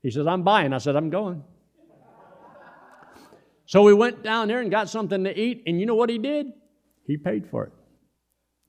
He 0.00 0.12
says, 0.12 0.28
I'm 0.28 0.44
buying. 0.44 0.72
I 0.72 0.78
said, 0.78 0.94
I'm 0.94 1.10
going. 1.10 1.42
So 3.66 3.82
we 3.82 3.94
went 3.94 4.22
down 4.22 4.46
there 4.46 4.60
and 4.60 4.70
got 4.70 4.90
something 4.90 5.24
to 5.24 5.36
eat, 5.36 5.64
and 5.66 5.80
you 5.80 5.86
know 5.86 5.96
what 5.96 6.08
he 6.08 6.18
did? 6.18 6.46
He 7.04 7.16
paid 7.16 7.48
for 7.50 7.64
it. 7.64 7.72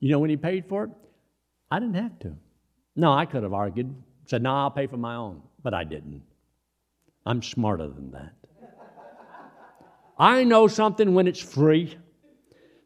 You 0.00 0.10
know 0.10 0.18
when 0.18 0.30
he 0.30 0.36
paid 0.36 0.66
for 0.68 0.84
it? 0.84 0.90
I 1.70 1.78
didn't 1.78 1.94
have 1.94 2.18
to. 2.20 2.34
No, 2.96 3.12
I 3.12 3.26
could 3.26 3.44
have 3.44 3.52
argued, 3.52 3.94
said, 4.26 4.42
no, 4.42 4.52
I'll 4.52 4.70
pay 4.72 4.88
for 4.88 4.96
my 4.96 5.14
own, 5.14 5.40
but 5.62 5.72
I 5.72 5.84
didn't. 5.84 6.22
I'm 7.24 7.42
smarter 7.42 7.86
than 7.86 8.10
that. 8.10 8.32
I 10.18 10.42
know 10.42 10.66
something 10.66 11.14
when 11.14 11.28
it's 11.28 11.40
free. 11.40 11.96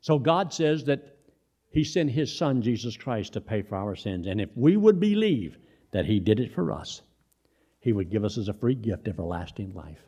So 0.00 0.18
God 0.18 0.52
says 0.52 0.84
that 0.84 1.16
He 1.70 1.84
sent 1.84 2.10
His 2.10 2.36
Son, 2.36 2.62
Jesus 2.62 2.96
Christ, 2.96 3.32
to 3.34 3.40
pay 3.40 3.62
for 3.62 3.76
our 3.76 3.96
sins. 3.96 4.26
And 4.26 4.40
if 4.40 4.50
we 4.54 4.76
would 4.76 5.00
believe 5.00 5.56
that 5.92 6.06
He 6.06 6.20
did 6.20 6.40
it 6.40 6.54
for 6.54 6.72
us, 6.72 7.02
He 7.80 7.92
would 7.92 8.10
give 8.10 8.24
us 8.24 8.38
as 8.38 8.48
a 8.48 8.54
free 8.54 8.74
gift 8.74 9.08
everlasting 9.08 9.74
life. 9.74 10.00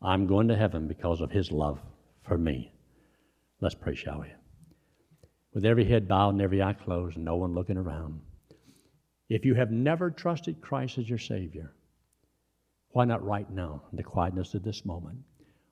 I'm 0.00 0.26
going 0.26 0.48
to 0.48 0.56
heaven 0.56 0.88
because 0.88 1.20
of 1.20 1.30
His 1.30 1.52
love 1.52 1.78
for 2.22 2.36
me. 2.38 2.72
Let's 3.60 3.74
pray, 3.74 3.94
shall 3.94 4.20
we? 4.20 4.28
With 5.54 5.64
every 5.64 5.84
head 5.84 6.08
bowed 6.08 6.30
and 6.30 6.42
every 6.42 6.62
eye 6.62 6.72
closed 6.72 7.16
no 7.16 7.36
one 7.36 7.54
looking 7.54 7.76
around. 7.76 8.20
If 9.28 9.44
you 9.44 9.54
have 9.54 9.70
never 9.70 10.10
trusted 10.10 10.60
Christ 10.60 10.98
as 10.98 11.08
your 11.08 11.18
Savior, 11.18 11.74
why 12.90 13.04
not 13.04 13.24
right 13.24 13.50
now, 13.50 13.82
in 13.90 13.96
the 13.96 14.02
quietness 14.02 14.54
of 14.54 14.62
this 14.62 14.84
moment? 14.84 15.18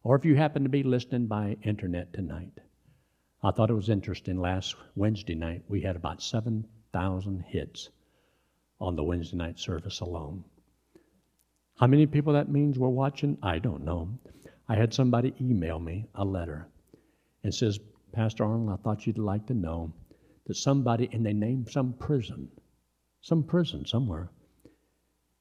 Or 0.03 0.17
if 0.17 0.25
you 0.25 0.37
happen 0.37 0.63
to 0.63 0.69
be 0.69 0.83
listening 0.83 1.27
by 1.27 1.57
internet 1.63 2.13
tonight, 2.13 2.53
I 3.43 3.51
thought 3.51 3.71
it 3.71 3.75
was 3.75 3.89
interesting. 3.89 4.39
Last 4.39 4.77
Wednesday 4.97 5.35
night, 5.35 5.63
we 5.69 5.81
had 5.81 5.97
about 5.97 6.23
7,000 6.23 7.45
hits 7.49 7.89
on 8.79 8.97
the 8.97 9.05
Wednesday 9.05 9.37
night 9.37 9.59
service 9.59 10.01
alone. 10.01 10.45
How 11.79 11.87
many 11.87 12.07
people 12.07 12.35
that 12.35 12.51
means 12.51 12.79
were 12.79 12.91
watching? 12.91 13.39
I 13.43 13.59
don't 13.59 13.85
know. 13.85 14.19
I 14.69 14.75
had 14.75 14.93
somebody 14.93 15.35
email 15.41 15.79
me 15.79 16.07
a 16.15 16.25
letter 16.25 16.69
and 17.43 17.55
says, 17.55 17.81
Pastor 18.13 18.45
Arnold, 18.45 18.79
I 18.79 18.83
thought 18.83 19.07
you'd 19.07 19.19
like 19.19 19.47
to 19.47 19.55
know 19.55 19.95
that 20.47 20.57
somebody, 20.57 21.09
and 21.11 21.25
they 21.25 21.33
named 21.33 21.71
some 21.71 21.95
prison, 21.95 22.51
some 23.23 23.43
prison 23.43 23.87
somewhere, 23.87 24.31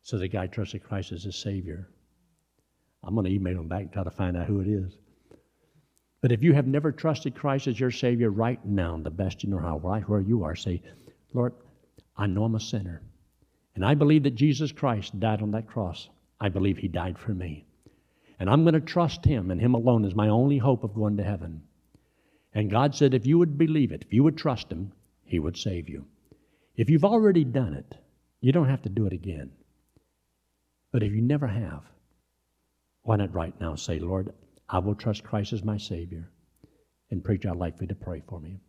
so 0.04 0.18
the 0.18 0.28
guy 0.28 0.48
trusted 0.48 0.84
Christ 0.84 1.12
as 1.12 1.24
his 1.24 1.36
Savior. 1.36 1.90
I'm 3.04 3.16
going 3.16 3.26
to 3.26 3.34
email 3.34 3.60
him 3.60 3.68
back 3.68 3.82
and 3.82 3.92
try 3.92 4.04
to 4.04 4.12
find 4.12 4.38
out 4.38 4.48
who 4.48 4.62
it 4.62 4.68
is. 4.68 4.98
But 6.22 6.32
if 6.32 6.44
you 6.44 6.54
have 6.54 6.68
never 6.68 6.92
trusted 6.92 7.36
Christ 7.36 7.68
as 7.68 7.80
your 7.80 7.92
Savior 7.92 8.30
right 8.30 8.64
now, 8.66 8.98
the 8.98 9.10
best 9.10 9.44
you 9.44 9.50
know 9.50 9.60
how, 9.60 9.80
right 9.80 10.08
where 10.08 10.20
you 10.20 10.44
are, 10.44 10.56
say, 10.56 10.82
Lord, 11.34 11.54
I 12.18 12.28
know 12.28 12.44
I'm 12.44 12.56
a 12.56 12.60
sinner. 12.60 13.02
And 13.76 13.86
I 13.86 13.96
believe 13.96 14.24
that 14.24 14.36
Jesus 14.36 14.74
Christ 14.74 15.18
died 15.20 15.42
on 15.42 15.52
that 15.52 15.68
cross. 15.68 16.10
I 16.42 16.50
believe 16.50 16.78
He 16.78 16.90
died 16.90 17.18
for 17.18 17.32
me. 17.32 17.66
And 18.40 18.50
I'm 18.50 18.64
going 18.64 18.74
to 18.74 18.82
trust 18.82 19.24
Him 19.24 19.52
and 19.52 19.62
Him 19.62 19.74
alone 19.74 20.04
as 20.04 20.16
my 20.16 20.28
only 20.28 20.58
hope 20.58 20.84
of 20.84 20.94
going 20.94 21.18
to 21.18 21.24
heaven. 21.24 21.62
And 22.54 22.70
God 22.70 22.96
said, 22.96 23.14
if 23.14 23.26
you 23.26 23.38
would 23.38 23.58
believe 23.58 23.92
it, 23.94 24.04
if 24.06 24.14
you 24.14 24.24
would 24.24 24.38
trust 24.38 24.70
Him, 24.70 24.92
He 25.24 25.40
would 25.40 25.56
save 25.56 25.88
you. 25.88 26.06
If 26.76 26.90
you've 26.90 27.06
already 27.06 27.46
done 27.46 27.74
it, 27.74 27.96
you 28.42 28.52
don't 28.52 28.70
have 28.70 28.82
to 28.82 28.90
do 28.90 29.06
it 29.06 29.14
again. 29.14 29.52
But 30.92 31.04
if 31.04 31.14
you 31.14 31.22
never 31.22 31.48
have, 31.48 31.84
why 33.04 33.18
not 33.18 33.34
right 33.34 33.54
now 33.62 33.76
say, 33.76 34.00
Lord, 34.00 34.34
I 34.70 34.80
will 34.80 34.96
trust 34.96 35.24
Christ 35.24 35.52
as 35.54 35.64
my 35.64 35.78
Savior. 35.78 36.30
And 37.10 37.24
preacher, 37.24 37.50
I'd 37.50 37.58
like 37.58 37.78
for 37.78 37.86
you 37.86 37.88
to 37.88 37.96
pray 37.96 38.22
for 38.28 38.40
me. 38.40 38.60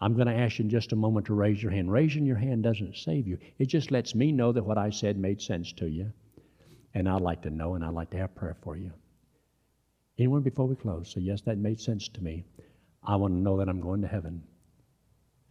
I'm 0.00 0.14
going 0.14 0.26
to 0.26 0.34
ask 0.34 0.58
you 0.58 0.64
in 0.64 0.70
just 0.70 0.92
a 0.92 0.96
moment 0.96 1.26
to 1.26 1.34
raise 1.34 1.62
your 1.62 1.72
hand. 1.72 1.90
Raising 1.90 2.26
your 2.26 2.36
hand 2.36 2.62
doesn't 2.62 2.96
save 2.96 3.26
you. 3.26 3.38
It 3.58 3.66
just 3.66 3.90
lets 3.90 4.14
me 4.14 4.32
know 4.32 4.52
that 4.52 4.64
what 4.64 4.78
I 4.78 4.90
said 4.90 5.18
made 5.18 5.40
sense 5.40 5.72
to 5.74 5.86
you. 5.86 6.12
And 6.94 7.08
I'd 7.08 7.22
like 7.22 7.42
to 7.42 7.50
know 7.50 7.74
and 7.74 7.84
I'd 7.84 7.94
like 7.94 8.10
to 8.10 8.18
have 8.18 8.34
prayer 8.34 8.56
for 8.62 8.76
you. 8.76 8.92
Anyone 10.18 10.42
before 10.42 10.66
we 10.66 10.76
close? 10.76 11.12
say, 11.12 11.20
yes, 11.20 11.40
that 11.42 11.56
made 11.56 11.80
sense 11.80 12.08
to 12.08 12.22
me. 12.22 12.44
I 13.02 13.16
want 13.16 13.32
to 13.34 13.38
know 13.38 13.58
that 13.58 13.68
I'm 13.68 13.80
going 13.80 14.02
to 14.02 14.08
heaven. 14.08 14.42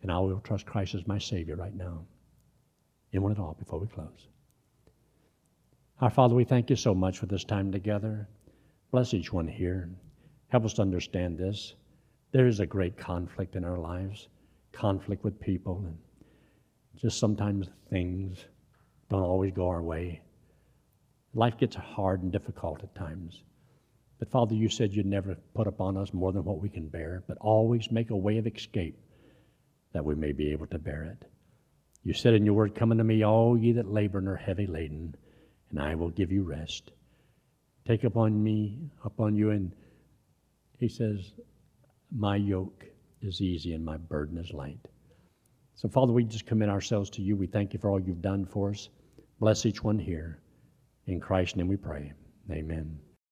And 0.01 0.11
I 0.11 0.19
will 0.19 0.39
trust 0.39 0.65
Christ 0.65 0.95
as 0.95 1.07
my 1.07 1.17
Savior 1.17 1.55
right 1.55 1.75
now. 1.75 2.05
Anyone 3.11 3.31
at 3.31 3.39
all 3.39 3.55
before 3.57 3.79
we 3.79 3.87
close? 3.87 4.27
Our 6.01 6.09
Father, 6.09 6.35
we 6.35 6.43
thank 6.43 6.69
you 6.69 6.75
so 6.75 6.93
much 6.93 7.17
for 7.17 7.25
this 7.25 7.43
time 7.43 7.71
together. 7.71 8.27
Bless 8.91 9.13
each 9.13 9.31
one 9.31 9.47
here. 9.47 9.87
Help 10.47 10.65
us 10.65 10.73
to 10.73 10.81
understand 10.81 11.37
this. 11.37 11.75
There 12.31 12.47
is 12.47 12.59
a 12.59 12.65
great 12.65 12.97
conflict 12.97 13.55
in 13.55 13.63
our 13.63 13.77
lives, 13.77 14.29
conflict 14.71 15.23
with 15.23 15.39
people, 15.39 15.83
and 15.85 15.97
just 16.95 17.19
sometimes 17.19 17.69
things 17.91 18.45
don't 19.09 19.21
always 19.21 19.53
go 19.53 19.67
our 19.67 19.83
way. 19.83 20.21
Life 21.35 21.57
gets 21.57 21.75
hard 21.75 22.23
and 22.23 22.31
difficult 22.31 22.83
at 22.83 22.95
times. 22.95 23.43
But 24.17 24.31
Father, 24.31 24.55
you 24.55 24.69
said 24.69 24.93
you'd 24.93 25.05
never 25.05 25.37
put 25.53 25.67
upon 25.67 25.95
us 25.95 26.11
more 26.11 26.31
than 26.31 26.43
what 26.43 26.59
we 26.59 26.69
can 26.69 26.87
bear, 26.87 27.23
but 27.27 27.37
always 27.37 27.91
make 27.91 28.09
a 28.09 28.17
way 28.17 28.39
of 28.39 28.47
escape 28.47 28.97
that 29.93 30.03
we 30.03 30.15
may 30.15 30.31
be 30.31 30.51
able 30.51 30.67
to 30.67 30.79
bear 30.79 31.03
it. 31.03 31.29
You 32.03 32.13
said 32.13 32.33
in 32.33 32.45
your 32.45 32.55
word, 32.55 32.73
Come 32.73 32.91
unto 32.91 33.03
me, 33.03 33.23
all 33.23 33.55
ye 33.55 33.71
that 33.73 33.91
labor 33.91 34.17
and 34.17 34.27
are 34.27 34.35
heavy 34.35 34.65
laden, 34.65 35.15
and 35.69 35.79
I 35.79 35.93
will 35.93 36.09
give 36.09 36.31
you 36.31 36.43
rest. 36.43 36.91
Take 37.89 38.03
upon 38.03 38.43
me, 38.43 38.77
upon 39.03 39.35
you, 39.35 39.49
and 39.49 39.71
he 40.77 40.87
says, 40.87 41.33
My 42.15 42.35
yoke 42.35 42.85
is 43.23 43.41
easy 43.41 43.73
and 43.73 43.83
my 43.83 43.97
burden 43.97 44.37
is 44.37 44.53
light. 44.53 44.87
So, 45.73 45.89
Father, 45.89 46.13
we 46.13 46.23
just 46.23 46.45
commit 46.45 46.69
ourselves 46.69 47.09
to 47.09 47.23
you. 47.23 47.35
We 47.35 47.47
thank 47.47 47.73
you 47.73 47.79
for 47.79 47.89
all 47.89 47.99
you've 47.99 48.21
done 48.21 48.45
for 48.45 48.69
us. 48.69 48.89
Bless 49.39 49.65
each 49.65 49.83
one 49.83 49.97
here. 49.97 50.39
In 51.07 51.19
Christ's 51.19 51.55
name 51.55 51.67
we 51.67 51.77
pray. 51.77 52.13
Amen. 52.51 52.99